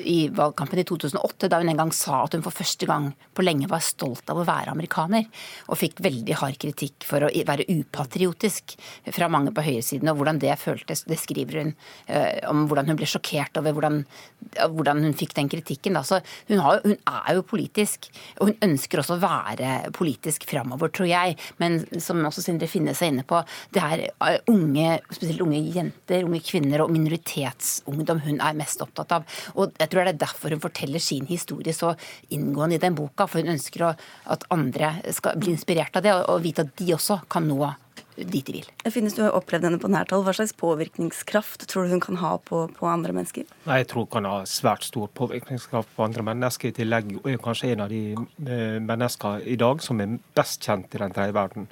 i 0.01 0.17
valgkampen 0.33 0.81
i 0.81 0.87
2008, 0.87 1.49
da 1.51 1.61
hun 1.61 1.71
en 1.73 1.83
gang 1.83 1.93
sa 1.95 2.23
at 2.25 2.37
hun 2.37 2.45
for 2.45 2.55
første 2.55 2.89
gang 2.89 3.11
på 3.37 3.45
lenge 3.45 3.69
var 3.71 3.83
stolt 3.85 4.29
av 4.33 4.41
å 4.41 4.47
være 4.47 4.73
amerikaner. 4.73 5.27
Og 5.69 5.79
fikk 5.81 6.01
veldig 6.03 6.39
hard 6.41 6.59
kritikk 6.61 7.07
for 7.07 7.27
å 7.27 7.31
være 7.31 7.67
upatriotisk 7.69 8.75
fra 9.11 9.29
mange 9.31 9.53
på 9.55 9.65
høyresiden, 9.65 10.09
og 10.11 10.21
hvordan 10.21 10.41
det 10.41 10.57
føltes. 10.61 11.05
Det 11.09 11.19
skriver 11.21 11.61
hun 11.61 11.73
eh, 12.07 12.41
om 12.49 12.65
hvordan 12.69 12.91
hun 12.91 12.99
ble 12.99 13.09
sjokkert 13.09 13.61
over 13.61 13.77
hvordan 13.77 14.01
hvordan 14.51 15.03
hun 15.05 15.13
fikk 15.17 15.35
den 15.37 15.49
kritikken. 15.51 15.95
Da. 15.97 16.21
Hun, 16.49 16.59
har, 16.63 16.81
hun, 16.83 16.97
er 16.97 17.35
jo 17.37 17.43
politisk, 17.47 17.90
og 18.39 18.49
hun 18.49 18.57
ønsker 18.67 19.01
også 19.01 19.17
å 19.17 19.21
være 19.21 19.91
politisk 19.95 20.45
framover, 20.49 20.91
tror 20.93 21.09
jeg. 21.09 21.37
Men 21.61 21.79
som 22.01 22.21
også 22.27 22.43
Sindre 22.45 22.69
Finne 22.71 22.95
seg 22.97 23.13
inne 23.13 23.25
på, 23.27 23.41
det 23.75 23.83
er 23.83 24.05
eh, 24.07 24.39
unge, 24.51 24.99
spesielt 25.11 25.43
unge 25.45 25.61
jenter, 25.75 26.25
unge 26.27 26.41
kvinner 26.45 26.85
og 26.85 26.93
minoritetsungdom 26.93 28.23
hun 28.25 28.41
er 28.41 28.57
mest 28.59 28.83
opptatt 28.83 29.15
av. 29.17 29.37
Og 29.55 29.75
jeg 29.79 29.91
tror 29.91 30.07
det 30.07 30.15
er 30.15 30.23
derfor 30.25 30.55
hun 30.55 30.63
forteller 30.63 31.03
sin 31.03 31.27
historie 31.29 31.75
så 31.75 31.93
inngående 32.33 32.79
i 32.79 32.83
den 32.83 32.97
boka. 32.97 33.27
For 33.29 33.41
hun 33.41 33.55
ønsker 33.55 33.91
at 33.91 34.49
andre 34.53 34.95
skal 35.15 35.39
bli 35.41 35.55
inspirert 35.55 35.95
av 35.97 36.05
det, 36.05 36.15
og 36.15 36.43
vite 36.45 36.65
at 36.67 36.75
de 36.79 36.93
også 36.95 37.21
kan 37.31 37.47
nå 37.49 37.63
dit 38.15 38.45
de 38.45 38.53
vil. 38.53 38.69
Finnes 38.91 39.15
du 39.15 39.21
har 39.23 39.35
opplevd 39.37 39.67
henne 39.67 39.79
på 39.81 39.89
nært 39.91 40.13
hold. 40.13 40.25
Hva 40.27 40.33
slags 40.35 40.53
påvirkningskraft 40.59 41.65
tror 41.71 41.87
du 41.87 41.95
hun 41.95 42.03
kan 42.03 42.19
ha 42.21 42.35
på, 42.45 42.63
på, 42.77 42.87
andre 42.89 43.15
mennesker? 43.15 43.49
Jeg 43.65 43.89
tror 43.91 44.05
hun 44.05 44.13
kan 44.15 44.29
ha 44.29 44.39
svært 44.49 44.85
stor 44.87 45.11
påvirkningskraft 45.17 45.91
på 45.95 46.05
andre 46.05 46.25
mennesker. 46.27 46.71
I 46.71 46.77
tillegg 46.81 47.13
er 47.23 47.41
kanskje 47.43 47.73
en 47.73 47.85
av 47.85 47.93
de 47.93 48.03
menneskene 48.91 49.45
i 49.47 49.59
dag 49.59 49.83
som 49.83 50.01
er 50.03 50.17
best 50.37 50.67
kjent 50.67 50.93
i 50.95 51.03
den 51.03 51.15
tredje 51.15 51.37
verden. 51.37 51.69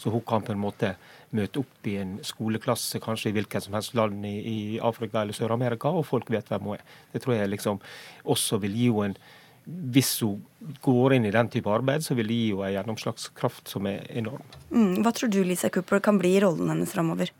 Så 0.00 0.10
hun 0.10 0.24
kan 0.24 0.44
på 0.44 0.54
en 0.54 0.62
måte 0.62 0.94
møte 1.36 1.60
opp 1.60 1.86
i 1.86 1.98
en 2.00 2.16
skoleklasse 2.24 2.98
kanskje 3.04 3.30
i 3.30 3.34
hvilket 3.36 3.66
som 3.66 3.76
helst 3.76 3.92
land 3.98 4.24
i, 4.26 4.36
i 4.40 4.60
Afrika 4.82 5.20
eller 5.20 5.36
Sør-Amerika, 5.36 5.92
og 5.92 6.08
folk 6.08 6.30
vet 6.32 6.48
hvem 6.50 6.70
hun 6.70 6.78
er. 6.78 6.86
Det 7.12 7.22
tror 7.22 7.36
jeg 7.36 7.52
liksom 7.52 7.82
også 8.24 8.58
vil 8.64 8.78
gi 8.78 8.88
henne 8.88 9.12
en 9.12 9.20
hvis 9.64 10.12
hun 10.24 10.40
går 10.84 11.16
inn 11.16 11.28
i 11.28 11.34
den 11.34 11.50
type 11.52 11.70
arbeid, 11.70 12.04
så 12.04 12.16
vil 12.18 12.30
det 12.30 12.38
gi 12.38 12.48
henne 12.52 12.68
en 12.70 12.76
gjennomslagskraft 12.78 13.70
som 13.70 13.86
er 13.90 14.06
enorm. 14.10 14.42
Mm. 14.72 15.00
Hva 15.04 15.12
tror 15.16 15.32
du 15.32 15.42
Lisa 15.44 15.70
Cooper 15.72 16.02
kan 16.04 16.18
bli 16.20 16.34
rollen 16.42 16.72
hennes 16.72 16.92
framover? 16.94 17.32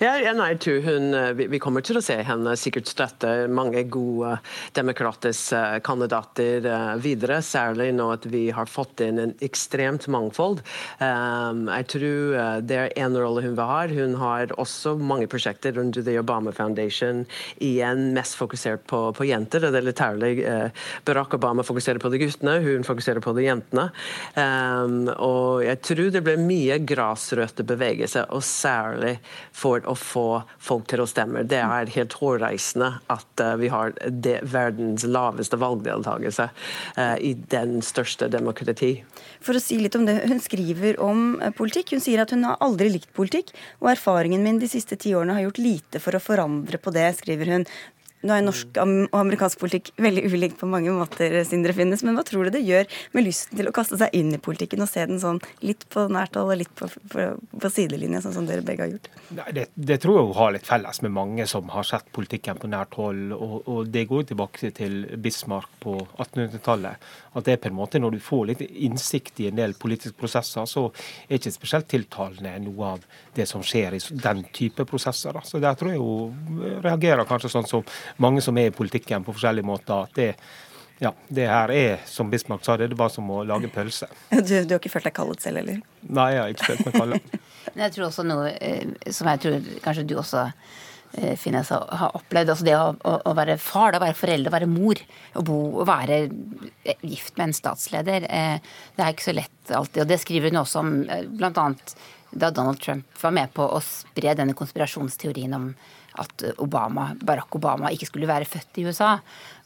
Ja, 0.00 0.32
nei, 0.32 0.54
hun, 0.84 1.14
eh, 1.14 1.32
vi 1.32 1.58
kommer 1.62 1.84
til 1.84 1.98
å 1.98 2.02
se 2.02 2.16
henne 2.26 2.54
sikkert 2.58 2.88
støtte 2.90 3.46
mange 3.52 3.82
gode 3.92 4.38
demokratiske 4.76 5.80
kandidater 5.86 6.66
eh, 6.66 6.94
videre, 7.02 7.38
særlig 7.44 7.90
nå 7.94 8.08
at 8.14 8.26
vi 8.30 8.48
har 8.54 8.70
fått 8.70 9.02
inn 9.04 9.20
en 9.22 9.34
ekstremt 9.44 10.08
mangfold. 10.10 10.62
Um, 10.98 11.68
jeg 11.68 11.86
tror 11.94 12.38
eh, 12.40 12.56
det 12.66 12.78
er 12.80 12.94
en 13.04 13.18
rolle 13.18 13.44
hun 13.44 13.54
vil 13.54 13.70
ha. 13.70 13.80
Hun 13.90 14.16
har 14.20 14.54
også 14.60 14.96
mange 14.98 15.28
prosjekter 15.30 15.78
under 15.78 16.02
The 16.06 16.16
Obama 16.20 16.54
Foundation, 16.56 17.22
igjen 17.62 18.10
mest 18.16 18.38
fokusert 18.40 18.86
på, 18.90 19.02
på 19.14 19.28
jenter. 19.28 19.68
Det 19.68 19.82
er 19.82 19.86
litt 19.86 20.02
herlig. 20.02 20.32
Barack 21.06 21.36
Obama 21.38 21.62
fokuserer 21.66 22.02
på 22.02 22.10
de 22.12 22.22
guttene, 22.24 22.58
hun 22.64 22.86
fokuserer 22.86 23.22
på 23.22 23.36
de 23.36 23.46
jentene. 23.46 23.86
Um, 24.34 25.06
og 25.14 25.62
jeg 25.66 25.82
tror 25.86 26.10
det 26.14 26.24
blir 26.26 26.42
mye 26.42 26.80
grasrøttebevegelse, 26.90 28.26
og 28.34 28.44
særlig 28.46 29.18
for 29.60 29.84
å 29.88 29.94
få 29.98 30.26
folk 30.62 30.88
til 30.90 31.02
å 31.02 31.08
stemme. 31.08 31.44
Det 31.48 31.60
er 31.60 31.92
helt 31.94 32.16
hårreisende 32.20 32.90
at 33.12 33.44
uh, 33.44 33.54
vi 33.60 33.70
har 33.72 33.92
det, 34.08 34.38
verdens 34.48 35.04
laveste 35.04 35.58
valgdeltakelse 35.60 36.48
uh, 36.96 37.16
i 37.20 37.34
den 37.52 37.78
største 37.84 38.30
demokrati. 38.32 38.92
For 39.44 39.56
å 39.56 39.62
si 39.62 39.78
litt 39.80 39.96
om 39.98 40.06
det, 40.08 40.20
Hun 40.30 40.40
skriver 40.42 41.00
om 41.04 41.38
uh, 41.40 41.50
politikk. 41.56 41.94
Hun 41.96 42.04
sier 42.04 42.24
at 42.24 42.32
hun 42.34 42.46
har 42.48 42.60
aldri 42.64 42.90
likt 42.96 43.12
politikk, 43.16 43.52
og 43.80 43.92
erfaringen 43.94 44.44
min 44.46 44.60
de 44.62 44.70
siste 44.70 44.98
ti 45.00 45.14
årene 45.16 45.36
har 45.38 45.48
gjort 45.48 45.64
lite 45.64 46.02
for 46.02 46.16
å 46.16 46.24
forandre 46.24 46.80
på 46.80 46.94
det, 46.96 47.08
skriver 47.20 47.56
hun. 47.56 47.68
Nå 48.20 48.34
er 48.36 48.44
norsk 48.44 48.76
og 48.82 49.14
amerikansk 49.16 49.60
politikk 49.62 49.90
veldig 50.00 50.26
ulik 50.28 50.56
på 50.60 50.68
mange 50.68 50.92
måter, 50.92 51.38
Sindre 51.48 51.72
Finnes, 51.76 52.02
men 52.04 52.18
hva 52.18 52.24
tror 52.26 52.46
du 52.46 52.54
det 52.58 52.60
gjør 52.66 52.88
med 53.16 53.24
lysten 53.24 53.56
til 53.56 53.70
å 53.70 53.74
kaste 53.74 53.96
seg 54.00 54.12
inn 54.16 54.34
i 54.36 54.40
politikken 54.42 54.84
og 54.84 54.90
se 54.90 55.06
den 55.08 55.22
sånn 55.22 55.40
litt 55.64 55.86
på 55.92 56.04
nært 56.12 56.36
hold 56.36 56.52
og 56.52 56.60
litt 56.60 56.72
på, 56.76 56.90
på, 57.12 57.26
på 57.62 57.70
sidelinje, 57.72 58.20
sånn 58.24 58.36
som 58.36 58.48
dere 58.48 58.64
begge 58.66 58.84
har 58.84 58.92
gjort? 58.92 59.08
Det, 59.30 59.66
det, 59.72 59.98
tror 60.02 60.18
jeg 60.18 60.28
hun 60.28 60.38
har 60.40 60.54
litt 60.56 60.68
felles 60.68 61.00
med 61.06 61.14
mange 61.16 61.48
som 61.48 61.72
har 61.72 61.88
sett 61.88 62.12
politikken 62.12 62.60
på 62.60 62.68
nært 62.70 62.98
hold. 63.00 63.32
Og, 63.36 63.56
og 63.64 63.90
det 63.92 64.04
går 64.10 64.28
tilbake 64.30 64.72
til 64.76 65.00
Bismarck 65.22 65.72
på 65.80 65.96
1800-tallet. 66.18 67.10
At 67.32 67.46
det 67.46 67.54
er 67.54 67.60
på 67.62 67.70
en 67.70 67.76
måte 67.78 68.00
når 68.02 68.16
du 68.16 68.22
får 68.22 68.46
litt 68.48 68.62
innsikt 68.66 69.42
i 69.44 69.50
en 69.50 69.58
del 69.60 69.76
politiske 69.78 70.16
prosesser, 70.18 70.66
så 70.66 70.88
er 71.28 71.38
ikke 71.38 71.52
spesielt 71.54 71.90
tiltalende 71.90 72.56
noe 72.64 72.94
av 72.96 73.04
det 73.36 73.46
som 73.46 73.62
skjer 73.62 73.94
i 73.98 74.00
den 74.24 74.42
type 74.54 74.86
prosesser. 74.88 75.36
Da. 75.36 75.44
Så 75.46 75.62
der 75.62 75.78
tror 75.78 75.92
jeg 75.92 76.02
hun 76.02 76.82
reagerer 76.82 77.28
kanskje 77.28 77.52
sånn 77.52 77.70
som 77.70 77.86
mange 78.18 78.42
som 78.42 78.58
er 78.58 78.72
i 78.72 78.74
politikken 78.74 79.26
på 79.26 79.36
forskjellige 79.36 79.70
måter. 79.70 80.08
at 80.08 80.18
det 80.18 80.34
ja, 81.00 81.14
det 81.32 81.46
her 81.48 81.70
er, 81.72 82.02
som 82.04 82.28
Bismarck 82.28 82.64
sa, 82.64 82.74
det 82.76 82.90
er 82.90 82.94
bare 82.98 83.12
som 83.14 83.28
å 83.32 83.38
lage 83.48 83.70
pølse. 83.72 84.04
Du, 84.30 84.52
du 84.52 84.74
har 84.74 84.76
ikke 84.76 84.92
følt 84.92 85.06
deg 85.08 85.14
kallet 85.16 85.40
selv, 85.40 85.62
eller? 85.62 85.78
Nei, 86.02 86.26
jeg 86.34 86.42
har 86.42 86.52
ikke 86.52 86.66
følt 86.66 86.82
meg 86.86 86.98
kallet. 86.98 87.38
Men 87.72 87.84
jeg 87.86 87.94
tror 87.94 88.06
også 88.10 88.24
noe 88.28 88.50
eh, 88.52 89.12
som 89.14 89.30
jeg 89.30 89.40
tror 89.40 89.70
kanskje 89.84 90.04
du 90.10 90.18
også 90.20 90.44
finnes 91.40 91.70
å 91.74 91.80
ha 92.00 92.10
opplevd. 92.18 92.52
Altså 92.52 92.66
det 92.66 92.76
å, 92.78 92.90
å, 92.94 93.14
å, 93.30 93.34
være 93.36 93.56
far, 93.60 93.96
å 93.96 94.02
være 94.02 94.18
forelder, 94.18 94.50
å 94.50 94.56
være 94.56 94.70
mor. 94.70 95.00
Å 95.34 95.44
bo, 95.46 95.58
å 95.82 95.86
være 95.88 96.20
eh, 96.84 97.02
gift 97.02 97.36
med 97.38 97.48
en 97.48 97.56
statsleder. 97.56 98.26
Det 98.26 99.04
er 99.04 99.14
ikke 99.14 99.30
så 99.30 99.36
lett 99.36 99.74
alltid. 99.74 100.04
Og 100.04 100.10
det 100.10 100.20
skriver 100.22 100.52
hun 100.52 100.62
også 100.62 100.82
om 100.82 100.92
bl.a. 101.36 101.70
da 102.30 102.52
Donald 102.54 102.82
Trump 102.82 103.22
var 103.22 103.34
med 103.36 103.54
på 103.56 103.66
å 103.66 103.80
spre 103.84 104.36
denne 104.38 104.56
konspirasjonsteorien 104.58 105.56
om 105.58 105.72
at 106.20 106.42
Obama, 106.58 107.12
Barack 107.22 107.54
Obama 107.54 107.90
ikke 107.94 108.08
skulle 108.08 108.30
være 108.30 108.48
født 108.48 108.80
i 108.80 108.86
USA. 108.88 109.16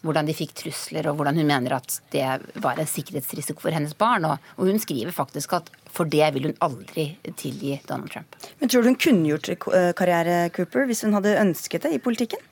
Hvordan 0.05 0.29
de 0.29 0.37
fikk 0.37 0.55
trusler, 0.59 1.09
og 1.09 1.19
hvordan 1.19 1.41
hun 1.41 1.49
mener 1.49 1.79
at 1.79 1.99
det 2.13 2.25
var 2.63 2.81
en 2.81 2.91
sikkerhetsrisiko 2.91 3.65
for 3.65 3.75
hennes 3.75 3.97
barn. 3.97 4.27
Og, 4.29 4.51
og 4.59 4.69
hun 4.69 4.81
skriver 4.83 5.15
faktisk 5.17 5.57
at 5.57 5.71
for 5.95 6.11
det 6.11 6.27
vil 6.35 6.51
hun 6.51 6.59
aldri 6.65 7.07
tilgi 7.41 7.79
Donald 7.89 8.13
Trump. 8.13 8.37
Men 8.61 8.69
tror 8.69 8.83
du 8.83 8.91
hun 8.93 9.01
kunne 9.01 9.31
gjort 9.31 9.49
karriere, 9.97 10.51
Cooper, 10.55 10.89
hvis 10.91 11.05
hun 11.07 11.17
hadde 11.17 11.39
ønsket 11.41 11.87
det 11.87 11.97
i 11.97 12.03
politikken? 12.03 12.43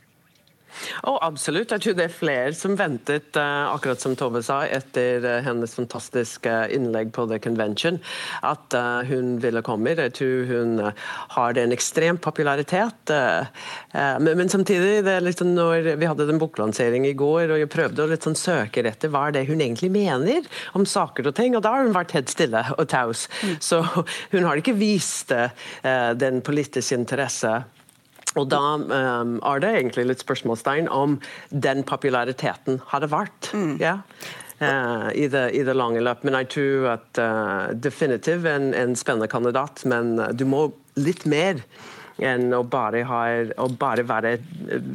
Oh, 1.02 1.18
absolutt. 1.22 1.72
Jeg 1.72 1.82
tror 1.84 1.96
det 1.98 2.04
er 2.06 2.14
flere 2.14 2.52
som 2.56 2.74
ventet, 2.78 3.34
uh, 3.36 3.72
akkurat 3.72 4.00
som 4.02 4.14
Tove 4.18 4.42
sa, 4.44 4.62
etter 4.66 5.24
uh, 5.24 5.38
hennes 5.44 5.74
fantastiske 5.76 6.52
innlegg 6.74 7.12
på 7.14 7.26
The 7.30 7.38
Convention, 7.42 7.98
at 8.46 8.76
uh, 8.76 9.02
hun 9.08 9.36
ville 9.42 9.62
komme. 9.66 9.94
Jeg 9.98 10.14
tror 10.18 10.48
hun 10.48 10.80
har 11.36 11.58
en 11.58 11.74
ekstrem 11.74 12.18
popularitet. 12.22 13.10
Men, 13.92 14.30
men, 14.38 14.48
samtidig, 14.48 15.02
det 15.04 15.12
er 15.16 15.24
liksom 15.24 15.52
når 15.56 15.92
vi 16.00 16.08
hadde 16.08 16.26
den 16.28 16.40
boklanseringen 16.40 17.10
i 17.10 17.16
går, 17.18 17.52
og 17.52 17.60
jeg 17.60 17.70
prøvde 17.72 18.04
å 18.04 18.10
litt 18.10 18.24
sånn 18.26 18.38
søke 18.38 18.84
etter 18.88 19.12
hva 19.12 19.26
det 19.34 19.44
hun 19.48 19.60
egentlig 19.60 19.90
mener 19.92 20.46
om 20.78 20.86
saker 20.88 21.28
og 21.28 21.36
ting, 21.36 21.56
og 21.56 21.64
da 21.64 21.74
har 21.74 21.86
hun 21.86 21.96
vært 21.96 22.14
helt 22.16 22.32
stille 22.32 22.64
og 22.76 22.86
taus. 22.90 23.26
Mm. 23.42 23.54
Så 23.62 23.82
hun 24.34 24.48
har 24.48 24.60
ikke 24.60 24.76
vist 24.78 25.32
den 25.82 26.40
politiske 26.44 26.96
interesse 26.98 27.60
og 28.39 28.49
da 28.53 28.61
um, 28.78 29.35
er 29.45 29.62
det 29.62 29.72
egentlig 29.78 30.07
litt 30.09 30.22
spørsmålstegn 30.24 30.89
om 30.93 31.18
den 31.51 31.83
populariteten 31.89 32.80
hadde 32.93 33.11
vært. 33.12 33.51
Mm. 33.53 33.74
Ja. 33.83 33.99
Uh, 34.62 35.11
i, 35.18 35.26
det, 35.26 35.49
i, 35.59 35.64
det, 35.66 35.74
lange 35.74 36.01
løp. 36.05 36.22
Men 36.24 36.39
jeg 36.41 36.53
tror 36.55 36.93
at 36.95 37.20
uh, 37.20 37.72
definitivt 37.74 38.47
en, 38.49 38.70
en 38.78 38.95
spennende 38.97 39.28
kandidat, 39.30 39.83
men 39.91 40.14
du 40.39 40.47
må 40.49 40.68
litt 40.97 41.26
mer 41.28 41.61
enn 42.20 42.52
å 42.54 42.62
bare, 42.66 43.02
ha, 43.08 43.20
å 43.62 43.68
bare 43.78 44.04
være 44.06 44.34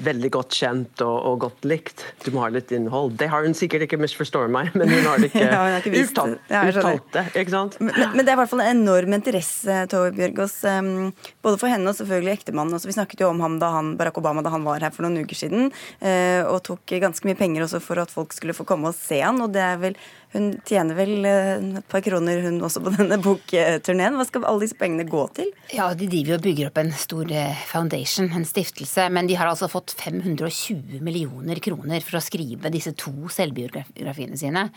veldig 0.05 0.31
godt 0.33 0.57
kjent 0.59 1.03
og, 1.05 1.15
og, 1.15 1.37
godt 1.47 1.67
likt. 1.69 2.03
Du 2.25 2.31
må 2.35 2.43
ha 2.43 2.49
litt 2.53 2.71
innhold. 2.75 3.15
Det 3.19 3.29
har 3.31 3.45
hun 3.45 3.55
sikkert 3.57 3.87
ikke 3.87 3.99
misforstår 4.01 4.51
meg, 4.53 4.73
men 4.77 4.91
hun 4.91 5.07
har 5.07 5.23
ikke, 5.27 5.43
ja, 5.43 5.61
har 5.63 5.79
ikke 5.79 6.03
uttalt, 6.03 6.41
uttalt, 6.47 7.07
det. 7.15 7.25
ikke 7.33 7.53
sant? 7.53 7.79
Men, 7.81 7.93
men, 8.15 8.23
det 8.23 8.33
er 8.33 8.37
i 8.37 8.41
hvert 8.41 8.53
fall 8.53 8.63
en 8.65 8.83
enorm 8.83 9.17
interesse, 9.17 9.79
Tove 9.91 10.13
Bjørgaas, 10.17 10.57
um, 10.77 11.09
både 11.45 11.61
for 11.61 11.71
henne 11.71 11.91
og 11.91 11.97
selvfølgelig 11.99 12.35
ektemannen. 12.37 12.77
Altså, 12.77 12.91
vi 12.91 12.97
snakket 12.97 13.25
jo 13.25 13.31
om 13.31 13.41
ham 13.45 13.57
da 13.61 13.71
han, 13.77 13.95
Barack 13.99 14.19
Obama 14.21 14.45
da 14.45 14.53
han 14.53 14.67
var 14.67 14.85
her 14.85 14.93
for 14.95 15.07
noen 15.07 15.25
uker 15.25 15.41
siden, 15.45 15.71
uh, 16.03 16.43
og 16.51 16.61
tok 16.67 16.97
ganske 17.01 17.27
mye 17.27 17.39
penger 17.39 17.65
også 17.65 17.81
for 17.83 18.03
at 18.03 18.13
folk 18.13 18.35
skulle 18.35 18.57
få 18.57 18.67
komme 18.67 18.91
og 18.91 18.97
se 18.97 19.21
han, 19.23 19.41
og 19.43 19.53
det 19.55 19.63
er 19.63 19.81
vel 19.81 19.99
hun 20.33 20.47
tjener 20.67 20.97
vel 20.97 21.25
eh, 21.25 21.77
et 21.79 21.87
par 21.87 22.01
kroner 22.03 22.41
hun 22.43 22.59
også 22.65 22.81
på 22.83 22.91
denne 22.97 23.17
bokturneen. 23.23 24.17
Hva 24.19 24.25
skal 24.27 24.47
alle 24.49 24.65
disse 24.65 24.77
pengene 24.79 25.07
gå 25.07 25.23
til? 25.37 25.53
Ja, 25.71 25.87
De 25.97 26.09
driver 26.11 26.35
og 26.37 26.43
bygger 26.43 26.69
opp 26.69 26.81
en 26.81 26.91
stor 26.99 27.31
eh, 27.31 27.63
foundation, 27.69 28.27
en 28.35 28.47
stiftelse. 28.47 29.07
Men 29.13 29.29
de 29.29 29.37
har 29.39 29.47
altså 29.47 29.69
fått 29.71 29.95
520 29.97 30.99
millioner 31.05 31.61
kroner 31.63 32.03
for 32.03 32.19
å 32.19 32.23
skrive 32.23 32.71
disse 32.73 32.91
to 32.99 33.31
selvbiografiene 33.33 34.39
sine. 34.39 34.67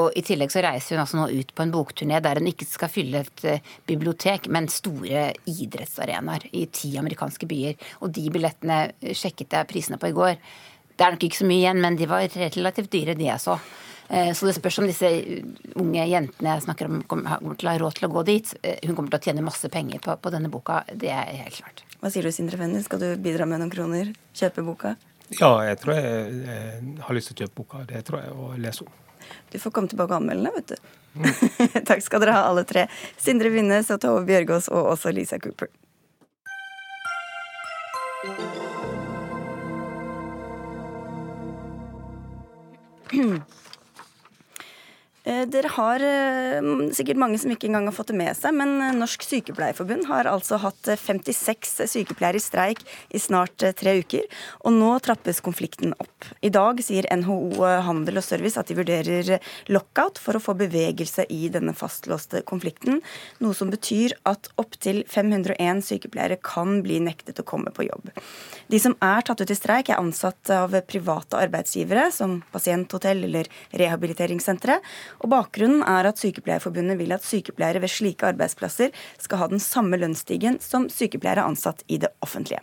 Og 0.00 0.16
I 0.16 0.24
tillegg 0.24 0.54
så 0.54 0.64
reiser 0.64 0.96
hun 0.96 1.04
altså 1.04 1.20
nå 1.20 1.28
ut 1.34 1.54
på 1.54 1.66
en 1.66 1.74
bokturné 1.74 2.22
der 2.24 2.40
hun 2.40 2.50
ikke 2.50 2.68
skal 2.68 2.92
fylle 2.92 3.24
et 3.26 3.48
eh, 3.48 3.72
bibliotek, 3.90 4.48
men 4.48 4.72
store 4.72 5.30
idrettsarenaer 5.50 6.48
i 6.56 6.66
ti 6.72 6.94
amerikanske 7.00 7.48
byer. 7.50 7.76
Og 8.00 8.14
de 8.16 8.30
billettene 8.32 8.86
sjekket 9.12 9.60
jeg 9.60 9.68
prisene 9.68 10.00
på 10.00 10.08
i 10.08 10.16
går. 10.16 10.38
Det 10.94 11.04
er 11.04 11.12
nok 11.12 11.24
ikke 11.26 11.42
så 11.42 11.46
mye 11.48 11.60
igjen, 11.60 11.80
men 11.82 11.96
de 11.98 12.06
var 12.08 12.24
relativt 12.24 12.92
dyre, 12.92 13.18
de 13.18 13.26
jeg 13.28 13.42
så. 13.42 13.58
Eh, 13.58 13.93
så 14.08 14.46
det 14.46 14.54
spørs 14.58 14.78
om 14.82 14.86
disse 14.88 15.08
unge 15.80 16.04
jentene 16.10 16.54
jeg 16.54 16.64
snakker 16.66 16.90
om, 16.90 17.00
kommer 17.08 17.56
til 17.56 17.68
å 17.68 17.72
ha 17.72 17.80
råd 17.80 17.96
til 17.98 18.08
å 18.08 18.12
gå 18.12 18.24
dit. 18.28 18.50
Eh, 18.62 18.82
hun 18.84 18.96
kommer 18.96 19.14
til 19.14 19.20
å 19.20 19.24
tjene 19.30 19.46
masse 19.46 19.70
penger 19.72 20.02
på, 20.04 20.16
på 20.20 20.32
denne 20.34 20.50
boka, 20.52 20.82
det 20.92 21.10
er 21.14 21.32
helt 21.40 21.56
klart. 21.62 21.84
Hva 22.02 22.12
sier 22.12 22.26
du, 22.26 22.32
Sindre 22.34 22.60
Fenny? 22.60 22.82
Skal 22.84 23.00
du 23.00 23.08
bidra 23.16 23.48
med 23.48 23.62
noen 23.62 23.72
kroner? 23.72 24.12
Kjøpe 24.36 24.64
boka? 24.66 24.94
Ja, 25.38 25.54
jeg 25.64 25.78
tror 25.80 25.96
jeg, 25.96 26.42
jeg 26.44 26.98
har 27.06 27.16
lyst 27.16 27.32
til 27.32 27.38
å 27.38 27.40
kjøpe 27.44 27.62
boka. 27.62 27.80
Det 27.88 28.04
tror 28.06 28.20
jeg, 28.20 28.34
og 28.36 28.60
lese 28.60 28.84
om. 28.84 28.92
Du 29.50 29.56
får 29.58 29.72
komme 29.72 29.88
tilbake 29.88 30.12
og 30.12 30.20
anmelde 30.20 30.50
den, 30.50 30.54
vet 30.58 30.68
du. 30.74 30.76
Mm. 31.14 31.82
Takk 31.88 32.04
skal 32.04 32.20
dere 32.22 32.36
ha, 32.36 32.44
alle 32.50 32.66
tre. 32.68 32.86
Sindre 33.16 33.48
Winnes 33.54 33.88
og 33.94 34.02
Tove 34.04 34.20
Bjørgaas, 34.28 34.68
og 34.68 34.92
også 34.92 35.14
Lisa 35.16 35.40
Cooper. 35.40 35.72
Eh, 43.14 43.40
dere 45.24 45.70
har 45.72 46.02
eh, 46.04 46.66
sikkert 46.92 47.16
mange 47.16 47.38
som 47.40 47.52
ikke 47.52 47.70
engang 47.70 47.86
har 47.88 47.94
fått 47.96 48.10
det 48.12 48.18
med 48.18 48.36
seg, 48.36 48.52
men 48.58 48.74
eh, 48.84 48.92
Norsk 48.92 49.22
Sykepleierforbund 49.24 50.04
har 50.10 50.28
altså 50.28 50.58
hatt 50.60 50.90
56 51.00 51.70
sykepleiere 51.88 52.36
i 52.36 52.44
streik 52.44 52.82
i 53.08 53.20
snart 53.22 53.64
tre 53.78 53.94
uker, 54.02 54.26
og 54.68 54.74
nå 54.76 54.90
trappes 55.04 55.40
konflikten 55.44 55.94
opp. 55.96 56.28
I 56.44 56.50
dag 56.52 56.82
sier 56.84 57.08
NHO 57.08 57.64
Handel 57.86 58.20
og 58.20 58.26
Service 58.26 58.60
at 58.60 58.68
de 58.68 58.76
vurderer 58.76 59.38
lockout 59.72 60.20
for 60.20 60.36
å 60.36 60.42
få 60.44 60.56
bevegelse 60.60 61.24
i 61.32 61.48
denne 61.52 61.72
fastlåste 61.76 62.44
konflikten, 62.44 63.00
noe 63.40 63.56
som 63.56 63.72
betyr 63.72 64.18
at 64.28 64.52
opptil 64.60 65.06
501 65.08 65.80
sykepleiere 65.88 66.36
kan 66.44 66.82
bli 66.84 67.00
nektet 67.00 67.40
å 67.40 67.46
komme 67.48 67.72
på 67.72 67.88
jobb. 67.88 68.12
De 68.68 68.80
som 68.80 68.92
er 69.00 69.24
tatt 69.24 69.40
ut 69.40 69.48
i 69.48 69.56
streik, 69.56 69.88
er 69.88 70.04
ansatt 70.04 70.52
av 70.52 70.76
private 70.84 71.40
arbeidsgivere, 71.40 72.10
som 72.12 72.42
pasienthotell 72.52 73.24
eller 73.24 73.48
rehabiliteringssentre 73.72 74.82
Og 75.22 75.30
Bakgrunnen 75.32 75.84
er 75.86 76.08
at 76.10 76.20
Sykepleierforbundet 76.20 76.98
vil 77.00 77.14
at 77.16 77.26
sykepleiere 77.26 77.82
ved 77.84 77.92
slike 77.92 78.28
arbeidsplasser 78.32 78.94
skal 79.20 79.40
ha 79.40 79.48
den 79.52 79.62
samme 79.62 79.98
lønnsstigen 80.00 80.60
som 80.64 80.88
sykepleiere 80.92 81.46
ansatt 81.46 81.84
i 81.88 81.98
det 82.02 82.10
offentlige. 82.24 82.62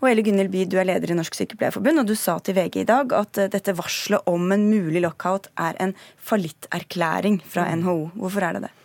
Og 0.00 0.10
Elle 0.10 0.24
Gunhild 0.26 0.52
By, 0.52 0.66
du 0.70 0.78
er 0.80 0.88
leder 0.88 1.12
i 1.12 1.18
Norsk 1.18 1.38
Sykepleierforbund, 1.38 2.02
og 2.02 2.10
du 2.10 2.16
sa 2.18 2.38
til 2.38 2.56
VG 2.58 2.82
i 2.84 2.88
dag 2.88 3.14
at 3.16 3.40
eh, 3.40 3.50
dette 3.52 3.76
varselet 3.78 4.26
om 4.30 4.50
en 4.54 4.68
mulig 4.70 5.04
lockout 5.04 5.50
er 5.60 5.78
en 5.82 5.96
fallitterklæring 6.30 7.40
fra 7.46 7.68
NHO. 7.76 7.98
Hvorfor 8.20 8.46
er 8.46 8.58
det 8.58 8.68
det? 8.68 8.76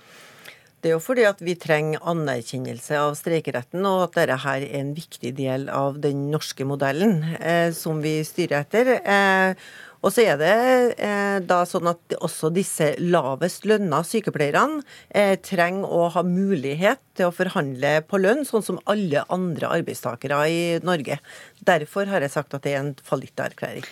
Det 0.86 0.92
er 0.92 1.00
jo 1.00 1.02
fordi 1.02 1.24
at 1.26 1.40
vi 1.42 1.56
trenger 1.58 2.04
anerkjennelse 2.06 3.00
av 3.02 3.16
streikeretten, 3.18 3.82
og 3.90 4.04
at 4.04 4.20
dette 4.20 4.36
her 4.44 4.62
er 4.68 4.76
en 4.84 4.92
viktig 4.94 5.32
del 5.34 5.66
av 5.74 5.98
den 6.04 6.28
norske 6.30 6.68
modellen 6.70 7.24
eh, 7.40 7.72
som 7.74 8.04
vi 8.04 8.20
styrer 8.22 8.60
etter. 8.60 8.92
Eh, 9.02 9.64
og 10.06 10.14
så 10.14 10.22
er 10.22 10.38
det 10.38 10.56
eh, 11.02 11.38
da 11.42 11.64
sånn 11.66 11.90
at 11.90 12.16
også 12.20 12.52
disse 12.54 12.92
lavest 13.02 13.66
lønna 13.66 14.04
sykepleierne 14.06 14.84
eh, 15.10 15.34
trenger 15.42 15.90
å 15.90 16.08
ha 16.14 16.22
mulighet 16.26 17.02
til 17.18 17.32
å 17.32 17.36
forhandle 17.36 17.98
på 18.06 18.22
lønn, 18.22 18.46
sånn 18.46 18.66
som 18.66 18.82
alle 18.92 19.26
andre 19.34 19.72
arbeidstakere 19.80 20.44
i 20.52 20.60
Norge. 20.86 21.18
Derfor 21.66 22.12
har 22.12 22.22
jeg 22.22 22.36
sagt 22.38 22.54
at 22.54 22.68
det 22.68 22.76
er 22.76 22.84
en 22.84 22.94
fallitterklæring. 23.08 23.88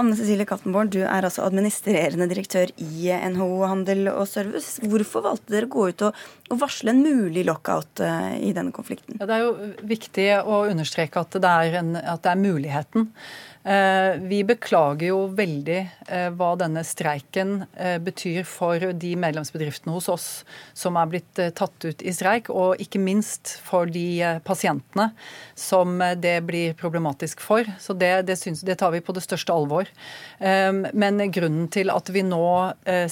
Anne 0.00 0.16
Cecilie 0.18 0.48
Kattenborn, 0.48 0.88
du 0.90 1.02
er 1.04 1.22
altså 1.22 1.44
administrerende 1.46 2.26
direktør 2.30 2.72
i 2.80 3.12
NHO 3.34 3.60
Handel 3.68 4.08
og 4.10 4.24
Service. 4.26 4.80
Hvorfor 4.82 5.22
valgte 5.26 5.52
dere 5.52 5.68
å 5.68 5.72
gå 5.74 5.84
ut 5.92 6.04
og, 6.08 6.22
varsle 6.58 6.92
en 6.92 7.04
mulig 7.04 7.44
lockout 7.46 8.02
uh, 8.02 8.32
i 8.34 8.50
denne 8.56 8.74
konflikten? 8.74 9.20
Ja, 9.20 9.28
det 9.28 9.36
er 9.36 9.44
jo 9.44 9.70
viktig 9.88 10.26
å 10.42 10.64
understreke 10.72 11.22
at 11.22 11.38
det 11.38 11.52
er, 11.52 11.78
en, 11.80 11.94
at 11.96 12.24
det 12.24 12.32
er 12.32 12.40
muligheten. 12.40 13.06
Eh, 13.64 14.16
vi 14.18 14.40
beklager 14.42 15.12
jo 15.12 15.18
veldig 15.38 15.78
eh, 16.08 16.28
hva 16.34 16.48
denne 16.58 16.82
streiken 16.82 17.60
eh, 17.78 17.94
betyr 18.02 18.42
for 18.48 18.82
de 18.98 19.12
medlemsbedriftene 19.22 19.94
hos 19.94 20.08
oss 20.10 20.26
som 20.74 20.98
er 20.98 21.12
blitt 21.12 21.42
tatt 21.54 21.86
ut 21.86 22.02
i 22.02 22.14
streik, 22.14 22.50
og 22.50 22.82
ikke 22.82 22.98
minst 22.98 23.54
for 23.62 23.86
de 23.86 24.40
pasientene 24.42 25.12
som 25.54 26.02
det 26.18 26.40
blir 26.48 26.74
problematisk 26.78 27.42
for. 27.44 27.68
Så 27.78 27.94
det, 27.94 28.10
det, 28.26 28.36
synes, 28.40 28.64
det 28.66 28.80
tar 28.82 28.90
vi 28.94 29.02
på 29.04 29.14
det 29.14 29.22
største 29.24 29.54
alvor. 29.54 29.88
Men 30.40 31.20
grunnen 31.32 31.68
til 31.72 31.92
at 31.92 32.10
vi 32.12 32.24
nå 32.26 32.46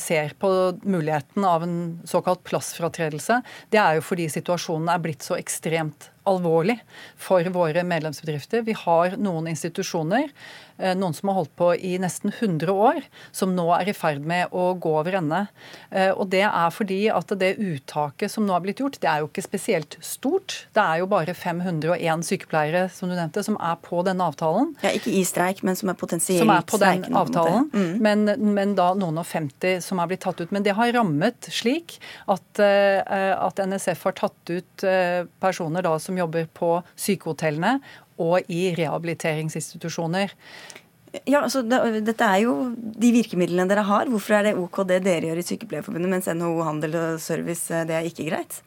ser 0.00 0.34
på 0.40 0.50
muligheten 0.82 1.46
av 1.46 1.66
en 1.66 1.76
såkalt 2.08 2.42
plassfratredelse, 2.48 3.40
det 3.70 3.80
er 3.82 3.98
jo 3.98 4.06
fordi 4.06 4.28
situasjonen 4.32 4.90
er 4.92 5.04
blitt 5.04 5.26
så 5.26 5.38
ekstremt 5.38 6.09
alvorlig 6.30 6.78
for 7.20 7.44
våre 7.54 7.84
medlemsbedrifter. 7.86 8.64
Vi 8.66 8.76
har 8.84 9.16
noen 9.20 9.50
institusjoner 9.50 10.30
noen 10.96 11.14
som 11.16 11.30
har 11.30 11.40
holdt 11.40 11.52
på 11.58 11.70
i 11.76 11.96
nesten 12.00 12.32
100 12.32 12.72
år, 12.72 13.02
som 13.32 13.54
nå 13.56 13.66
er 13.76 13.90
i 13.90 13.94
ferd 13.96 14.24
med 14.26 14.52
å 14.56 14.70
gå 14.80 14.92
over 15.00 15.18
ende. 15.20 15.44
Eh, 15.90 16.10
og 16.10 16.30
Det 16.30 16.42
er 16.46 16.74
fordi 16.74 17.00
at 17.12 17.32
det 17.40 17.56
uttaket 17.58 18.32
som 18.32 18.46
nå 18.46 18.54
har 18.54 18.62
blitt 18.64 18.80
gjort, 18.82 18.98
det 19.02 19.08
er 19.10 19.22
jo 19.22 19.30
ikke 19.30 19.44
spesielt 19.44 19.96
stort. 20.04 20.66
Det 20.76 20.82
er 20.82 21.02
jo 21.02 21.08
bare 21.10 21.34
501 21.34 22.26
sykepleiere 22.26 22.86
som 22.92 23.10
du 23.10 23.16
nevnte, 23.16 23.44
som 23.46 23.58
er 23.60 23.78
på 23.82 24.02
denne 24.06 24.26
avtalen. 24.30 24.74
Ja, 24.84 24.94
Ikke 24.96 25.12
i 25.12 25.24
streik, 25.26 25.62
men 25.66 25.78
som 25.78 25.92
er 25.92 25.98
potensielt 25.98 26.44
Som 26.44 26.54
er 26.54 26.66
på 26.66 26.80
den 26.80 27.06
avtalen. 27.08 27.70
Mm. 27.72 27.94
Men, 28.02 28.24
men, 28.54 28.74
da 28.78 28.92
noen 28.98 29.20
og 29.20 29.26
50 29.26 29.80
som 29.84 30.00
er 30.00 30.10
blitt 30.10 30.24
tatt 30.24 30.40
ut. 30.40 30.52
Men 30.54 30.64
det 30.66 30.76
har 30.78 30.92
rammet 30.94 31.50
slik 31.50 31.98
at, 32.30 32.62
eh, 32.62 33.02
at 33.34 33.60
NSF 33.60 34.06
har 34.08 34.16
tatt 34.20 34.50
ut 34.50 34.86
personer 35.40 35.84
da 35.84 35.96
som 36.00 36.16
jobber 36.18 36.46
på 36.56 36.70
sykehotellene 36.98 37.78
og 38.20 38.52
i 38.52 38.70
rehabiliteringsinstitusjoner. 38.78 40.36
Ja, 41.26 41.40
altså 41.40 41.64
det, 41.66 42.04
Dette 42.06 42.26
er 42.26 42.44
jo 42.44 42.56
de 42.76 43.10
virkemidlene 43.14 43.66
dere 43.70 43.82
har. 43.88 44.10
Hvorfor 44.10 44.38
er 44.38 44.46
det 44.46 44.58
OK 44.58 44.84
det 44.86 45.00
dere 45.06 45.32
gjør 45.32 45.40
i 45.42 45.46
Sykepleierforbundet, 45.46 46.12
mens 46.12 46.30
NHO 46.30 46.60
Handel 46.66 46.94
og 47.00 47.22
Service 47.22 47.72
eh, 47.74 47.86
det 47.88 47.96
er 47.98 48.06
ikke 48.06 48.28
greit? 48.28 48.60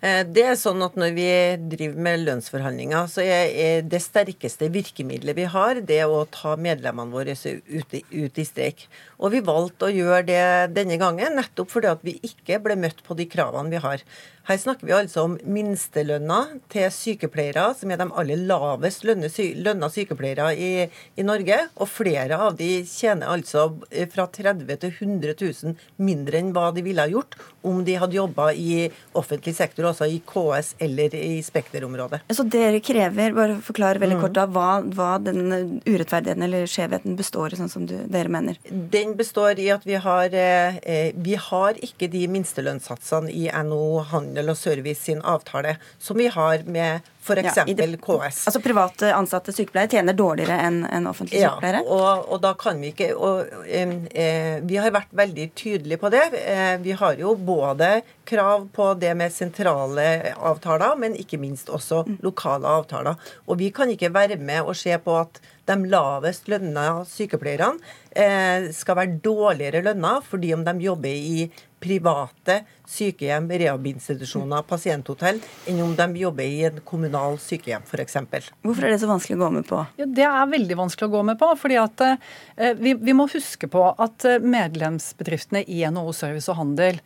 Eh, 0.00 0.22
det 0.24 0.46
er 0.48 0.56
sånn 0.56 0.80
at 0.84 0.96
Når 0.96 1.12
vi 1.16 1.28
driver 1.74 2.00
med 2.06 2.24
lønnsforhandlinger, 2.24 3.10
så 3.12 3.24
er 3.24 3.84
det 3.84 4.00
sterkeste 4.00 4.70
virkemidlet 4.72 5.36
vi 5.36 5.44
har, 5.52 5.82
det 5.84 6.00
å 6.08 6.24
ta 6.32 6.56
medlemmene 6.56 7.12
våre 7.12 7.36
ut 7.36 7.96
i, 7.98 8.04
ut 8.08 8.40
i 8.40 8.48
streik. 8.48 8.86
Og 9.20 9.34
vi 9.34 9.42
valgte 9.44 9.88
å 9.88 9.92
gjøre 9.92 10.24
det 10.24 10.44
denne 10.76 10.96
gangen 11.00 11.36
nettopp 11.36 11.72
fordi 11.74 11.90
at 11.90 12.04
vi 12.06 12.16
ikke 12.24 12.60
ble 12.64 12.78
møtt 12.80 13.02
på 13.04 13.16
de 13.18 13.28
kravene 13.28 13.72
vi 13.72 13.82
har. 13.84 14.04
Her 14.48 14.58
snakker 14.58 14.88
vi 14.88 14.94
altså 14.96 15.26
om 15.28 15.34
minstelønna 15.46 16.38
til 16.72 16.88
sykepleiere, 16.90 17.68
som 17.78 17.92
er 17.92 18.00
de 18.00 18.06
aller 18.18 18.40
lavest 18.48 19.04
lønna 19.06 19.90
sykepleiere 19.92 20.48
i, 20.56 20.70
i, 21.14 21.26
Norge. 21.26 21.58
Og 21.76 21.86
flere 21.86 22.38
av 22.40 22.56
de 22.58 22.80
tjener 22.88 23.30
altså 23.30 23.68
fra 24.10 24.26
30 24.26 24.80
til 24.82 24.90
100 24.90 25.36
000 25.36 25.76
mindre 26.02 26.40
enn 26.40 26.50
hva 26.56 26.70
de 26.74 26.82
ville 26.82 27.04
ha 27.04 27.12
gjort 27.12 27.36
om 27.62 27.82
de 27.84 27.94
hadde 28.00 28.16
jobba 28.16 28.48
i 28.56 28.88
offentlig 29.20 29.54
sektor, 29.54 29.86
altså 29.90 30.08
i 30.08 30.18
KS 30.26 30.72
eller 30.82 31.14
i 31.14 31.38
Spekter-området. 31.44 32.22
Så 32.32 32.46
dere 32.48 32.80
krever, 32.82 33.36
bare 33.36 33.60
forklare 33.62 34.00
veldig 34.02 34.18
mm. 34.18 34.24
kort 34.24 34.36
da, 34.38 34.48
hva, 34.50 34.68
hva 34.96 35.12
den 35.22 35.44
urettferdigheten 35.84 36.46
eller 36.48 36.66
skjevheten 36.70 37.18
består 37.20 37.52
i, 37.52 37.60
sånn 37.60 37.70
som 37.70 37.86
du, 37.86 37.98
dere 38.10 38.32
mener? 38.32 38.58
Den 38.66 39.09
består 39.18 39.58
i 39.58 39.68
at 39.74 39.86
vi 39.86 39.96
har, 40.00 40.34
eh, 40.34 41.12
vi 41.14 41.34
har 41.34 41.78
ikke 41.82 42.08
de 42.12 42.26
minstelønnssatsene 42.28 43.32
i 43.32 43.48
NHO 43.48 44.02
handel 44.12 44.52
og 44.52 44.56
service 44.56 45.04
sin 45.08 45.22
avtale, 45.22 45.76
som 45.98 46.18
vi 46.18 46.26
har 46.26 46.62
med 46.66 47.00
f.eks. 47.22 47.56
Ja, 47.56 47.64
KS. 48.00 48.46
Altså 48.46 48.60
Private 48.64 49.12
ansatte 49.14 49.52
sykepleiere 49.52 49.90
tjener 49.92 50.16
dårligere 50.16 50.56
enn 50.64 50.80
en 50.88 51.08
offentlige 51.10 51.42
ja, 51.42 51.52
sykepleiere? 51.52 51.82
Og, 51.84 52.24
og, 52.30 52.38
da 52.40 52.54
kan 52.58 52.80
vi 52.80 52.92
ikke 52.94 53.10
og, 53.14 53.52
eh, 53.68 54.56
Vi 54.64 54.78
har 54.80 54.94
vært 54.94 55.12
veldig 55.16 55.50
tydelige 55.58 56.00
på 56.00 56.10
det. 56.12 56.24
Eh, 56.40 56.76
vi 56.80 56.96
har 56.96 57.20
jo 57.20 57.34
både 57.36 58.00
krav 58.30 58.68
på 58.72 58.92
det 59.00 59.12
med 59.18 59.34
sentrale 59.34 60.34
avtaler, 60.36 60.96
men 60.96 61.16
ikke 61.18 61.40
minst 61.40 61.68
også 61.68 62.04
mm. 62.06 62.18
lokale 62.24 62.76
avtaler. 62.80 63.32
Og 63.46 63.60
vi 63.60 63.70
kan 63.74 63.90
ikke 63.92 64.12
være 64.14 64.40
med 64.40 64.64
og 64.64 64.76
se 64.78 64.96
på 65.04 65.20
at 65.20 65.42
de 65.70 65.76
lavest 65.90 66.48
lønna 66.50 67.02
sykepleierne 67.06 67.78
eh, 68.16 68.70
skal 68.74 68.98
være 68.98 69.20
dårligere 69.22 69.84
lønna 69.86 70.16
fordi 70.24 70.54
om 70.56 70.64
de 70.66 70.74
jobber 70.82 71.12
i 71.12 71.50
private 71.80 72.60
sykehjem, 72.90 73.48
rehabinstitusjoner, 73.62 74.64
pasienthotell, 74.68 75.40
enn 75.70 75.80
om 75.84 75.94
de 75.96 76.06
jobber 76.20 76.44
i 76.44 76.64
en 76.68 76.80
kommunal 76.86 77.38
sykehjem 77.40 77.86
f.eks. 77.86 78.18
Hvorfor 78.66 78.86
er 78.86 78.94
det 78.94 79.00
så 79.02 79.10
vanskelig 79.10 79.38
å 79.38 79.42
gå 79.44 79.50
med 79.58 79.68
på? 79.68 79.80
Ja, 80.00 80.08
det 80.20 80.26
er 80.28 80.52
veldig 80.54 80.78
vanskelig 80.82 81.08
å 81.08 81.14
gå 81.14 81.24
med 81.30 81.40
på. 81.40 81.50
fordi 81.60 81.80
at 81.80 82.06
eh, 82.06 82.72
vi, 82.78 82.94
vi, 82.94 83.16
må 83.16 83.28
huske 83.30 83.70
på 83.70 83.86
at 83.90 84.26
eh, 84.28 84.40
medlemsbedriftene 84.42 85.64
i 85.66 85.84
NHO 85.88 86.14
Service 86.16 86.50
og 86.52 86.60
Handel 86.60 87.00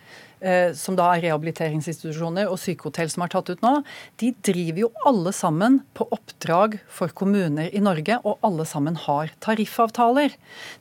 som 0.77 0.97
da 0.99 1.07
er 1.15 1.25
rehabiliteringsinstitusjoner 1.27 2.51
og 2.51 2.59
sykehotell 2.61 3.11
som 3.13 3.25
er 3.25 3.33
tatt 3.33 3.51
ut 3.53 3.63
nå, 3.65 3.73
de 4.21 4.33
driver 4.45 4.85
jo 4.85 4.91
alle 5.09 5.33
sammen 5.35 5.81
på 5.97 6.07
oppdrag 6.15 6.77
for 6.93 7.13
kommuner 7.17 7.71
i 7.73 7.83
Norge, 7.85 8.19
og 8.23 8.43
alle 8.45 8.67
sammen 8.69 8.99
har 9.07 9.33
tariffavtaler. 9.45 10.35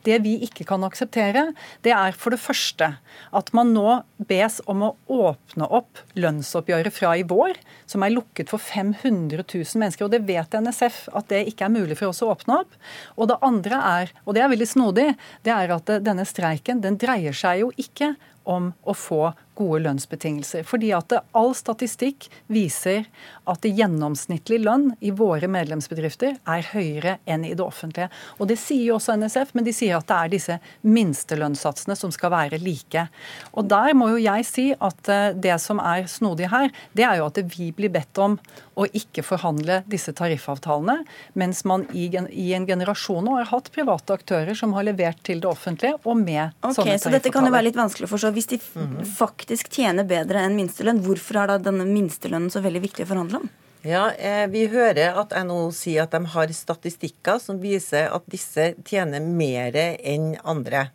Det 0.04 0.18
vi 0.24 0.36
ikke 0.46 0.66
kan 0.68 0.84
akseptere, 0.86 1.46
det 1.86 1.94
er 1.96 2.16
for 2.18 2.34
det 2.34 2.42
første 2.42 2.94
at 3.34 3.52
man 3.56 3.72
nå 3.74 4.00
bes 4.28 4.60
om 4.70 4.84
å 4.86 4.92
åpne 5.10 5.68
opp 5.68 6.02
lønnsoppgjøret 6.18 6.94
fra 6.94 7.14
i 7.18 7.24
vår, 7.28 7.58
som 7.90 8.04
er 8.04 8.14
lukket 8.14 8.52
for 8.52 8.62
500 8.62 9.42
000 9.42 9.80
mennesker. 9.80 10.06
og 10.06 10.12
Det 10.14 10.22
vet 10.28 10.58
NSF 10.60 11.08
at 11.14 11.30
det 11.32 11.44
ikke 11.50 11.68
er 11.68 11.74
mulig 11.74 11.98
for 12.00 12.12
oss 12.12 12.22
å 12.24 12.30
åpne 12.34 12.60
opp. 12.64 12.76
Og 13.16 13.30
det 13.30 13.40
andre 13.44 13.80
er, 13.94 14.14
og 14.24 14.36
det 14.36 14.44
er 14.44 14.52
veldig 14.52 14.70
snodig, 14.70 15.08
det 15.46 15.54
er 15.54 15.74
at 15.74 15.96
denne 16.04 16.26
streiken 16.28 16.82
den 16.84 16.98
dreier 17.00 17.36
seg 17.36 17.64
jo 17.64 17.72
ikke 17.80 18.14
om 18.44 18.72
å 18.84 18.94
få 18.96 19.32
gode 19.58 19.82
lønnsbetingelser. 19.84 20.64
Fordi 20.66 20.90
at 20.96 21.12
all 21.36 21.52
statistikk 21.56 22.28
viser 22.52 23.06
at 23.50 23.62
det 23.64 23.74
gjennomsnittlig 23.78 24.60
lønn 24.64 24.90
i 25.04 25.12
våre 25.14 25.48
medlemsbedrifter 25.50 26.38
er 26.50 26.68
høyere 26.72 27.18
enn 27.30 27.44
i 27.46 27.54
det 27.54 27.64
offentlige. 27.64 28.10
Og 28.38 28.48
Det 28.48 28.58
sier 28.60 28.90
jo 28.90 28.98
også 28.98 29.16
NSF, 29.20 29.54
men 29.54 29.66
de 29.66 29.74
sier 29.76 29.98
at 29.98 30.08
det 30.08 30.18
er 30.18 30.32
disse 30.32 30.58
minstelønnssatsene 30.82 31.96
som 31.98 32.12
skal 32.14 32.32
være 32.34 32.60
like. 32.62 33.06
Og 33.52 33.68
Der 33.70 33.94
må 33.94 34.10
jo 34.14 34.22
jeg 34.22 34.46
si 34.48 34.66
at 34.74 35.08
eh, 35.08 35.32
det 35.34 35.58
som 35.62 35.80
er 35.82 36.08
snodig 36.10 36.50
her, 36.52 36.70
det 36.92 37.06
er 37.06 37.20
jo 37.20 37.28
at 37.30 37.40
vi 37.54 37.70
blir 37.74 37.92
bedt 37.92 38.18
om 38.22 38.38
å 38.74 38.86
ikke 38.90 39.22
forhandle 39.22 39.82
disse 39.90 40.12
tariffavtalene, 40.16 41.04
mens 41.38 41.62
man 41.68 41.86
i, 41.94 42.08
i 42.10 42.52
en 42.56 42.66
generasjon 42.66 43.24
nå 43.24 43.36
har 43.38 43.50
hatt 43.52 43.70
private 43.74 44.16
aktører 44.18 44.56
som 44.58 44.74
har 44.74 44.86
levert 44.88 45.20
til 45.26 45.42
det 45.42 45.48
offentlige, 45.50 45.98
og 46.02 46.18
med 46.18 46.42
okay, 46.42 46.58
sånne 46.60 46.74
tariffavtaler. 46.74 47.02
Så 47.04 47.14
dette 47.14 47.34
kan 47.34 47.46
jo 47.46 47.54
være 47.54 47.68
litt 47.68 47.78
vanskelig 47.78 48.08
å 48.08 48.12
forstå. 48.14 48.32
Hvis 48.34 48.50
de 48.50 48.58
mm 48.58 48.86
-hmm. 48.86 49.04
Faktisk 49.44 49.76
tjener 49.76 50.06
bedre 50.08 50.40
enn 50.40 50.56
minstelønn, 50.56 51.02
hvorfor 51.04 51.42
er 51.42 51.52
da 51.52 51.58
denne 51.60 51.84
minstelønnen 51.84 52.50
så 52.52 52.62
veldig 52.64 52.80
viktig 52.86 53.04
å 53.04 53.10
forhandle 53.12 53.42
om? 53.42 53.50
Ja, 53.84 54.10
eh, 54.16 54.46
Vi 54.48 54.66
hører 54.68 55.18
at 55.20 55.34
NHO 55.36 55.70
sier 55.70 56.04
at 56.04 56.12
de 56.12 56.24
har 56.24 56.48
statistikker 56.48 57.38
som 57.38 57.60
viser 57.60 58.08
at 58.08 58.24
disse 58.26 58.74
tjener 58.84 59.20
mer 59.20 59.76
enn 59.76 60.38
andre. 60.42 60.90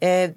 Eh, 0.00 0.32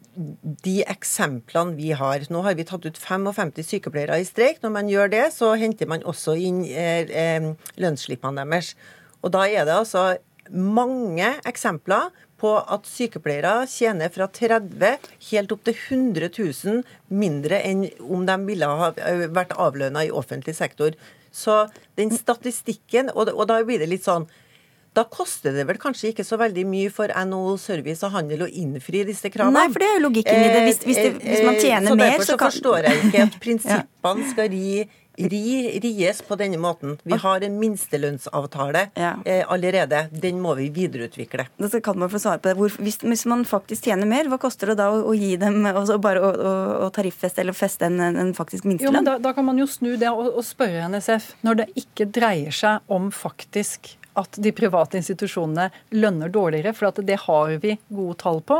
de 0.64 0.84
eksemplene 0.84 1.76
vi 1.76 1.92
har 1.92 2.20
Nå 2.30 2.44
har 2.44 2.56
vi 2.56 2.64
tatt 2.64 2.86
ut 2.86 2.98
55 2.98 3.64
sykepleiere 3.64 4.20
i 4.20 4.26
streik. 4.26 4.62
Når 4.62 4.72
man 4.72 4.88
gjør 4.90 5.10
det, 5.10 5.34
så 5.34 5.56
henter 5.58 5.88
man 5.88 6.04
også 6.04 6.36
inn 6.36 6.66
eh, 6.66 7.56
lønnsslippene 7.78 8.44
deres. 8.44 8.76
Og 9.24 9.32
da 9.32 9.48
er 9.48 9.64
det 9.66 9.74
altså 9.74 10.18
mange 10.52 11.40
eksempler 11.46 12.12
på 12.42 12.54
at 12.62 12.88
sykepleiere 12.90 13.66
tjener 13.70 14.12
fra 14.14 14.28
30 14.30 15.08
helt 15.32 15.54
opp 15.54 15.64
til 15.66 15.78
100 15.78 16.32
000 16.38 16.82
mindre 17.10 17.62
enn 17.66 17.88
om 18.06 18.26
de 18.28 18.38
ville 18.48 18.70
ha 18.82 18.92
vært 19.34 19.56
avlønna 19.58 20.06
i 20.06 20.12
offentlig 20.14 20.56
sektor. 20.58 20.98
Så 21.34 21.66
den 21.98 22.14
statistikken, 22.14 23.12
og, 23.14 23.34
og 23.34 23.48
da 23.50 23.62
blir 23.66 23.82
det 23.82 23.90
litt 23.92 24.06
sånn 24.06 24.28
da 24.98 25.04
koster 25.06 25.54
det 25.54 25.68
vel 25.70 25.78
kanskje 25.78 26.10
ikke 26.10 26.24
så 26.26 26.40
veldig 26.42 26.64
mye 26.66 26.90
for 26.94 27.12
NHO 27.14 27.58
Service 27.62 28.02
og 28.08 28.16
Handel 28.16 28.48
å 28.48 28.50
innfri 28.50 29.04
disse 29.06 29.30
kravene? 29.30 29.60
Nei, 29.60 29.74
for 29.74 29.84
det 29.84 29.90
er 29.92 30.00
jo 30.00 30.04
logikken 30.08 30.40
i 30.42 30.48
det. 30.50 30.64
Hvis, 30.66 30.80
hvis, 30.88 31.02
det, 31.04 31.12
hvis 31.22 31.44
man 31.46 31.60
tjener 31.62 31.92
så 31.92 32.00
mer, 32.00 32.16
så 32.16 32.38
kan 32.40 32.50
Så 32.50 32.58
forstår 32.58 32.88
jeg 32.88 33.04
ikke 33.04 33.26
at 33.28 33.38
prinsippene 33.44 34.32
skal 34.32 34.50
ri 34.56 34.72
ri, 35.18 35.80
ries 35.84 36.22
på 36.22 36.38
denne 36.40 36.60
måten. 36.62 36.98
Vi 37.04 37.18
har 37.22 37.44
en 37.44 37.58
minstelønnsavtale 37.60 38.88
ja. 38.98 39.14
eh, 39.26 39.44
allerede. 39.50 40.06
Den 40.12 40.42
må 40.42 40.56
vi 40.60 40.70
videreutvikle. 40.74 41.48
Da 41.58 41.82
kan 41.84 42.00
man 42.00 42.12
få 42.14 42.22
svare 42.22 42.42
på 42.42 42.52
det. 42.52 42.58
Hvor, 42.60 42.78
hvis, 42.84 43.00
hvis, 43.02 43.26
man 43.30 43.46
faktisk 43.48 43.90
tjener 43.90 44.10
mer, 44.10 44.30
hva 44.32 44.40
koster 44.42 44.72
det 44.72 44.80
da 44.82 44.90
å, 44.94 45.04
å 45.12 45.16
gi 45.18 45.36
dem 45.42 45.66
også 45.74 46.00
bare 46.04 46.24
å, 46.24 46.32
å, 46.32 46.56
å 46.88 46.90
tariffeste 46.94 47.44
eller 47.44 47.58
feste 47.58 47.90
en, 47.90 48.02
en 48.08 48.34
faktisk 48.38 48.68
minstelønn? 48.70 49.06
Da, 49.08 49.18
da, 49.22 49.34
kan 49.38 49.48
man 49.48 49.60
jo 49.60 49.68
snu 49.70 49.96
det 50.00 50.12
og, 50.14 50.30
og 50.34 50.46
spørre 50.46 50.88
NSF. 50.94 51.34
Når 51.48 51.64
det 51.64 51.70
ikke 51.84 52.10
dreier 52.14 52.54
seg 52.56 52.94
om 52.94 53.10
faktisk 53.14 53.96
at 54.18 54.40
de 54.42 54.54
private 54.56 55.00
institusjonene 55.00 55.70
lønner 55.96 56.32
dårligere, 56.34 56.74
for 56.76 57.04
det 57.06 57.20
har 57.26 57.54
vi 57.64 57.78
gode 57.88 58.18
tall 58.24 58.42
på, 58.46 58.60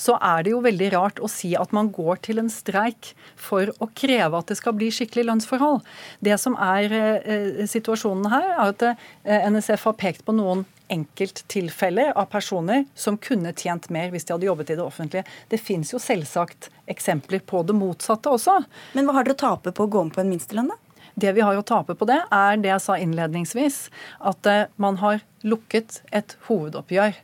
så 0.00 0.18
er 0.20 0.44
det 0.44 0.54
jo 0.54 0.62
veldig 0.64 0.92
rart 0.96 1.20
å 1.22 1.30
si 1.30 1.54
at 1.58 1.74
man 1.76 1.90
går 1.94 2.22
til 2.26 2.42
en 2.42 2.52
streik 2.52 3.12
for 3.38 3.72
å 3.82 3.90
kreve 3.96 4.38
at 4.38 4.52
det 4.52 4.58
skal 4.60 4.76
bli 4.78 4.90
skikkelig 4.94 5.28
lønnsforhold. 5.30 5.82
Det 6.24 6.38
som 6.42 6.56
er 6.60 6.92
eh, 6.96 7.66
situasjonen 7.70 8.30
her, 8.32 8.48
er 8.56 8.72
at 8.72 8.88
eh, 8.90 9.50
NSF 9.50 9.90
har 9.90 10.00
pekt 10.00 10.26
på 10.26 10.34
noen 10.36 10.66
enkelttilfeller 10.92 12.12
av 12.14 12.28
personer 12.30 12.84
som 12.94 13.18
kunne 13.18 13.52
tjent 13.58 13.88
mer 13.90 14.12
hvis 14.12 14.26
de 14.26 14.34
hadde 14.36 14.46
jobbet 14.46 14.70
i 14.70 14.78
det 14.78 14.84
offentlige. 14.84 15.26
Det 15.50 15.58
fins 15.58 15.92
jo 15.92 16.02
selvsagt 16.02 16.70
eksempler 16.90 17.42
på 17.42 17.62
det 17.66 17.74
motsatte 17.74 18.30
også. 18.30 18.60
Men 18.94 19.08
hva 19.08 19.18
har 19.18 19.26
dere 19.26 19.38
å 19.38 19.44
tape 19.46 19.74
på 19.74 19.86
å 19.86 19.90
gå 19.90 20.04
om 20.06 20.12
på 20.14 20.22
en 20.22 20.30
minstelønn, 20.30 20.70
da? 20.70 20.78
Det 21.16 21.32
vi 21.32 21.44
har 21.44 21.56
å 21.56 21.64
tape 21.64 21.96
på 21.96 22.08
det, 22.08 22.18
er 22.32 22.58
det 22.60 22.68
jeg 22.68 22.84
sa 22.84 22.98
innledningsvis, 23.00 23.78
at 24.20 24.48
eh, 24.50 24.66
man 24.76 24.98
har 25.00 25.22
lukket 25.46 26.02
et 26.12 26.36
hovedoppgjør 26.48 27.16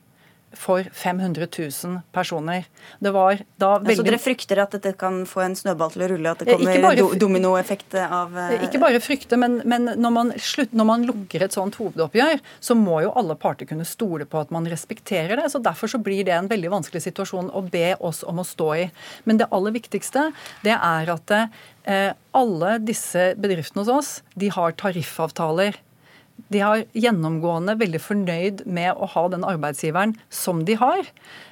for 0.58 0.86
500 0.92 1.46
000 1.58 2.00
personer. 2.12 2.66
Det 2.98 3.10
var 3.14 3.40
da 3.60 3.76
veldig... 3.78 3.96
Så 3.96 4.06
dere 4.06 4.20
frykter 4.20 4.60
at 4.62 4.74
dette 4.76 4.92
kan 4.98 5.22
få 5.28 5.44
en 5.44 5.56
snøball 5.58 5.92
til 5.94 6.04
å 6.04 6.08
rulle? 6.12 6.32
At 6.32 6.42
det 6.44 6.56
kommer 6.56 6.84
bare... 6.84 7.06
dominoeffekt 7.20 7.96
av 8.02 8.36
eh, 8.38 8.66
Ikke 8.66 8.80
bare 8.82 9.00
frykte, 9.02 9.38
men, 9.40 9.60
men 9.68 9.92
når, 9.96 10.14
man 10.14 10.32
slutt, 10.40 10.74
når, 10.76 10.88
man 10.88 11.06
lukker 11.08 11.46
et 11.46 11.56
sånt 11.56 11.78
hovedoppgjør, 11.80 12.42
så 12.60 12.76
må 12.78 13.02
jo 13.06 13.12
alle 13.18 13.36
parter 13.40 13.68
kunne 13.68 13.86
stole 13.88 14.26
på 14.28 14.42
at 14.42 14.52
man 14.54 14.68
respekterer 14.70 15.40
det. 15.40 15.48
så 15.52 15.62
Derfor 15.62 15.90
så 15.92 16.02
blir 16.02 16.24
det 16.28 16.36
en 16.36 16.50
veldig 16.50 16.72
vanskelig 16.72 17.04
situasjon 17.06 17.52
å 17.52 17.64
be 17.72 17.92
oss 18.00 18.22
om 18.28 18.42
å 18.42 18.46
stå 18.46 18.72
i. 18.80 18.88
Men 19.28 19.40
det 19.40 19.50
aller 19.52 19.74
viktigste 19.74 20.30
det 20.66 20.76
er 20.76 21.14
at 21.16 21.36
eh, 21.36 22.10
alle 22.36 22.76
disse 22.82 23.32
bedriftene 23.40 23.84
hos 23.84 23.92
oss 23.92 24.12
de 24.38 24.52
har 24.52 24.76
tariffavtaler 24.78 25.80
de 26.52 26.62
har 26.64 26.84
gjennomgående 26.96 27.76
veldig 27.80 28.00
fornøyd 28.02 28.64
med 28.66 28.96
å 28.96 29.08
ha 29.14 29.24
den 29.32 29.46
arbeidsgiveren 29.46 30.16
som 30.32 30.64
de 30.68 30.76
har. 30.80 31.06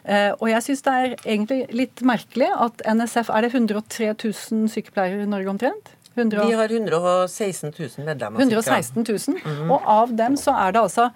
Eh, 0.04 0.32
og 0.38 0.48
jeg 0.50 0.66
syns 0.66 0.84
det 0.86 0.96
er 0.96 1.16
egentlig 1.22 1.60
litt 1.76 2.02
merkelig 2.06 2.50
at 2.56 2.82
NSF 2.88 3.30
Er 3.30 3.46
det 3.46 3.54
103 3.54 4.14
000 4.14 4.70
sykepleiere 4.72 5.24
i 5.24 5.30
Norge 5.30 5.52
omtrent? 5.52 5.94
100... 6.20 6.46
Vi 6.46 6.56
har 6.58 6.72
116 6.72 7.72
000 7.72 8.06
medlemmer. 8.06 8.40
116 8.40 9.04
000. 9.08 9.40
Mm. 9.44 9.70
Og 9.72 9.88
av 9.98 10.14
dem 10.16 10.36
så 10.40 10.54
er 10.60 10.76
det 10.76 10.84
altså 10.84 11.10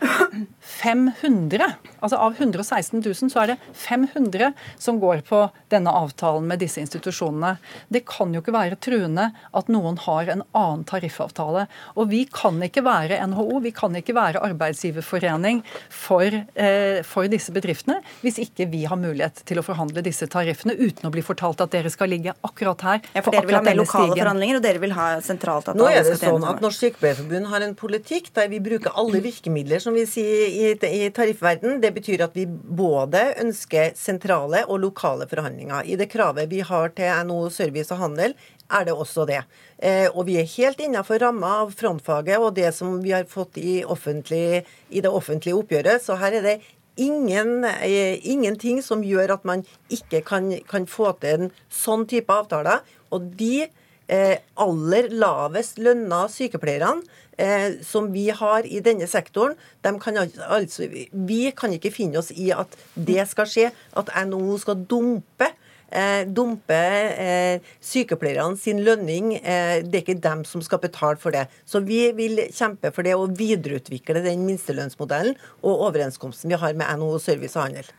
500 0.75 1.75
Altså 2.05 2.19
av 2.21 2.35
116 2.37 3.01
000 3.01 3.31
så 3.33 3.41
er 3.41 3.53
det 3.53 3.57
500 3.81 4.51
som 4.81 4.99
går 5.01 5.23
på 5.25 5.39
denne 5.73 5.93
avtalen 5.95 6.45
med 6.51 6.61
disse 6.61 6.83
institusjonene. 6.83 7.55
Det 7.89 8.05
kan 8.09 8.35
jo 8.35 8.43
ikke 8.43 8.53
være 8.55 8.77
truende 8.77 9.31
at 9.57 9.71
noen 9.73 9.97
har 10.05 10.29
en 10.35 10.45
annen 10.53 10.85
tariffavtale. 10.89 11.65
Og 11.97 12.11
vi 12.13 12.25
kan 12.29 12.61
ikke 12.67 12.85
være 12.85 13.21
NHO, 13.33 13.63
vi 13.65 13.73
kan 13.77 13.97
ikke 13.97 14.17
være 14.17 14.43
arbeidsgiverforening 14.45 15.63
for, 15.89 16.29
eh, 16.29 17.01
for 17.09 17.31
disse 17.31 17.55
bedriftene 17.55 18.01
hvis 18.21 18.39
ikke 18.43 18.69
vi 18.73 18.85
har 18.89 19.01
mulighet 19.01 19.43
til 19.49 19.61
å 19.61 19.65
forhandle 19.65 20.05
disse 20.05 20.29
tariffene 20.31 20.77
uten 20.77 21.09
å 21.09 21.13
bli 21.15 21.25
fortalt 21.25 21.63
at 21.65 21.73
dere 21.75 21.93
skal 21.93 22.13
ligge 22.13 22.35
akkurat 22.45 22.85
her. 22.85 23.01
Ja, 23.15 23.25
for 23.25 23.35
dere 23.35 23.49
vil 23.49 23.59
ha 23.59 23.65
mer 23.65 23.79
lokale 23.81 24.13
stigen. 24.13 24.23
forhandlinger, 24.23 24.61
og 24.61 24.67
dere 24.67 24.83
vil 24.83 24.94
ha 24.97 25.07
sentralt 25.25 25.69
at 25.71 25.79
Nå 25.79 25.87
er 25.91 26.05
det 26.07 26.17
sånn 26.21 26.45
at 26.47 26.63
Norsk 26.65 26.85
Sykepleierforbund 26.85 27.51
har 27.53 27.65
en 27.67 27.77
politikk 27.79 28.31
der 28.37 28.51
vi 28.53 28.61
bruker 28.65 28.95
alle 29.01 29.21
virkemidler, 29.25 29.83
som 29.83 29.97
vi 29.97 30.07
sier 30.09 30.47
i, 30.49 30.73
i 30.73 31.11
tariffverden. 31.15 31.81
Det 31.83 31.93
betyr 31.97 32.25
at 32.27 32.37
vi 32.39 32.47
både 32.49 33.27
ønsker 33.43 33.95
sentrale 33.99 34.65
og 34.69 34.83
lokale 34.87 35.29
forhandlinger. 35.31 35.87
I 35.87 35.99
det 36.01 36.11
kravet 36.13 36.51
vi 36.53 36.63
har 36.65 36.95
til 36.97 37.27
NHO 37.29 37.49
Service 37.55 37.95
og 37.95 38.03
Handel, 38.03 38.37
er 38.73 38.87
det 38.89 38.95
også 38.97 39.27
det. 39.29 39.43
Eh, 39.79 40.07
og 40.13 40.25
vi 40.29 40.39
er 40.41 40.49
helt 40.57 40.81
innenfor 40.81 41.21
ramma 41.23 41.59
av 41.65 41.75
frontfaget 41.77 42.41
og 42.41 42.55
det 42.57 42.71
som 42.77 42.97
vi 43.05 43.13
har 43.15 43.27
fått 43.31 43.59
i, 43.61 43.83
offentlig, 43.85 44.65
i 44.89 45.05
det 45.05 45.13
offentlige 45.13 45.59
oppgjøret. 45.59 46.03
Så 46.05 46.17
her 46.21 46.39
er 46.39 46.47
det 46.49 46.57
ingen, 46.97 47.65
eh, 47.65 48.19
ingenting 48.23 48.83
som 48.83 49.03
gjør 49.03 49.35
at 49.35 49.45
man 49.45 49.65
ikke 49.91 50.23
kan, 50.25 50.53
kan 50.69 50.87
få 50.87 51.13
til 51.21 51.47
en 51.47 51.51
sånn 51.71 52.07
type 52.07 52.33
avtaler. 52.33 52.81
Og 53.13 53.35
de 53.39 53.67
aller 54.07 55.07
lavest 55.17 55.79
lønna 55.81 56.27
sykepleierne 56.29 57.03
eh, 57.39 57.81
som 57.83 58.13
vi 58.13 58.29
har 58.31 58.67
i 58.67 58.81
denne 58.85 59.07
sektoren, 59.11 59.57
kan, 59.83 60.19
altså, 60.49 60.89
vi 61.13 61.51
kan 61.57 61.75
ikke 61.75 61.93
finne 61.95 62.21
oss 62.21 62.33
i 62.35 62.51
at 62.55 62.75
det 62.95 63.27
skal 63.31 63.51
skje, 63.51 63.71
at 63.97 64.17
NHO 64.27 64.59
skal 64.63 64.85
dumpe. 64.89 65.51
Eh, 65.95 66.25
dumpe 66.27 66.75
eh, 66.75 67.75
sykepleierne 67.85 68.59
sin 68.59 68.81
lønning. 68.83 69.37
Eh, 69.37 69.83
det 69.87 70.01
er 70.01 70.03
ikke 70.03 70.23
dem 70.23 70.43
som 70.49 70.63
skal 70.65 70.83
betale 70.83 71.21
for 71.23 71.35
det. 71.35 71.47
Så 71.65 71.85
vi 71.87 72.09
vil 72.17 72.49
kjempe 72.51 72.91
for 72.95 73.07
det 73.07 73.15
å 73.15 73.29
videreutvikle 73.31 74.25
den 74.25 74.43
minstelønnsmodellen 74.49 75.37
og 75.63 75.87
overenskomsten 75.91 76.51
vi 76.51 76.59
har 76.59 76.75
med 76.75 76.99
NHO 76.99 77.21
Service 77.23 77.55
og 77.55 77.69
Handel. 77.69 77.95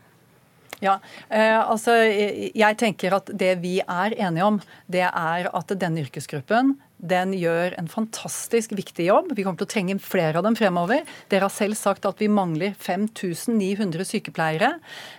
Ja, 0.84 0.98
eh, 1.30 1.56
altså 1.56 1.94
Jeg 1.96 2.76
tenker 2.76 3.16
at 3.16 3.30
det 3.32 3.54
vi 3.62 3.78
er 3.80 4.16
enige 4.16 4.44
om, 4.44 4.58
det 4.92 5.06
er 5.08 5.48
at 5.48 5.72
denne 5.80 6.04
yrkesgruppen 6.04 6.74
den 6.96 7.34
gjør 7.36 7.74
en 7.76 7.88
fantastisk 7.90 8.72
viktig 8.76 9.08
jobb. 9.10 9.32
Vi 9.36 9.44
kommer 9.44 9.60
til 9.60 9.68
å 9.68 9.72
trenge 9.72 9.96
flere 10.02 10.40
av 10.40 10.46
dem 10.46 10.56
fremover. 10.56 11.04
Dere 11.30 11.46
har 11.46 11.52
selv 11.52 11.76
sagt 11.78 12.06
at 12.08 12.20
vi 12.22 12.28
mangler 12.32 12.72
5900 12.80 14.06
sykepleiere. 14.08 14.72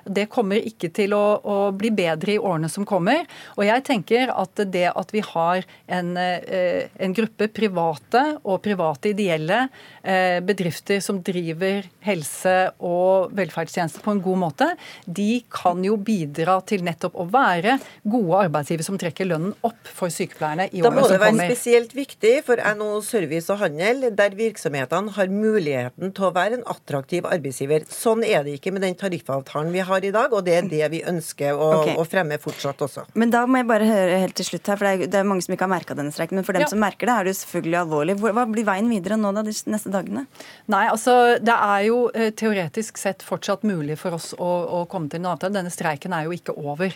Det 0.03 0.27
kommer 0.33 0.57
ikke 0.57 0.89
til 0.95 1.13
å, 1.17 1.23
å, 1.37 1.57
bli 1.77 1.91
bedre 1.93 2.33
i 2.33 2.39
årene 2.41 2.69
som 2.71 2.87
kommer. 2.87 3.27
Og 3.57 3.65
jeg 3.67 3.85
tenker 3.87 4.33
at 4.33 4.63
det 4.73 4.87
at 4.89 5.13
vi 5.13 5.21
har 5.25 5.67
en, 5.85 6.11
eh, 6.17 6.89
en 6.97 7.13
gruppe 7.15 7.49
private 7.53 8.23
og 8.41 8.61
private 8.65 9.13
ideelle 9.13 9.67
eh, 10.01 10.39
bedrifter 10.45 11.01
som 11.03 11.21
driver 11.21 11.85
helse- 12.07 12.71
og 12.81 13.35
velferdstjenester 13.37 14.01
på 14.05 14.15
en 14.15 14.23
god 14.23 14.41
måte, 14.47 14.71
de 15.05 15.43
kan 15.53 15.83
jo 15.85 15.97
bidra 16.01 16.57
til 16.67 16.83
nettopp 16.87 17.17
å 17.21 17.27
være 17.29 17.77
gode 18.07 18.43
arbeidsgivere 18.47 18.87
som 18.87 18.97
trekker 18.99 19.29
lønnen 19.29 19.53
opp 19.67 19.93
for 19.93 20.13
sykepleierne 20.13 20.69
i 20.71 20.81
årene 20.81 21.05
som 21.07 21.21
kommer 21.21 21.55
spesielt 21.67 21.95
viktig 21.95 22.45
for 22.47 22.61
NHO 22.63 23.01
Service 23.03 23.51
og 23.51 23.59
Handel, 23.59 24.05
der 24.15 24.35
virksomhetene 24.37 25.11
har 25.17 25.27
muligheten 25.27 26.13
til 26.15 26.27
å 26.27 26.29
være 26.31 26.61
en 26.61 26.63
attraktiv 26.71 27.27
arbeidsgiver. 27.27 27.83
Sånn 27.91 28.23
er 28.23 28.45
det 28.45 28.53
ikke 28.55 28.71
med 28.71 28.85
den 28.85 28.95
tariffavtalen 28.95 29.73
vi 29.75 29.83
har 29.83 30.07
i 30.07 30.13
dag, 30.15 30.31
og 30.31 30.45
det 30.47 30.55
er 30.55 30.69
det 30.71 30.87
vi 30.93 31.01
ønsker 31.03 31.59
å, 31.59 31.67
okay. 31.81 31.97
å 31.99 32.05
fremme 32.07 32.39
fortsatt 32.39 32.85
også. 32.87 33.03
Men 33.19 33.35
da 33.35 33.43
må 33.43 33.59
jeg 33.59 33.67
bare 33.67 33.89
høre 33.89 34.21
helt 34.23 34.37
til 34.39 34.47
slutt 34.47 34.71
her, 34.71 34.79
for 34.79 34.87
det 34.87 34.93
er, 34.93 35.11
det 35.11 35.19
er 35.19 35.27
mange 35.27 35.43
som 35.43 35.57
ikke 35.57 35.67
har 35.67 35.73
merka 35.75 35.99
denne 35.99 36.15
streiken. 36.15 36.39
Men 36.39 36.47
for 36.47 36.55
dem 36.55 36.63
ja. 36.63 36.71
som 36.71 36.83
merker 36.85 37.11
det, 37.11 37.17
er 37.17 37.27
det 37.27 37.35
jo 37.35 37.41
selvfølgelig 37.41 37.79
alvorlig. 37.83 38.17
Hva 38.23 38.47
blir 38.55 38.71
veien 38.71 38.95
videre 38.95 39.19
nå 39.19 39.35
da, 39.35 39.43
de 39.43 39.59
neste 39.75 39.91
dagene? 39.91 40.23
Nei, 40.71 40.85
altså 40.87 41.19
det 41.43 41.61
er 41.67 41.87
jo 41.89 42.01
eh, 42.15 42.31
teoretisk 42.31 43.03
sett 43.03 43.27
fortsatt 43.27 43.67
mulig 43.67 43.99
for 43.99 44.15
oss 44.15 44.31
å, 44.39 44.53
å 44.79 44.85
komme 44.87 45.11
til 45.11 45.19
en 45.19 45.33
avtale. 45.33 45.59
Denne 45.59 45.73
streiken 45.73 46.15
er 46.15 46.29
jo 46.29 46.39
ikke 46.39 46.55
over. 46.55 46.95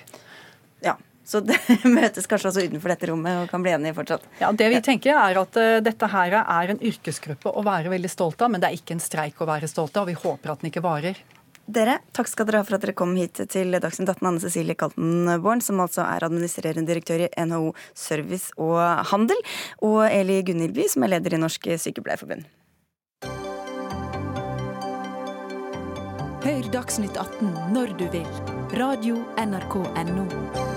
Så 1.32 1.40
det 1.48 1.58
møtes 1.98 2.28
kanskje 2.28 2.50
også 2.52 2.66
utenfor 2.68 2.92
dette 2.92 3.08
rommet 3.08 3.44
og 3.44 3.52
kan 3.52 3.64
bli 3.64 3.72
enige 3.72 3.96
fortsatt. 3.96 4.26
Ja, 4.42 4.52
Det 4.52 4.68
vi 4.74 4.82
tenker 4.84 5.16
er 5.16 5.40
at 5.40 5.60
uh, 5.60 5.78
dette 5.84 6.10
her 6.12 6.40
er 6.42 6.74
en 6.74 6.82
yrkesgruppe 6.92 7.54
å 7.56 7.64
være 7.64 7.94
veldig 7.94 8.12
stolt 8.12 8.42
av, 8.44 8.52
men 8.52 8.64
det 8.64 8.72
er 8.72 8.80
ikke 8.80 8.98
en 8.98 9.04
streik 9.04 9.40
å 9.40 9.48
være 9.48 9.70
stolt 9.72 9.96
av, 9.96 10.04
og 10.04 10.12
vi 10.12 10.20
håper 10.20 10.52
at 10.52 10.64
den 10.64 10.72
ikke 10.72 10.84
varer. 10.84 11.22
Dere, 11.72 12.00
takk 12.12 12.28
skal 12.28 12.48
dere 12.50 12.60
ha 12.60 12.66
for 12.68 12.76
at 12.76 12.84
dere 12.84 12.96
kom 12.98 13.14
hit 13.16 13.40
til 13.54 13.78
Dagsnytt 13.80 14.10
18. 14.10 14.28
Anne 14.28 14.42
Cecilie 14.44 14.76
Kaltenborn, 14.76 15.62
som 15.64 15.80
altså 15.80 16.04
er 16.04 16.26
administrerende 16.28 16.90
direktør 16.90 17.28
i 17.28 17.30
NHO 17.46 17.70
Service 17.96 18.52
og 18.60 18.82
Handel, 19.14 19.40
og 19.86 20.02
Eli 20.10 20.42
Gunhildby, 20.48 20.90
som 20.92 21.06
er 21.06 21.16
leder 21.16 21.38
i 21.38 21.40
Norsk 21.40 21.70
Sykepleierforbund. 21.86 22.50
Hør 26.42 26.68
Dagsnytt 26.74 27.22
18 27.22 27.54
når 27.78 27.96
du 28.02 28.08
vil. 28.18 28.28
Radio 28.82 29.22
NRK 29.38 29.78
Radio.nrk.no. 29.86 30.71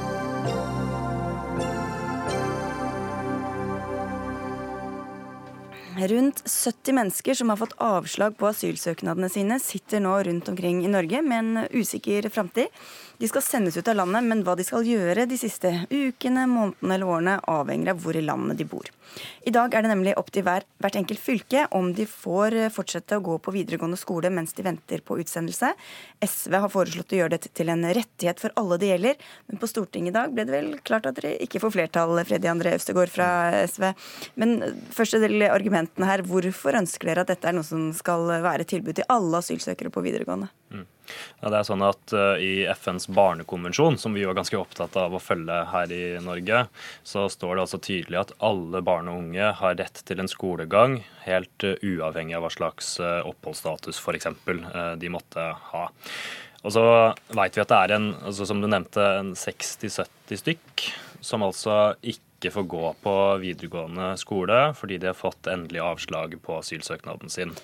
Rundt 5.95 6.43
70 6.51 6.93
mennesker 6.93 7.35
som 7.35 7.51
har 7.53 7.57
fått 7.61 7.77
avslag 7.79 8.35
på 8.39 8.49
asylsøknadene 8.49 9.29
sine, 9.31 9.61
sitter 9.63 10.03
nå 10.03 10.17
rundt 10.27 10.49
omkring 10.51 10.81
i 10.83 10.91
Norge 10.91 11.21
med 11.23 11.39
en 11.39 11.69
usikker 11.71 12.27
framtid. 12.35 12.67
De 13.19 13.29
skal 13.31 13.45
sendes 13.47 13.77
ut 13.79 13.89
av 13.89 13.95
landet, 14.01 14.25
men 14.27 14.43
hva 14.43 14.57
de 14.59 14.65
skal 14.67 14.87
gjøre 14.87 15.27
de 15.31 15.37
siste 15.39 15.71
ukene, 15.91 16.49
månedene 16.51 16.97
eller 16.97 17.11
årene, 17.11 17.35
avhenger 17.51 17.93
av 17.93 18.01
hvor 18.03 18.17
i 18.19 18.23
landet 18.25 18.59
de 18.59 18.67
bor. 18.67 18.89
I 19.47 19.53
dag 19.55 19.75
er 19.75 19.85
det 19.85 19.91
nemlig 19.93 20.17
opp 20.19 20.33
til 20.35 20.43
hver, 20.47 20.65
hvert 20.83 20.99
enkelt 20.99 21.23
fylke 21.23 21.67
om 21.79 21.93
de 21.95 22.07
får 22.11 22.57
fortsette 22.75 23.19
å 23.19 23.23
gå 23.23 23.37
på 23.39 23.55
videregående 23.55 23.99
skole 24.01 24.33
mens 24.35 24.57
de 24.57 24.65
venter 24.67 25.05
på 25.07 25.21
utsendelse. 25.23 25.71
SV 26.25 26.57
har 26.65 26.73
foreslått 26.73 27.15
å 27.15 27.21
gjøre 27.21 27.37
dette 27.37 27.53
til 27.55 27.71
en 27.71 27.87
rettighet 27.87 28.43
for 28.43 28.55
alle 28.59 28.81
det 28.83 28.91
gjelder, 28.91 29.23
men 29.47 29.63
på 29.63 29.71
Stortinget 29.71 30.11
i 30.11 30.17
dag 30.19 30.35
ble 30.35 30.49
det 30.49 30.57
vel 30.57 30.73
klart 30.83 31.07
at 31.07 31.21
dere 31.21 31.37
ikke 31.45 31.63
får 31.63 31.77
flertall, 31.77 32.19
Freddy 32.27 32.51
André 32.51 32.75
Øvstegård 32.75 33.15
fra 33.15 33.29
SV. 33.63 33.93
Men 34.41 34.59
første 34.95 35.23
del 35.23 35.47
argumentene 35.47 36.11
her, 36.11 36.27
hvorfor 36.27 36.81
ønsker 36.83 37.13
dere 37.13 37.23
at 37.23 37.31
dette 37.31 37.51
er 37.51 37.55
noe 37.55 37.69
som 37.69 37.93
skal 37.95 38.27
være 38.43 38.67
tilbud 38.75 38.99
til 38.99 39.11
alle 39.13 39.45
asylsøkere 39.45 39.95
på 39.95 40.03
videregående? 40.03 40.51
Mm. 40.75 40.85
Ja, 41.41 41.51
det 41.53 41.59
er 41.59 41.67
sånn 41.69 41.85
at 41.85 42.15
uh, 42.17 42.41
I 42.41 42.65
FNs 42.73 43.07
barnekonvensjon, 43.13 43.99
som 44.01 44.17
vi 44.17 44.25
var 44.27 44.37
ganske 44.39 44.59
opptatt 44.59 44.97
av 44.99 45.15
å 45.15 45.21
følge 45.23 45.59
her 45.71 45.93
i 45.93 46.03
Norge, 46.25 46.65
så 47.07 47.27
står 47.31 47.55
det 47.55 47.65
altså 47.67 47.81
tydelig 47.85 48.21
at 48.23 48.33
alle 48.45 48.81
barn 48.85 49.11
og 49.13 49.21
unge 49.27 49.51
har 49.61 49.77
rett 49.79 50.01
til 50.09 50.23
en 50.23 50.31
skolegang, 50.31 51.03
helt 51.27 51.67
uh, 51.67 51.77
uavhengig 51.85 52.39
av 52.39 52.47
hva 52.47 52.53
slags 52.55 52.97
uh, 53.03 53.21
oppholdsstatus 53.29 54.01
f.eks. 54.01 54.33
De 55.01 55.13
måtte 55.13 55.51
ha. 55.71 55.85
Og 56.65 56.73
så 56.73 56.85
vet 57.37 57.57
vi 57.59 57.63
at 57.63 57.71
det 57.71 57.81
er 57.81 57.97
en, 57.99 58.13
altså 58.25 58.49
som 58.49 58.63
du 58.63 58.69
nevnte, 58.71 59.05
en 59.21 59.35
60-70 59.37 60.41
stykk 60.41 60.87
som 61.25 61.45
altså 61.45 61.95
ikke 62.01 62.34
ikke 62.45 62.59
får 62.59 62.67
gå 62.69 62.89
på 63.05 63.15
videregående 63.41 64.11
skole 64.21 64.59
fordi 64.77 64.99
de 65.01 65.09
har 65.09 65.17
fått 65.17 65.49
endelig 65.51 65.81
avslag 65.81 66.37
på 66.45 66.59
asylsøknaden 66.61 67.33
sin. 67.33 67.55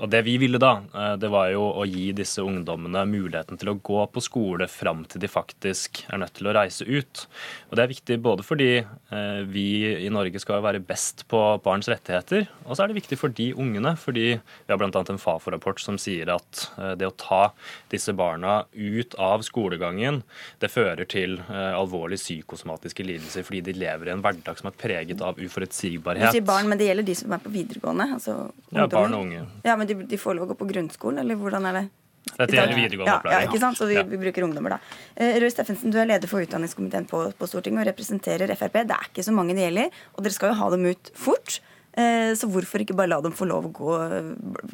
Og 0.00 0.10
Det 0.10 0.22
vi 0.26 0.36
ville 0.40 0.58
da, 0.58 0.82
eh, 0.94 1.14
det 1.16 1.30
var 1.30 1.50
jo 1.52 1.62
å 1.70 1.86
gi 1.86 2.10
disse 2.12 2.42
ungdommene 2.42 3.04
muligheten 3.06 3.58
til 3.58 3.70
å 3.70 3.78
gå 3.80 4.06
på 4.10 4.22
skole 4.22 4.66
fram 4.68 5.04
til 5.04 5.20
de 5.20 5.30
faktisk 5.30 6.04
er 6.10 6.18
nødt 6.18 6.34
til 6.34 6.48
å 6.48 6.54
reise 6.56 6.84
ut. 6.84 7.26
Og 7.70 7.76
Det 7.76 7.82
er 7.84 7.94
viktig 7.94 8.22
både 8.22 8.42
fordi 8.42 8.70
eh, 8.78 9.42
vi 9.46 10.06
i 10.06 10.10
Norge 10.10 10.40
skal 10.40 10.62
være 10.62 10.82
best 10.82 11.26
på 11.28 11.60
barns 11.62 11.88
rettigheter, 11.88 12.48
og 12.66 12.76
så 12.76 12.84
er 12.84 12.88
det 12.88 13.02
viktig 13.02 13.18
for 13.18 13.28
de 13.28 13.52
ungene, 13.54 13.96
fordi 13.96 14.40
vi 14.40 14.70
har 14.70 14.78
bl.a. 14.78 14.90
en 14.90 15.22
Fafo-rapport 15.22 15.80
som 15.80 15.98
sier 15.98 16.30
at 16.32 16.70
eh, 16.78 16.94
det 16.98 17.06
å 17.06 17.14
ta 17.14 17.52
disse 17.92 18.12
barna 18.16 18.64
ut 18.72 19.14
av 19.18 19.44
skolegangen, 19.46 20.22
det 20.60 20.72
fører 20.72 21.06
til 21.06 21.38
alvorlige 21.46 22.20
psykosomatiske 22.20 23.04
lidelser 23.04 23.44
fordi 23.46 23.60
de 23.66 23.76
lever 23.76 24.08
i 24.08 24.14
en 24.14 24.15
hverdag 24.24 24.58
som 24.58 24.70
er 24.70 24.78
preget 24.78 25.22
av 25.24 25.38
uforutsigbarhet. 25.40 26.30
Du 26.30 26.38
sier 26.38 26.46
barn, 26.46 26.68
men 26.70 26.80
det 26.80 26.88
gjelder 26.88 27.06
de 27.06 27.14
som 27.18 27.36
er 27.36 27.44
på 27.44 27.52
videregående? 27.52 28.08
Altså 28.16 28.38
ja, 28.70 28.88
barn 28.90 29.14
og 29.16 29.26
unge. 29.26 29.44
Ja, 29.66 29.76
Men 29.76 29.88
de, 29.90 30.00
de 30.08 30.18
får 30.20 30.38
lov 30.38 30.48
å 30.48 30.50
gå 30.52 30.58
på 30.62 30.68
grunnskolen, 30.72 31.22
eller 31.22 31.38
hvordan 31.40 31.68
er 31.70 31.80
det? 31.80 31.86
Dette 32.26 32.56
gjelder 32.56 32.74
videregående 32.74 33.12
ja, 33.12 33.18
opplæring. 33.20 33.44
Ja, 33.44 33.50
ikke 33.50 33.62
sant? 33.62 33.78
Så 33.78 33.86
vi, 33.86 33.96
vi 34.10 34.18
bruker 34.24 34.46
ungdommer, 34.48 34.76
da. 34.76 34.80
Uh, 35.14 35.38
Røe 35.42 35.52
Steffensen, 35.52 35.92
du 35.94 36.00
er 36.02 36.08
leder 36.10 36.30
for 36.30 36.42
utdanningskomiteen 36.42 37.06
på, 37.10 37.22
på, 37.38 37.48
Stortinget 37.48 37.84
og 37.84 37.90
representerer 37.92 38.50
Frp. 38.58 38.80
Det 38.90 38.98
er 38.98 39.10
ikke 39.12 39.24
så 39.26 39.34
mange 39.36 39.54
det 39.56 39.68
gjelder, 39.68 40.02
og 40.16 40.26
dere 40.26 40.36
skal 40.36 40.52
jo 40.52 40.58
ha 40.60 40.70
dem 40.74 40.88
ut 40.90 41.12
fort. 41.16 41.60
Uh, 41.96 42.34
så 42.36 42.48
hvorfor 42.52 42.82
ikke 42.82 42.96
bare 42.96 43.08
la 43.14 43.22
dem 43.24 43.32
få 43.32 43.48
lov 43.48 43.70
å 43.70 43.72
gå 43.72 43.94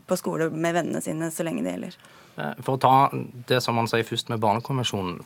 på 0.09 0.19
skole 0.19 0.51
med 0.51 0.75
vennene 0.75 1.03
sine 1.05 1.31
så 1.31 1.47
lenge 1.47 1.63
det 1.63 1.77
gjelder? 1.77 1.97
Eh, 2.33 2.61
for 2.65 2.79
å 2.79 2.81
ta 2.81 2.95
det 3.51 3.59
som 3.61 3.77
han 3.77 3.89
sier 3.91 4.07
først 4.09 4.31
med 4.33 4.41
Barnekonvensjonen, 4.41 5.19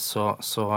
så, 0.00 0.24
så 0.40 0.68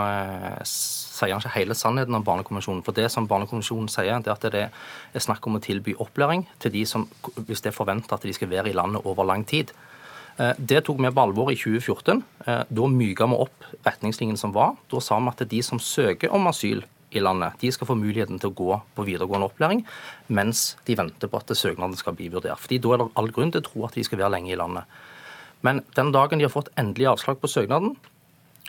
sier 0.68 1.34
han 1.34 1.40
ikke 1.40 1.54
hele 1.56 1.78
sannheten 1.78 2.18
om 2.18 2.26
Barnekonvensjonen. 2.28 2.84
For 2.84 2.98
det 2.98 3.08
som 3.14 3.30
Barnekonvensjonen 3.32 3.88
sier, 3.92 4.20
det 4.20 4.34
er 4.34 4.36
at 4.36 4.48
det 4.52 4.66
er 4.68 5.24
snakk 5.24 5.48
om 5.48 5.56
å 5.58 5.64
tilby 5.64 5.96
opplæring 6.04 6.46
til 6.64 6.76
de 6.76 6.84
som, 6.90 7.08
hvis 7.48 7.64
det 7.64 7.72
er 7.72 7.78
forventa 7.78 8.20
at 8.20 8.28
de 8.28 8.36
skal 8.36 8.52
være 8.52 8.74
i 8.74 8.78
landet 8.78 9.08
over 9.08 9.28
lang 9.28 9.48
tid. 9.48 9.72
Eh, 10.38 10.54
det 10.58 10.84
tok 10.86 11.00
vi 11.02 11.14
på 11.14 11.24
alvor 11.24 11.52
i 11.52 11.58
2014. 11.58 12.22
Eh, 12.46 12.64
da 12.70 12.92
myka 12.92 13.28
vi 13.30 13.40
opp 13.46 13.72
retningslinjene 13.88 14.40
som 14.40 14.54
var. 14.54 14.76
Da 14.92 15.02
sa 15.02 15.18
vi 15.20 15.34
at 15.34 15.48
de 15.50 15.64
som 15.66 15.82
søker 15.82 16.34
om 16.34 16.50
asyl 16.52 16.84
i 17.18 17.24
landet, 17.24 17.58
de 17.62 17.72
skal 17.74 17.90
få 17.90 17.98
muligheten 18.00 18.40
til 18.42 18.52
å 18.52 18.58
gå 18.58 18.80
på 18.96 19.06
videregående 19.08 19.50
opplæring 19.50 19.84
mens 20.34 20.76
de 20.88 20.98
venter 20.98 21.32
på 21.32 21.42
at 21.42 21.54
søknaden 21.58 21.98
skal 22.00 22.16
bli 22.18 22.30
vurdert. 22.34 22.62
Fordi 22.62 22.80
Da 22.82 22.94
er 22.94 23.04
det 23.04 23.12
all 23.16 23.32
grunn 23.32 23.52
til 23.52 23.62
å 23.62 23.68
tro 23.68 23.86
at 23.86 23.98
de 23.98 24.04
skal 24.04 24.20
være 24.20 24.36
lenge 24.38 24.54
i 24.54 24.60
landet. 24.60 24.86
Men 25.62 25.82
den 25.96 26.12
dagen 26.14 26.40
de 26.40 26.46
har 26.46 26.54
fått 26.54 26.70
endelig 26.78 27.08
avslag 27.08 27.40
på 27.42 27.50
søknaden, 27.50 27.96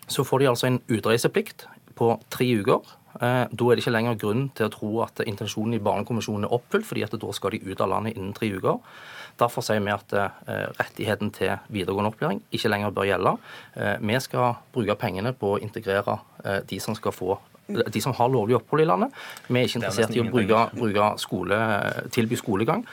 så 0.09 0.24
får 0.24 0.40
de 0.40 0.49
altså 0.49 0.66
en 0.66 0.80
utreiseplikt 0.88 1.66
på 1.99 2.14
tre 2.32 2.46
uker. 2.61 2.80
Eh, 3.18 3.44
da 3.51 3.68
er 3.68 3.76
det 3.76 3.82
ikke 3.82 3.94
lenger 3.94 4.18
grunn 4.20 4.49
til 4.57 4.68
å 4.68 4.72
tro 4.72 4.90
at 5.05 5.20
intensjonen 5.24 5.76
i 5.76 5.82
Barnekonvensjonen 5.82 6.46
er 6.46 6.55
oppfylt, 6.55 6.86
fordi 6.86 7.05
at 7.05 7.16
da 7.18 7.32
skal 7.34 7.55
de 7.55 7.62
ut 7.66 7.80
av 7.82 7.90
landet 7.92 8.16
innen 8.16 8.34
tre 8.36 8.51
uker. 8.55 8.78
Derfor 9.38 9.64
sier 9.64 9.82
vi 9.82 9.94
at 9.94 10.14
eh, 10.16 10.66
rettigheten 10.78 11.32
til 11.34 11.57
videregående 11.74 12.12
opplæring 12.12 12.42
ikke 12.55 12.70
lenger 12.70 12.94
bør 12.94 13.11
gjelde. 13.11 13.34
Eh, 13.74 13.94
vi 14.01 14.20
skal 14.24 14.59
bruke 14.74 14.99
pengene 15.01 15.34
på 15.36 15.57
å 15.57 15.61
integrere 15.62 16.20
de 16.68 16.78
som 16.80 16.94
skal 16.94 17.12
få 17.12 17.34
de 17.68 18.00
som 18.00 18.14
har 18.16 18.30
lovlig 18.32 18.56
opphold 18.56 18.82
i 18.82 18.88
landet. 18.88 19.14
Vi 19.48 19.60
er 19.60 19.68
ikke 19.68 19.80
interessert 19.82 20.16
i 20.16 20.22
å 20.22 20.26
bruke, 20.28 20.62
bruke 20.78 21.10
skole, 21.20 21.58
tilby 22.14 22.38
skolegang 22.40 22.84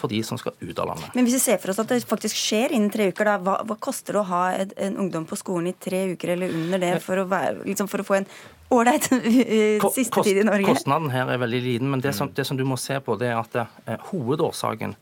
for 0.00 0.10
de 0.10 0.22
som 0.24 0.38
skal 0.40 0.54
ut 0.58 0.78
av 0.82 0.88
landet. 0.90 1.12
Men 1.14 1.26
hvis 1.26 1.36
vi 1.36 1.42
ser 1.44 1.60
for 1.62 1.70
oss 1.70 1.78
at 1.82 1.90
det 1.92 2.00
faktisk 2.08 2.38
skjer 2.40 2.74
innen 2.74 2.90
tre 2.90 3.10
uker, 3.12 3.28
da, 3.28 3.36
hva, 3.44 3.58
hva 3.68 3.76
koster 3.78 4.16
det 4.16 4.22
å 4.22 4.28
ha 4.30 4.42
en 4.56 4.96
ungdom 5.04 5.26
på 5.28 5.38
skolen 5.38 5.70
i 5.70 5.76
tre 5.78 6.06
uker 6.14 6.34
eller 6.34 6.54
under 6.56 6.82
det 6.82 6.94
for 7.04 7.22
å, 7.22 7.26
være, 7.30 7.60
liksom 7.68 7.90
for 7.92 8.02
å 8.02 8.08
få 8.08 8.18
en 8.20 8.28
ålreit 8.74 9.06
siste 9.10 10.10
Kost, 10.10 10.26
tid 10.26 10.40
i 10.42 10.46
Norge? 10.48 10.72
Kostnaden 10.72 11.12
her 11.12 11.30
er 11.30 11.42
veldig 11.42 11.62
liten, 11.68 11.92
men 11.92 12.02
det 12.04 12.16
som, 12.16 12.32
det 12.34 12.46
som 12.48 12.58
du 12.58 12.64
må 12.66 12.78
se 12.80 12.98
på, 13.04 13.18
det 13.20 13.30
er 13.30 13.38
at 13.38 13.60
eh, 13.60 14.10
hovedårsaken 14.10 14.96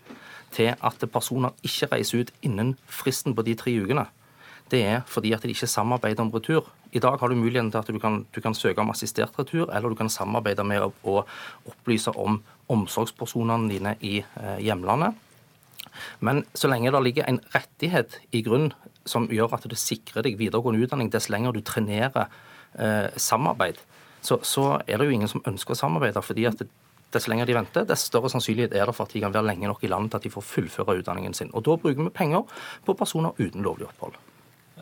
til 0.55 0.75
at 0.75 1.07
personer 1.13 1.55
ikke 1.67 1.91
reiser 1.95 2.25
ut 2.25 2.35
innen 2.47 2.75
fristen 2.87 3.35
på 3.35 3.45
de 3.47 3.57
tre 3.59 3.75
ukene, 3.83 4.07
det 4.73 4.81
er 4.85 5.03
fordi 5.11 5.35
at 5.37 5.45
de 5.45 5.53
ikke 5.53 5.69
samarbeider 5.69 6.25
om 6.25 6.33
retur. 6.33 6.71
I 6.95 7.03
dag 7.03 7.19
har 7.21 7.29
du 7.29 7.37
muligheten 7.37 7.71
til 7.71 7.83
at 7.83 7.91
du 7.91 7.99
kan, 7.99 8.23
du 8.35 8.41
kan 8.41 8.55
søke 8.55 8.81
om 8.81 8.91
assistert 8.91 9.37
retur, 9.39 9.69
eller 9.71 9.89
du 9.93 9.99
kan 9.99 10.11
samarbeide 10.11 10.65
med 10.65 10.87
å, 10.87 11.25
opplyse 11.69 12.15
om 12.17 12.41
omsorgspersonene 12.73 13.69
dine 13.71 13.97
i 14.01 14.21
eh, 14.23 14.59
hjemlandet. 14.65 15.19
Men 16.21 16.45
så 16.55 16.71
lenge 16.71 16.93
det 16.95 17.03
ligger 17.05 17.29
en 17.29 17.41
rettighet 17.55 18.19
i 18.33 18.43
grunn 18.47 18.73
som 19.05 19.29
gjør 19.31 19.53
at 19.59 19.67
du 19.69 19.77
sikrer 19.77 20.25
deg 20.25 20.39
videregående 20.41 20.87
utdanning, 20.87 21.11
dess 21.13 21.29
lenger 21.29 21.53
du 21.53 21.61
trenerer 21.61 22.31
eh, 22.79 23.11
samarbeid, 23.21 23.83
så, 24.25 24.41
så, 24.41 24.79
er 24.89 24.99
det 24.99 25.11
jo 25.11 25.19
ingen 25.19 25.29
som 25.29 25.45
ønsker 25.45 25.77
å 25.77 25.83
samarbeide. 25.85 26.25
fordi 26.25 26.49
at 26.49 26.65
Dess 27.15 27.29
lenger 27.31 27.47
de 27.47 27.55
venter, 27.55 27.85
dess 27.87 28.09
større 28.09 28.27
sannsynlighet 28.27 28.73
er 28.75 28.89
det 28.89 28.95
for 28.97 29.07
at 29.07 29.13
de 29.15 29.21
kan 29.23 29.31
være 29.31 29.47
lenge 29.47 29.69
nok 29.71 29.85
i 29.87 29.91
landet 29.93 30.11
til 30.11 30.19
at 30.19 30.25
de 30.25 30.33
får 30.35 30.43
fullføre 30.49 30.97
utdanningen 30.99 31.37
sin. 31.37 31.53
Og 31.55 31.63
Da 31.63 31.77
bruker 31.79 32.03
vi 32.03 32.11
penger 32.11 32.43
på 32.83 32.97
personer 32.99 33.39
uten 33.39 33.63
lovlig 33.63 33.87
opphold. 33.87 34.19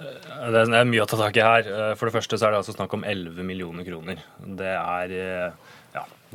Eh, 0.02 0.48
det 0.54 0.64
er 0.66 0.88
mye 0.88 1.04
å 1.04 1.08
ta 1.08 1.18
tak 1.20 1.38
i 1.38 1.44
her. 1.44 1.68
Eh, 1.68 1.92
for 1.98 2.08
det 2.08 2.16
første 2.16 2.38
så 2.38 2.48
er 2.48 2.54
det 2.54 2.62
altså 2.62 2.74
snakk 2.76 2.96
om 2.96 3.06
11 3.06 3.46
millioner 3.46 3.86
kroner. 3.86 4.22
Det 4.62 4.74
er 4.74 5.16
eh, 5.18 5.72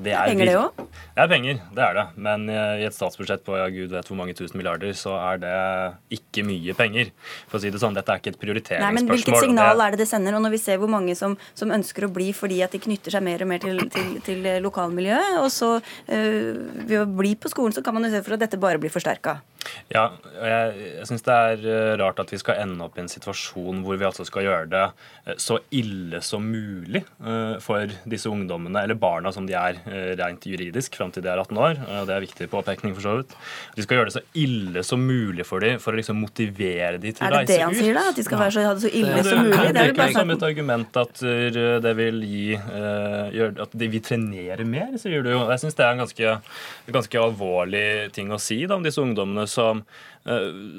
det 0.04 0.14
er 0.14 0.30
penger, 0.32 0.50
det 0.50 0.56
òg? 0.60 0.82
Det 1.18 1.24
er 1.24 1.32
penger, 1.32 1.62
det 1.78 1.84
er 1.84 1.98
det. 1.98 2.06
Men 2.28 2.46
i 2.52 2.86
et 2.88 2.96
statsbudsjett 2.96 3.44
på 3.46 3.58
ja, 3.58 3.68
gud 3.74 3.94
vet 3.96 4.10
hvor 4.12 4.20
mange 4.20 4.36
tusen 4.38 4.60
milliarder, 4.60 4.94
så 4.98 5.16
er 5.20 5.42
det 5.42 5.54
ikke 6.20 6.46
mye 6.48 6.76
penger. 6.78 7.12
For 7.50 7.60
å 7.60 7.64
si 7.64 7.72
det 7.74 7.82
sånn, 7.82 7.98
Dette 7.98 8.14
er 8.14 8.22
ikke 8.22 8.36
et 8.36 8.40
prioriteringsspørsmål. 8.42 8.94
Nei, 8.94 9.02
men 9.02 9.12
Hvilket 9.12 9.42
signal 9.42 9.84
er 9.84 9.96
det 9.96 10.02
det 10.04 10.10
sender? 10.12 10.38
Og 10.38 10.46
når 10.46 10.54
vi 10.54 10.62
ser 10.62 10.82
hvor 10.82 10.92
mange 10.92 11.18
som, 11.18 11.38
som 11.58 11.74
ønsker 11.74 12.06
å 12.08 12.12
bli 12.14 12.30
fordi 12.38 12.62
at 12.66 12.76
de 12.76 12.82
knytter 12.84 13.18
seg 13.18 13.26
mer 13.26 13.44
og 13.44 13.52
mer 13.52 13.64
til, 13.64 13.82
til, 13.94 14.16
til 14.28 14.48
lokalmiljøet, 14.66 15.42
og 15.42 15.50
så 15.54 15.74
øh, 15.80 16.52
ved 16.84 16.98
å 17.02 17.06
bli 17.10 17.34
på 17.40 17.52
skolen, 17.54 17.76
så 17.76 17.86
kan 17.86 17.98
man 17.98 18.08
jo 18.08 18.14
se 18.14 18.24
for 18.26 18.38
at 18.38 18.46
dette 18.46 18.62
bare 18.62 18.82
blir 18.82 18.94
forsterka. 18.94 19.40
Ja, 19.92 20.04
jeg, 20.40 20.88
jeg 20.98 21.08
syns 21.10 21.26
det 21.26 21.36
er 21.36 21.66
eh, 21.72 21.94
rart 22.00 22.20
at 22.22 22.32
vi 22.32 22.40
skal 22.42 22.62
ende 22.64 22.86
opp 22.86 22.98
i 22.98 23.04
en 23.04 23.12
situasjon 23.12 23.84
hvor 23.86 24.00
vi 24.00 24.08
altså 24.08 24.26
skal 24.28 24.46
gjøre 24.46 24.70
det 24.72 24.84
eh, 25.26 25.38
så 25.42 25.60
ille 25.76 26.22
som 26.26 26.46
mulig 26.48 27.04
eh, 27.04 27.56
for 27.64 27.92
disse 28.10 28.32
ungdommene, 28.32 28.84
eller 28.84 29.00
barna 29.00 29.34
som 29.36 29.48
de 29.50 29.56
er 29.58 29.80
rent 30.20 30.46
juridisk, 30.48 30.96
fram 31.00 31.12
til 31.16 31.24
de 31.26 31.32
er 31.32 31.40
18 31.42 31.58
år. 31.58 31.80
Det 32.08 32.16
er 32.16 32.24
viktig 32.24 32.50
påpekning, 32.52 32.94
for 32.98 33.06
så 33.06 33.16
vidt. 33.20 33.36
De 33.76 33.86
skal 33.86 34.00
gjøre 34.00 34.10
det 34.12 34.16
så 34.18 34.24
ille 34.38 34.84
som 34.84 35.00
mulig 35.08 35.46
for 35.48 35.64
dem, 35.64 35.80
for 35.84 35.96
å 35.96 36.00
liksom 36.00 36.20
motivere 36.22 36.98
dem 37.00 37.14
til 37.16 37.24
å 37.24 37.32
reise 37.32 37.38
ut. 37.38 37.38
Er 37.38 37.46
det 37.46 37.54
det 37.54 37.62
han 37.64 37.76
sier, 37.78 37.94
da? 37.98 38.06
At 38.12 38.20
de 38.20 38.26
skal 38.28 38.42
være 38.44 38.56
så, 38.58 38.66
ha 38.68 38.74
det 38.78 38.86
så 38.86 38.92
ille 38.92 39.24
som 39.24 39.44
mulig? 39.46 39.74
Det 39.78 39.84
er 39.84 39.92
jo 39.94 39.98
bare 40.02 40.18
som 40.18 40.36
et 40.36 40.44
argument 40.52 41.02
at 41.04 41.24
det 41.88 41.96
vil 41.98 42.22
gi 42.28 42.58
At 42.58 43.78
de 43.78 43.88
vil 43.92 44.04
trenere 44.04 44.66
mer, 44.68 44.98
sier 45.02 45.24
du 45.24 45.32
jo. 45.32 45.46
Jeg 45.52 45.64
syns 45.64 45.78
det 45.78 45.86
er 45.86 45.96
en 45.96 46.04
ganske, 46.04 46.36
ganske 47.00 47.22
alvorlig 47.22 47.88
ting 48.16 48.32
å 48.34 48.40
si 48.42 48.66
da, 48.66 48.76
om 48.78 48.84
disse 48.86 49.02
ungdommene 49.02 49.48
som, 49.48 49.78
eh, 49.78 50.17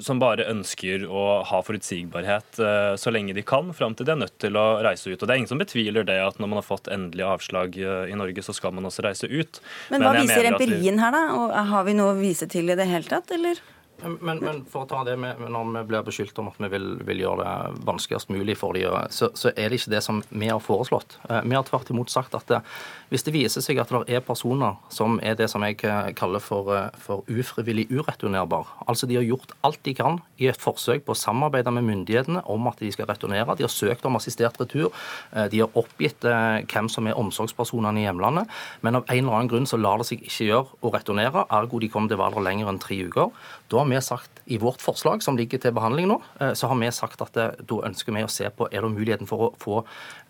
som 0.04 0.20
bare 0.20 0.44
ønsker 0.50 1.06
å 1.08 1.24
ha 1.48 1.60
forutsigbarhet 1.64 2.58
eh, 2.60 2.92
så 3.00 3.12
lenge 3.14 3.32
de 3.36 3.44
kan, 3.46 3.70
fram 3.76 3.96
til 3.96 4.08
de 4.08 4.12
er 4.12 4.20
nødt 4.20 4.36
til 4.42 4.58
å 4.60 4.66
reise 4.84 5.08
ut. 5.08 5.16
Og 5.16 5.24
Det 5.24 5.32
er 5.32 5.40
ingen 5.40 5.50
som 5.50 5.62
betviler 5.62 6.04
det 6.08 6.18
at 6.20 6.40
når 6.40 6.52
man 6.52 6.60
har 6.60 6.66
fått 6.66 6.90
endelig 6.92 7.24
avslag 7.24 7.78
eh, 7.80 8.12
i 8.12 8.18
Norge, 8.18 8.44
så 8.44 8.52
skal 8.56 8.76
man 8.76 8.88
også 8.90 9.06
reise 9.08 9.30
ut. 9.30 9.62
Men 9.92 10.04
hva 10.04 10.12
Men 10.12 10.28
viser 10.28 10.50
empirien 10.52 11.00
her, 11.00 11.16
da? 11.16 11.24
Og 11.38 11.56
har 11.72 11.88
vi 11.88 11.96
noe 11.96 12.12
å 12.12 12.20
vise 12.20 12.48
til 12.50 12.68
i 12.68 12.76
det 12.78 12.88
hele 12.90 13.08
tatt, 13.08 13.32
eller? 13.34 13.62
Men, 13.98 14.38
men, 14.38 14.60
for 14.70 14.84
å 14.84 14.88
ta 14.88 15.00
det 15.06 15.16
med, 15.18 15.40
når 15.50 15.72
vi 15.72 15.80
blir 15.90 16.04
beskyldt 16.06 16.36
om 16.38 16.50
at 16.52 16.58
vi 16.62 16.68
vil, 16.70 16.86
vil 17.06 17.22
gjøre 17.24 17.42
det 17.42 17.82
vanskeligst 17.88 18.30
mulig 18.30 18.54
for 18.60 18.76
dem, 18.78 18.94
så, 19.10 19.30
så, 19.34 19.50
er 19.50 19.72
det 19.72 19.80
ikke 19.80 19.94
det 19.96 20.02
som 20.06 20.20
vi 20.30 20.50
har 20.50 20.60
foreslått. 20.62 21.16
Eh, 21.26 21.40
vi 21.42 21.56
har 21.58 21.66
tvert 21.66 21.90
imot 21.90 22.12
sagt 22.12 22.36
at 22.38 22.46
det, 22.46 22.60
eh, 22.60 22.76
hvis 23.10 23.26
det 23.26 23.34
viser 23.34 23.64
seg 23.64 23.80
at 23.82 23.90
det 23.90 24.18
er 24.18 24.22
personer 24.22 24.76
som 24.94 25.16
er 25.24 25.34
det 25.38 25.48
som 25.50 25.64
jeg 25.66 25.80
eh, 25.82 26.12
kaller 26.18 26.42
for, 26.44 26.70
for 27.02 27.26
ufrivillig 27.26 27.88
ureturnerbar, 27.90 28.70
altså 28.86 29.08
de 29.10 29.18
har 29.18 29.26
gjort 29.26 29.56
alt 29.66 29.82
de 29.82 29.96
kan 29.98 30.20
i 30.38 30.46
et 30.52 30.62
forsøk 30.62 31.02
på 31.06 31.16
å 31.16 31.18
samarbeide 31.18 31.72
med 31.74 31.88
myndighetene 31.88 32.44
om 32.46 32.70
at 32.70 32.78
de 32.84 32.92
skal 32.94 33.10
returnere, 33.10 33.56
de 33.58 33.66
har 33.66 33.74
søkt 33.74 34.06
om 34.06 34.20
assistert 34.20 34.60
retur, 34.62 34.94
de 35.50 35.62
har 35.64 35.74
oppgitt 35.78 36.22
hvem 36.22 36.90
som 36.92 37.08
er 37.08 37.18
omsorgspersonene 37.18 38.02
i 38.02 38.06
hjemlandet, 38.06 38.46
men 38.86 39.00
av 39.00 39.08
en 39.08 39.24
eller 39.24 39.40
annen 39.40 39.50
grunn 39.50 39.66
så 39.68 39.80
lar 39.80 39.98
det 39.98 40.08
seg 40.10 40.22
ikke 40.22 40.50
gjøre 40.52 40.78
å 40.84 40.92
returnere, 40.94 41.46
ergo 41.58 41.80
de 41.82 41.90
kommer 41.90 42.12
til 42.12 42.20
der 42.20 42.44
lenger 42.44 42.70
enn 42.70 42.80
tre 42.82 43.00
uker. 43.08 43.32
Da 43.68 43.82
har 43.82 43.87
vi 43.90 44.00
sagt 44.04 44.42
i 44.48 44.58
vårt 44.58 44.82
forslag, 44.82 45.22
som 45.22 45.36
ligger 45.36 45.60
til 45.60 45.74
behandling 45.76 46.08
nå, 46.08 46.18
eh, 46.40 46.54
så 46.56 46.70
har 46.70 46.78
vi 46.80 46.90
sagt 46.94 47.20
at 47.24 47.34
det, 47.36 47.48
da 47.68 47.80
ønsker 47.88 48.14
vi 48.14 48.24
å 48.24 48.30
se 48.32 48.48
på 48.48 48.68
er 48.70 48.84
det 48.84 48.90
muligheten 48.92 49.28
for 49.28 49.48
å 49.48 49.50
få 49.60 49.80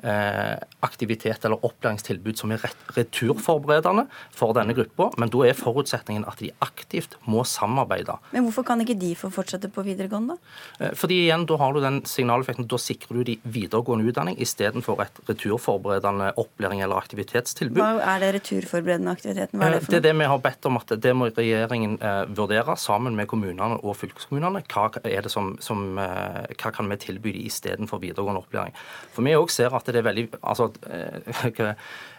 eh, 0.02 0.56
aktivitet 0.86 1.44
eller 1.46 1.62
opplæringstilbud 1.66 2.38
som 2.40 2.52
er 2.54 2.64
returforberedende 2.96 4.08
for 4.34 4.56
denne 4.58 4.74
gruppa. 4.76 5.10
Men 5.18 5.30
da 5.34 5.44
er 5.46 5.58
forutsetningen 5.58 6.26
at 6.28 6.42
de 6.42 6.50
aktivt 6.64 7.14
må 7.30 7.44
samarbeide. 7.46 8.18
Men 8.34 8.48
hvorfor 8.48 8.66
kan 8.68 8.82
ikke 8.82 8.98
de 8.98 9.12
få 9.18 9.30
fortsette 9.34 9.70
på 9.72 9.84
videregående, 9.86 10.38
da? 10.38 10.56
Eh, 10.86 10.94
fordi 10.98 11.20
igjen, 11.26 11.46
da 11.48 11.60
har 11.62 11.74
du 11.74 11.82
den 11.84 12.00
signaleffekten. 12.08 12.68
Da 12.70 12.80
sikrer 12.82 13.20
du 13.20 13.24
de 13.32 13.38
videregående 13.44 14.10
utdanning 14.10 14.38
istedenfor 14.42 15.04
et 15.04 15.22
returforberedende 15.30 16.32
opplæring 16.40 16.82
eller 16.84 17.00
aktivitetstilbud. 17.00 17.80
Hva 17.80 18.14
er 18.16 18.24
det 18.24 18.34
returforberedende 18.40 19.14
aktiviteten? 19.14 19.58
Hva 19.58 19.70
er 19.70 19.78
det 19.78 19.84
for 19.84 19.92
noe? 19.92 19.94
Det 19.94 20.02
er 20.02 20.08
det 20.10 20.16
vi 20.18 20.30
har 20.34 20.42
bedt 20.44 20.70
om 20.70 20.82
at 20.82 20.94
det 21.06 21.14
må 21.16 21.30
regjeringen 21.30 21.98
eh, 22.02 22.20
vurdere 22.34 22.76
sammen 22.80 23.16
med 23.18 23.30
kommunene 23.30 23.47
og 23.56 23.96
fylkeskommunene. 23.96 24.62
Hva, 24.68 24.88
er 25.04 25.22
det 25.24 25.32
som, 25.32 25.54
som, 25.64 25.98
eh, 25.98 26.44
hva 26.58 26.72
kan 26.74 26.90
vi 26.90 26.98
tilby 27.00 27.32
dem 27.36 27.46
istedenfor 27.48 28.02
videregående 28.02 28.42
opplæring? 28.42 28.74
For 29.14 29.26
vi 29.26 29.36
òg 29.38 29.50
ser 29.50 29.74
at 29.74 29.86
det 29.88 30.00
er 30.00 30.08
veldig 30.08 30.26
altså, 30.42 30.70
eh, 30.90 31.74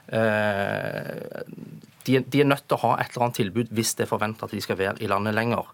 de, 2.05 2.19
de, 2.23 2.41
er 2.41 2.49
nødt 2.49 2.65
til 2.65 2.79
å 2.79 2.83
ha 2.87 2.95
et 2.97 3.11
eller 3.13 3.27
annet 3.27 3.39
tilbud 3.43 3.75
hvis 3.75 3.93
det 3.97 4.07
er 4.07 4.13
forventa 4.13 4.47
at 4.47 4.55
de 4.55 4.63
skal 4.63 4.79
være 4.79 5.03
i 5.03 5.11
landet 5.11 5.37
lenger. 5.37 5.69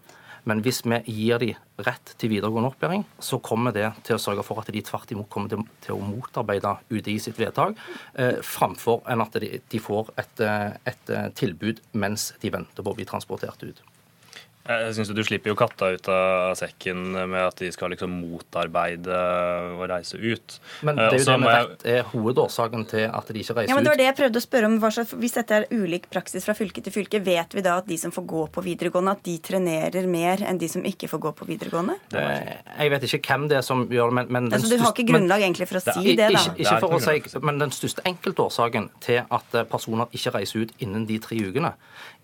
Men 0.46 0.60
hvis 0.62 0.84
vi 0.86 1.00
gir 1.10 1.40
dem 1.42 1.82
rett 1.82 2.12
til 2.20 2.30
videregående 2.30 2.70
opplæring, 2.70 3.02
så 3.18 3.40
kommer 3.42 3.74
det 3.74 3.88
til 4.06 4.14
å 4.14 4.22
sørge 4.22 4.44
for 4.46 4.62
at 4.62 4.70
de 4.70 4.82
tvert 4.84 5.10
imot 5.10 5.30
kommer 5.32 5.50
til, 5.50 5.64
til 5.82 5.96
å 5.96 6.04
motarbeide 6.06 6.76
UDI 6.92 7.16
sitt 7.24 7.40
vedtak, 7.40 7.74
eh, 8.14 8.38
framfor 8.46 9.02
enn 9.10 9.24
at 9.24 9.40
de, 9.42 9.56
de 9.58 9.82
får 9.82 10.14
et, 10.22 10.46
et 10.86 11.12
tilbud 11.34 11.82
mens 11.98 12.30
de 12.42 12.54
venter 12.54 12.82
på 12.86 12.94
å 12.94 12.98
bli 13.00 13.08
transportert 13.08 13.66
ut. 13.66 13.82
Jeg 14.66 14.94
synes 14.96 15.12
Du 15.14 15.22
slipper 15.26 15.52
jo 15.52 15.56
katta 15.58 15.92
ut 15.94 16.08
av 16.10 16.54
sekken 16.58 17.14
med 17.14 17.38
at 17.40 17.60
de 17.62 17.70
skal 17.74 17.92
liksom 17.94 18.12
motarbeide 18.18 19.16
å 19.76 19.86
reise 19.88 20.18
ut. 20.18 20.58
Men 20.86 20.98
det 20.98 21.06
er 21.06 21.14
jo 21.14 21.20
Også 21.20 21.36
det 21.36 21.38
vi 21.42 21.52
vet 21.52 21.86
er 21.92 22.08
hovedårsaken 22.10 22.86
til 22.90 23.06
at 23.06 23.30
de 23.30 23.42
ikke 23.42 23.56
reiser 23.60 23.68
ut. 23.68 23.70
Ja, 23.70 23.78
men 23.78 23.86
det 23.86 23.92
var 23.92 24.00
det 24.00 24.08
jeg 24.08 24.18
prøvde 24.20 24.42
å 24.42 24.44
spørre 24.44 24.70
om. 24.70 24.78
Hvis 25.22 25.36
dette 25.38 25.60
er 25.60 25.68
ulik 25.70 26.08
praksis 26.12 26.46
fra 26.46 26.56
fylke 26.58 26.82
til 26.84 26.94
fylke, 26.94 27.20
vet 27.24 27.56
vi 27.56 27.64
da 27.64 27.78
at 27.80 27.88
de 27.88 27.98
som 28.00 28.14
får 28.14 28.26
gå 28.32 28.44
på 28.56 28.64
videregående, 28.66 29.16
at 29.16 29.24
de 29.26 29.36
trenerer 29.50 30.10
mer 30.10 30.42
enn 30.46 30.60
de 30.60 30.70
som 30.70 30.84
ikke 30.86 31.10
får 31.10 31.22
gå 31.26 31.34
på 31.40 31.48
videregående? 31.48 31.98
Det, 32.12 32.24
jeg 32.66 32.94
vet 32.94 33.08
ikke 33.08 33.22
hvem 33.32 33.48
det 33.52 33.60
er 33.60 33.66
som 33.66 33.86
gjør 33.86 34.12
det, 34.12 34.18
men, 34.20 34.32
men 34.36 34.50
altså, 34.52 34.72
Du 34.72 34.82
har 34.82 34.94
ikke 34.94 35.08
grunnlag 35.12 35.42
men, 35.42 35.48
egentlig 35.50 35.70
for 35.70 35.80
å 35.80 35.84
si 35.86 36.16
det, 36.16 36.30
da? 36.30 36.42
Ikke, 36.42 36.56
ikke 36.64 36.78
for 36.82 36.98
å 36.98 37.02
si, 37.02 37.44
men 37.46 37.62
den 37.62 37.74
største 37.74 38.04
enkeltårsaken 38.08 38.90
til 39.04 39.22
at 39.24 39.58
personer 39.70 40.10
ikke 40.16 40.34
reiser 40.38 40.66
ut 40.66 40.74
innen 40.82 41.06
de 41.08 41.18
tre 41.22 41.38
ukene, 41.46 41.74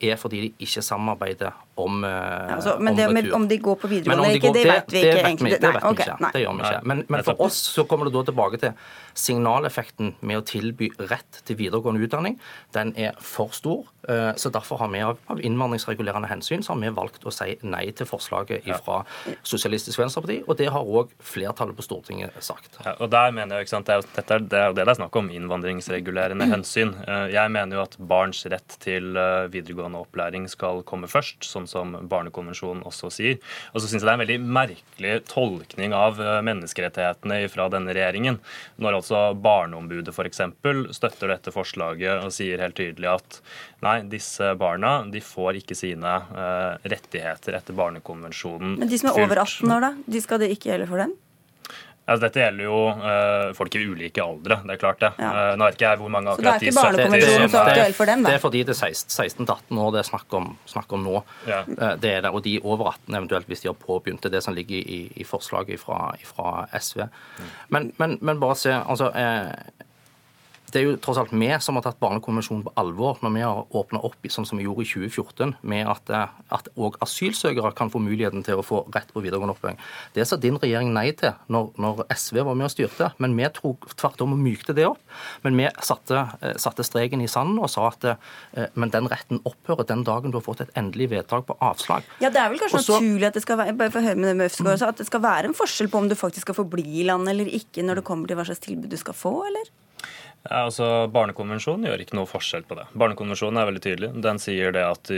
er 0.03 0.18
fordi 0.18 0.47
de 0.47 0.66
ikke 0.66 0.82
samarbeider 0.84 1.55
om, 1.80 2.03
ja, 2.32 2.56
altså, 2.56 2.76
men 2.80 2.98
det, 2.98 3.06
om, 3.08 3.20
om 3.40 3.46
de 3.48 3.58
går 3.62 3.78
på 3.82 3.90
videregående 3.90 4.28
eller 4.28 4.40
ikke, 4.40 4.52
det, 4.54 4.64
vet 4.68 4.92
vi 4.92 5.00
ikke. 5.00 5.14
Det, 5.14 5.22
vet 5.22 5.42
vi 5.42 5.54
ikke. 5.54 6.18
Det 6.34 6.44
gjør 6.44 6.58
vi 6.58 6.66
ikke. 6.66 6.82
Men, 6.92 7.04
men, 7.08 7.24
for 7.26 7.46
oss 7.46 7.58
så 7.72 7.86
kommer 7.88 8.08
det 8.08 8.14
da 8.16 8.24
tilbake 8.28 8.60
til 8.62 8.76
signaleffekten 9.18 10.14
med 10.20 10.40
å 10.40 10.44
tilby 10.46 10.90
rett 11.10 11.42
til 11.48 11.58
videregående 11.60 12.04
utdanning. 12.06 12.38
Den 12.76 12.94
er 13.00 13.16
for 13.22 13.56
stor. 13.56 13.88
Eh, 14.08 14.30
så 14.36 14.52
derfor 14.52 14.80
har 14.82 14.92
vi 14.92 15.02
av, 15.06 15.18
innvandringsregulerende 15.38 16.30
hensyn 16.30 16.64
så 16.64 16.74
har 16.74 16.80
vi 16.82 16.92
valgt 16.94 17.26
å 17.26 17.32
si 17.34 17.54
nei 17.62 17.84
til 17.96 18.08
forslaget 18.08 18.66
fra 18.82 19.02
Sosialistisk 19.46 20.00
Venstreparti, 20.00 20.40
og 20.46 20.58
det 20.58 20.68
har 20.74 20.82
òg 20.82 21.12
flertallet 21.22 21.78
på 21.78 21.84
Stortinget 21.86 22.34
sagt. 22.42 22.80
Ja, 22.82 22.96
og 22.98 23.12
der 23.14 23.30
mener 23.34 23.60
jeg, 23.60 23.68
ikke 23.68 23.76
sant, 23.76 23.90
det 23.90 24.00
er, 24.00 24.08
dette 24.16 24.38
er, 24.38 24.46
det 24.46 24.58
er 24.58 24.70
jo 24.70 24.76
det 24.78 24.82
det 24.82 24.90
er 24.90 24.98
snakk 24.98 25.16
om, 25.16 25.30
innvandringsregulerende 25.30 26.48
hensyn. 26.50 26.94
Eh, 27.06 27.28
jeg 27.36 27.54
mener 27.54 27.78
jo 27.78 27.84
at 27.84 27.94
barns 28.10 28.42
rett 28.50 28.76
til 28.82 29.16
eh, 29.18 29.46
videregående 29.52 30.00
opplæring 30.02 30.48
skal 30.50 30.82
komme 30.88 31.10
først, 31.10 31.46
sånn 31.46 31.68
som 31.70 31.94
Barnekonvensjonen 32.22 32.84
også 32.86 33.10
sier. 33.12 33.40
Og 33.72 33.82
så 33.82 33.88
syns 33.88 34.02
jeg 34.02 34.06
det 34.06 34.12
er 34.12 34.18
en 34.18 34.24
veldig 34.24 34.38
merkelig 34.58 35.14
tolkning 35.30 35.94
av 35.96 36.20
menneskerettighetene 36.46 37.40
fra 37.52 37.68
denne 37.72 37.94
regjeringen. 37.94 38.38
Når 38.82 39.00
altså 39.00 39.22
Barneombudet 39.34 40.14
f.eks. 40.14 40.42
støtter 40.94 41.34
dette 41.34 41.54
forslaget 41.54 42.22
og 42.22 42.34
sier 42.34 42.62
helt 42.62 42.78
tydelig 42.78 43.10
at 43.12 43.40
nei, 43.82 43.98
disse 44.06 44.52
barna 44.58 45.00
de 45.10 45.22
får 45.24 45.62
ikke 45.62 45.76
sine 45.78 46.14
uh, 46.30 46.78
rettigheter 46.86 47.58
etter 47.58 47.76
Barnekonvensjonen. 47.76 48.78
Men 48.80 48.90
de 48.90 49.00
som 49.00 49.12
er 49.12 49.26
over 49.26 49.42
18 49.42 49.76
år, 49.76 49.88
da? 49.88 49.92
De 50.06 50.22
skal 50.22 50.42
det 50.42 50.52
ikke 50.54 50.72
gjelde 50.72 50.90
for 50.90 51.02
dem? 51.02 51.14
Altså, 52.03 52.26
dette 52.26 52.40
gjelder 52.42 52.66
jo 52.66 52.78
uh, 52.98 53.53
folk 53.55 53.76
i 53.78 53.82
ulike 53.86 54.22
aldre, 54.24 54.57
det 54.66 54.74
er 54.74 54.80
klart 54.80 54.98
det. 55.05 55.12
Ja. 55.22 55.28
Uh, 55.30 55.50
nå 55.55 55.68
vet 55.68 55.76
ikke 55.76 55.86
jeg 55.86 56.00
hvor 56.00 56.11
mange 56.11 56.32
akkurat 56.32 56.42
Så 56.42 56.64
det 56.64 56.66
er 56.66 56.72
ikke 56.72 56.80
Barnekonvensjonen 56.80 57.53
så 57.53 57.61
aktuell 57.62 57.94
for 57.94 58.11
dem, 58.11 58.24
da? 58.24 58.32
Det 58.32 58.38
er 58.38 58.42
fordi 58.42 58.62
det 58.66 58.74
er 58.74 58.96
16-18 58.96 59.82
år 59.84 59.92
det 59.94 60.00
er 60.00 60.09
snakk 60.09 60.36
om, 60.38 60.48
snakk 60.72 60.96
om 60.98 61.07
nå. 61.07 61.22
Ja. 61.46 61.61
Uh, 61.68 61.94
det 62.03 62.11
er 62.16 62.26
det, 62.26 62.32
Og 62.34 62.42
de 62.42 62.57
over 62.59 62.90
18 62.90 63.20
eventuelt 63.20 63.53
hvis 63.53 63.62
de 63.62 63.70
har 63.70 63.78
påbegynt 63.78 64.26
det, 64.26 64.32
det 64.34 64.42
som 64.42 64.57
ligger 64.59 64.82
i, 64.82 65.00
i 65.14 65.28
forslaget 65.28 65.78
fra, 65.78 66.57
SV. 66.74 67.07
Mm. 67.07 67.55
Men, 67.68 67.88
men, 68.03 68.18
men, 68.20 68.42
bare 68.42 68.59
se, 68.59 68.74
altså 68.74 69.12
det 70.72 70.80
er 70.80 70.86
jo 70.86 70.96
tross 71.04 71.18
alt 71.20 71.32
vi 71.36 71.48
som 71.60 71.76
har 71.76 71.84
tatt 71.84 72.00
Barnekonvensjonen 72.00 72.64
på 72.64 72.72
alvor 72.80 73.18
når 73.22 73.34
vi 73.34 73.44
har 73.44 73.76
åpna 73.76 74.00
opp 74.06 74.28
sånn 74.32 74.46
som 74.48 74.56
vi 74.56 74.64
gjorde 74.64 74.86
i 74.86 74.88
2014, 74.88 75.54
med 75.68 75.88
at, 75.90 76.10
eh, 76.12 76.30
at 76.56 76.68
også 76.72 77.02
asylsøkere 77.04 77.72
kan 77.76 77.90
få 77.92 78.00
muligheten 78.00 78.44
til 78.46 78.60
å 78.60 78.64
få 78.64 78.82
rett 78.94 79.10
på 79.12 79.20
videregående 79.20 79.52
opplæring. 79.56 79.80
Det 80.16 80.24
sa 80.28 80.38
din 80.40 80.56
regjering 80.62 80.92
nei 80.94 81.10
til 81.18 81.34
når, 81.52 81.72
når 81.76 82.04
SV 82.08 82.40
var 82.48 82.56
med 82.56 82.70
og 82.70 82.72
styrte, 82.72 83.10
men 83.22 83.36
vi 83.36 83.50
tok 83.52 83.90
tvert 84.00 84.24
om 84.24 84.32
og 84.36 84.40
mykte 84.40 84.76
det 84.76 84.86
opp. 84.88 85.00
Men 85.44 85.58
vi 85.60 85.68
satte, 85.84 86.24
eh, 86.40 86.56
satte 86.62 86.86
streken 86.86 87.20
i 87.20 87.28
sanden 87.30 87.60
og 87.60 87.68
sa 87.72 87.90
at 87.90 88.08
eh, 88.08 88.70
men 88.74 88.94
den 88.94 89.10
retten 89.12 89.42
opphører 89.48 89.86
den 89.88 90.06
dagen 90.08 90.32
du 90.32 90.40
har 90.40 90.46
fått 90.46 90.64
et 90.64 90.72
endelig 90.78 91.10
vedtak 91.12 91.46
på 91.50 91.58
avslag. 91.60 92.08
Ja, 92.24 92.32
Det 92.32 92.40
er 92.40 92.48
vel 92.48 92.62
kanskje 92.62 92.80
Også, 92.80 92.96
naturlig 92.96 93.28
at 93.28 93.36
det 93.36 93.44
skal 93.44 93.60
være, 93.60 93.76
bare 93.76 93.92
for 93.92 94.00
å 94.00 94.08
høre 94.08 94.16
med 94.16 94.32
det 94.32 94.64
med 94.64 94.82
at 94.88 94.96
det 94.96 95.06
skal 95.06 95.20
være 95.20 95.50
en 95.50 95.58
forskjell 95.58 95.92
på 95.92 96.00
om 96.00 96.08
du 96.08 96.16
faktisk 96.16 96.48
skal 96.48 96.56
få 96.56 96.64
bli 96.64 97.02
i 97.02 97.06
landet 97.06 97.34
eller 97.34 97.52
ikke, 97.52 97.84
når 97.84 98.00
det 98.00 98.08
kommer 98.08 98.30
til 98.30 98.38
hva 98.40 98.46
slags 98.48 98.64
tilbud 98.64 98.88
du 98.88 98.96
skal 98.96 99.16
få, 99.16 99.34
eller? 99.50 99.68
Ja, 100.43 100.64
altså 100.64 101.07
Barnekonvensjonen 101.14 101.86
gjør 101.86 102.03
ikke 102.03 102.16
noe 102.18 102.30
forskjell 102.30 102.64
på 102.66 102.74
det. 102.78 102.88
Barnekonvensjonen 102.99 103.61
er 103.62 103.68
veldig 103.68 103.84
tydelig. 103.84 104.11
Den 104.24 104.43
sier 104.43 104.74
det 104.74 104.82
at 104.82 105.12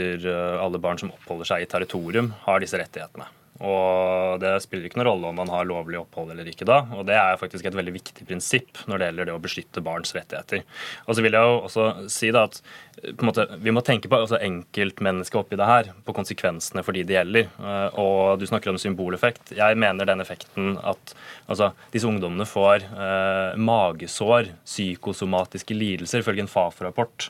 alle 0.61 0.81
barn 0.81 1.01
som 1.01 1.09
oppholder 1.15 1.49
seg 1.49 1.65
i 1.65 1.71
territorium, 1.71 2.29
har 2.45 2.61
disse 2.61 2.77
rettighetene. 2.77 3.25
Og 3.63 4.41
det 4.41 4.51
spiller 4.65 4.89
ikke 4.89 4.99
noen 4.99 5.07
rolle 5.07 5.29
om 5.29 5.37
man 5.39 5.51
har 5.53 5.67
lovlig 5.67 5.99
opphold 6.01 6.33
eller 6.33 6.47
ikke 6.51 6.67
da. 6.67 6.81
Og 6.97 7.05
det 7.07 7.15
er 7.15 7.39
faktisk 7.39 7.69
et 7.69 7.77
veldig 7.77 7.93
viktig 7.95 8.27
prinsipp 8.27 8.81
når 8.89 8.99
det 8.99 9.07
gjelder 9.09 9.29
det 9.29 9.35
å 9.37 9.43
beskytte 9.45 9.83
barns 9.85 10.11
rettigheter. 10.15 10.65
Og 11.07 11.15
så 11.15 11.23
vil 11.23 11.37
jeg 11.37 11.47
jo 11.47 11.61
også 11.69 11.87
si 12.11 12.33
da 12.35 12.43
at 12.49 12.59
måte, 13.23 13.45
vi 13.63 13.73
må 13.75 13.83
tenke 13.85 14.09
på 14.11 14.17
altså 14.17 14.39
enkeltmennesket 14.43 15.39
oppi 15.39 15.59
det 15.59 15.67
her, 15.67 15.91
på 16.05 16.15
konsekvensene 16.15 16.83
for 16.85 16.95
de 16.95 17.05
det 17.07 17.17
gjelder. 17.17 17.47
Eh, 17.59 17.99
og 18.01 18.41
du 18.41 18.45
snakker 18.49 18.71
om 18.71 18.79
symboleffekt. 18.81 19.53
Jeg 19.55 19.79
mener 19.79 20.07
den 20.09 20.23
effekten 20.23 20.75
at 20.83 21.15
altså, 21.47 21.71
disse 21.95 22.09
ungdommene 22.09 22.47
får 22.49 22.87
eh, 22.87 23.55
magesår, 23.55 24.51
psykosomatiske 24.67 25.77
lidelser, 25.77 26.23
ifølge 26.23 26.45
en 26.45 26.51
Fafo-rapport. 26.51 27.29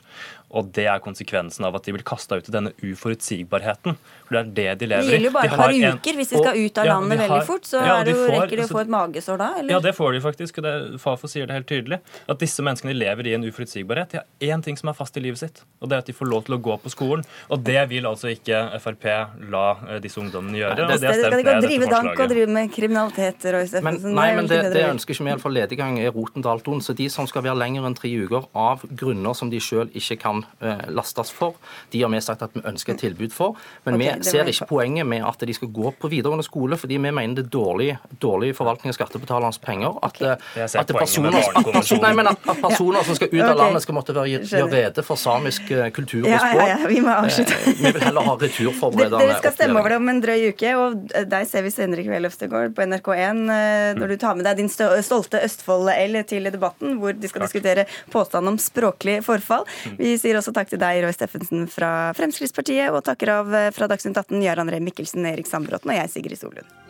Og 0.54 0.68
det 0.76 0.86
er 0.86 1.00
konsekvensen 1.02 1.66
av 1.66 1.74
at 1.74 1.86
de 1.86 1.94
blir 1.96 2.04
kasta 2.06 2.38
ut 2.38 2.48
i 2.48 2.52
denne 2.54 2.70
uforutsigbarheten. 2.78 3.96
For 4.26 4.36
det 4.36 4.40
er 4.40 4.76
det 4.76 4.82
de 4.82 4.88
lever 4.92 5.02
i. 5.02 5.06
Det 5.06 5.16
gjelder 5.16 5.28
jo 5.28 5.34
bare 5.34 5.50
et 5.50 5.58
par 5.58 5.74
uker. 5.74 6.12
En, 6.12 6.20
Hvis 6.20 6.30
de 6.30 6.38
skal 6.38 6.60
ut 6.60 6.78
av 6.78 6.88
landet 6.90 7.16
ja, 7.16 7.22
veldig 7.22 7.46
fort, 7.48 7.66
så 7.66 7.82
ja, 7.82 7.96
de 8.06 8.14
jo, 8.14 8.20
får, 8.20 8.34
rekker 8.36 8.60
de 8.60 8.64
å 8.64 8.70
få 8.70 8.80
et 8.82 8.92
magesår 8.94 9.40
da? 9.42 9.48
Eller? 9.60 9.74
Ja, 9.74 9.80
det 9.82 9.92
får 9.98 10.16
de 10.16 10.20
faktisk. 10.24 10.60
og 10.60 10.66
det, 10.66 10.74
Fafo 11.02 11.30
sier 11.30 11.50
det 11.50 11.58
helt 11.58 11.68
tydelig. 11.70 12.00
At 12.30 12.42
disse 12.42 12.64
menneskene 12.66 12.94
lever 12.96 13.30
i 13.30 13.34
en 13.36 13.46
uforutsigbarhet. 13.46 14.14
De 14.14 14.20
har 14.22 14.54
én 14.54 14.64
ting 14.64 14.78
som 14.78 14.92
er 14.92 14.98
fast 14.98 15.18
i 15.18 15.24
livet 15.24 15.42
sitt, 15.42 15.62
og 15.80 15.90
det 15.90 15.98
er 15.98 16.04
at 16.04 16.10
de 16.10 16.16
får 16.16 16.30
lov 16.30 16.46
til 16.46 16.56
å 16.56 16.60
gå 16.62 16.78
på 16.84 16.94
skolen. 16.94 17.26
Og 17.50 17.62
det 17.66 17.82
vil 17.90 18.06
altså 18.06 18.30
ikke 18.32 18.62
Frp 18.82 19.06
la 19.50 19.64
eh, 19.88 19.98
disse 20.02 20.20
ungdommene 20.22 20.58
gjøre. 20.60 20.76
Nei, 20.76 20.86
det, 20.86 20.96
og 20.96 21.02
det 21.02 21.14
skal 21.18 21.36
de 21.42 21.66
drive 21.66 21.90
dank 21.90 22.12
og 22.14 22.32
drive 22.32 22.54
med 22.54 22.72
kriminalitet, 22.74 23.46
Roy 23.54 23.66
Steffensen. 23.70 24.14
Nei, 24.16 24.28
men 24.38 24.50
det, 24.50 24.62
det 24.74 24.86
ønsker 24.88 25.16
ikke 25.16 25.26
vi. 25.26 25.32
Iallfall 25.34 25.56
lediggang 25.56 26.00
er 26.02 26.14
roten 26.14 26.44
til 26.44 26.52
alt 26.52 26.70
ondt. 26.70 26.86
Så 26.86 26.94
de 26.96 27.08
som 27.12 27.28
skal 27.28 27.44
være 27.46 27.58
lenger 27.58 27.86
enn 27.88 27.96
tre 27.98 28.10
uker 28.14 28.48
av 28.56 28.84
grunner 28.90 29.36
som 29.36 29.50
de 29.52 29.60
sjøl 29.62 29.90
ikke 29.96 30.18
kan 30.22 30.35
Eh, 30.60 30.86
lastes 30.96 31.30
for. 31.34 31.60
De 31.92 32.00
har 32.02 32.12
vi 32.12 32.22
sagt 32.24 32.42
at 32.46 32.56
vi 32.56 32.64
ønsker 32.64 32.96
et 32.96 33.04
tilbud 33.04 33.34
for. 33.36 33.56
Men 33.84 33.98
okay, 33.98 34.16
vi 34.16 34.30
ser 34.30 34.48
ikke 34.48 34.70
poenget 34.72 35.06
med 35.08 35.24
at 35.26 35.44
de 35.46 35.54
skal 35.56 35.68
gå 35.68 35.92
på 36.00 36.06
på 36.06 36.12
videregående 36.12 36.44
skole 36.46 36.78
fordi 36.78 36.98
vi 36.98 37.10
mener 37.10 37.34
det 37.36 37.44
er 37.46 37.50
dårlig, 37.52 37.88
dårlig 38.22 38.52
forvaltning 38.56 38.92
av 38.92 38.96
skattebetalernes 38.98 39.58
penger. 39.62 39.96
At, 40.06 40.20
okay. 40.20 40.66
at, 40.66 40.92
personer, 40.94 41.38
at, 41.40 41.70
person, 41.74 42.02
nei, 42.04 42.12
men 42.18 42.30
at, 42.30 42.42
at 42.46 42.60
personer 42.62 43.06
som 43.06 43.18
skal 43.18 43.32
ut 43.32 43.42
av 43.42 43.56
landet, 43.58 43.84
skal 43.84 43.96
måtte 43.96 44.14
være, 44.16 44.42
gjøre 44.46 44.68
rede 44.72 45.04
for 45.06 45.20
samisk 45.20 45.70
eh, 45.74 45.88
kultur 45.94 46.22
og 46.24 46.30
språk. 46.30 46.60
ja, 46.60 46.68
ja, 46.74 46.90
vi 46.90 47.00
må 47.04 47.14
avslutte. 47.14 47.58
Eh, 47.58 47.80
Vi 47.80 47.92
vil 47.96 48.06
heller 48.06 48.28
ha 48.28 48.36
returforberedende 48.40 49.24
dere 49.26 49.38
skal 49.40 49.54
stemme 49.56 49.80
over 49.80 49.92
det 49.92 49.98
om 50.00 50.10
en 50.12 50.22
drøy 50.22 50.46
uke, 50.52 50.72
og 50.80 51.14
deg 51.32 51.48
ser 51.50 51.66
vi 51.66 51.72
senere 51.74 52.02
i 52.02 52.06
kveld 52.06 52.30
Øvstegård, 52.30 52.74
på 52.76 52.86
NRK1 52.86 53.42
eh, 53.56 53.90
når 53.98 54.12
du 54.12 54.16
tar 54.22 54.38
med 54.38 54.48
deg 54.48 54.62
din 54.62 54.70
stolte 54.70 55.42
Østfold-L 55.46 56.20
til 56.28 56.50
debatten, 56.52 56.96
hvor 57.00 57.16
de 57.16 57.30
skal 57.30 57.46
diskutere 57.46 57.86
påstand 58.12 58.50
om 58.50 58.58
språklig 58.60 59.18
forfall. 59.26 59.66
Vi 59.98 60.16
sier 60.20 60.25
også 60.34 60.50
takk 60.56 60.72
til 60.72 60.80
deg, 60.82 61.04
Roy 61.04 61.14
Steffensen 61.14 61.68
fra 61.70 62.10
Fremskrittspartiet, 62.18 62.90
og 62.90 63.04
takker 63.06 63.30
av 63.36 63.54
eh, 63.54 63.68
fra 63.76 63.86
Dagsnytt 63.86 64.18
18 64.18 64.42
Jarand 64.42 64.74
Ree 64.74 64.82
Mikkelsen, 64.82 65.22
Erik 65.30 65.46
Sandbråten 65.46 65.94
og 65.94 66.00
jeg, 66.00 66.10
Sigrid 66.10 66.40
Solund. 66.42 66.85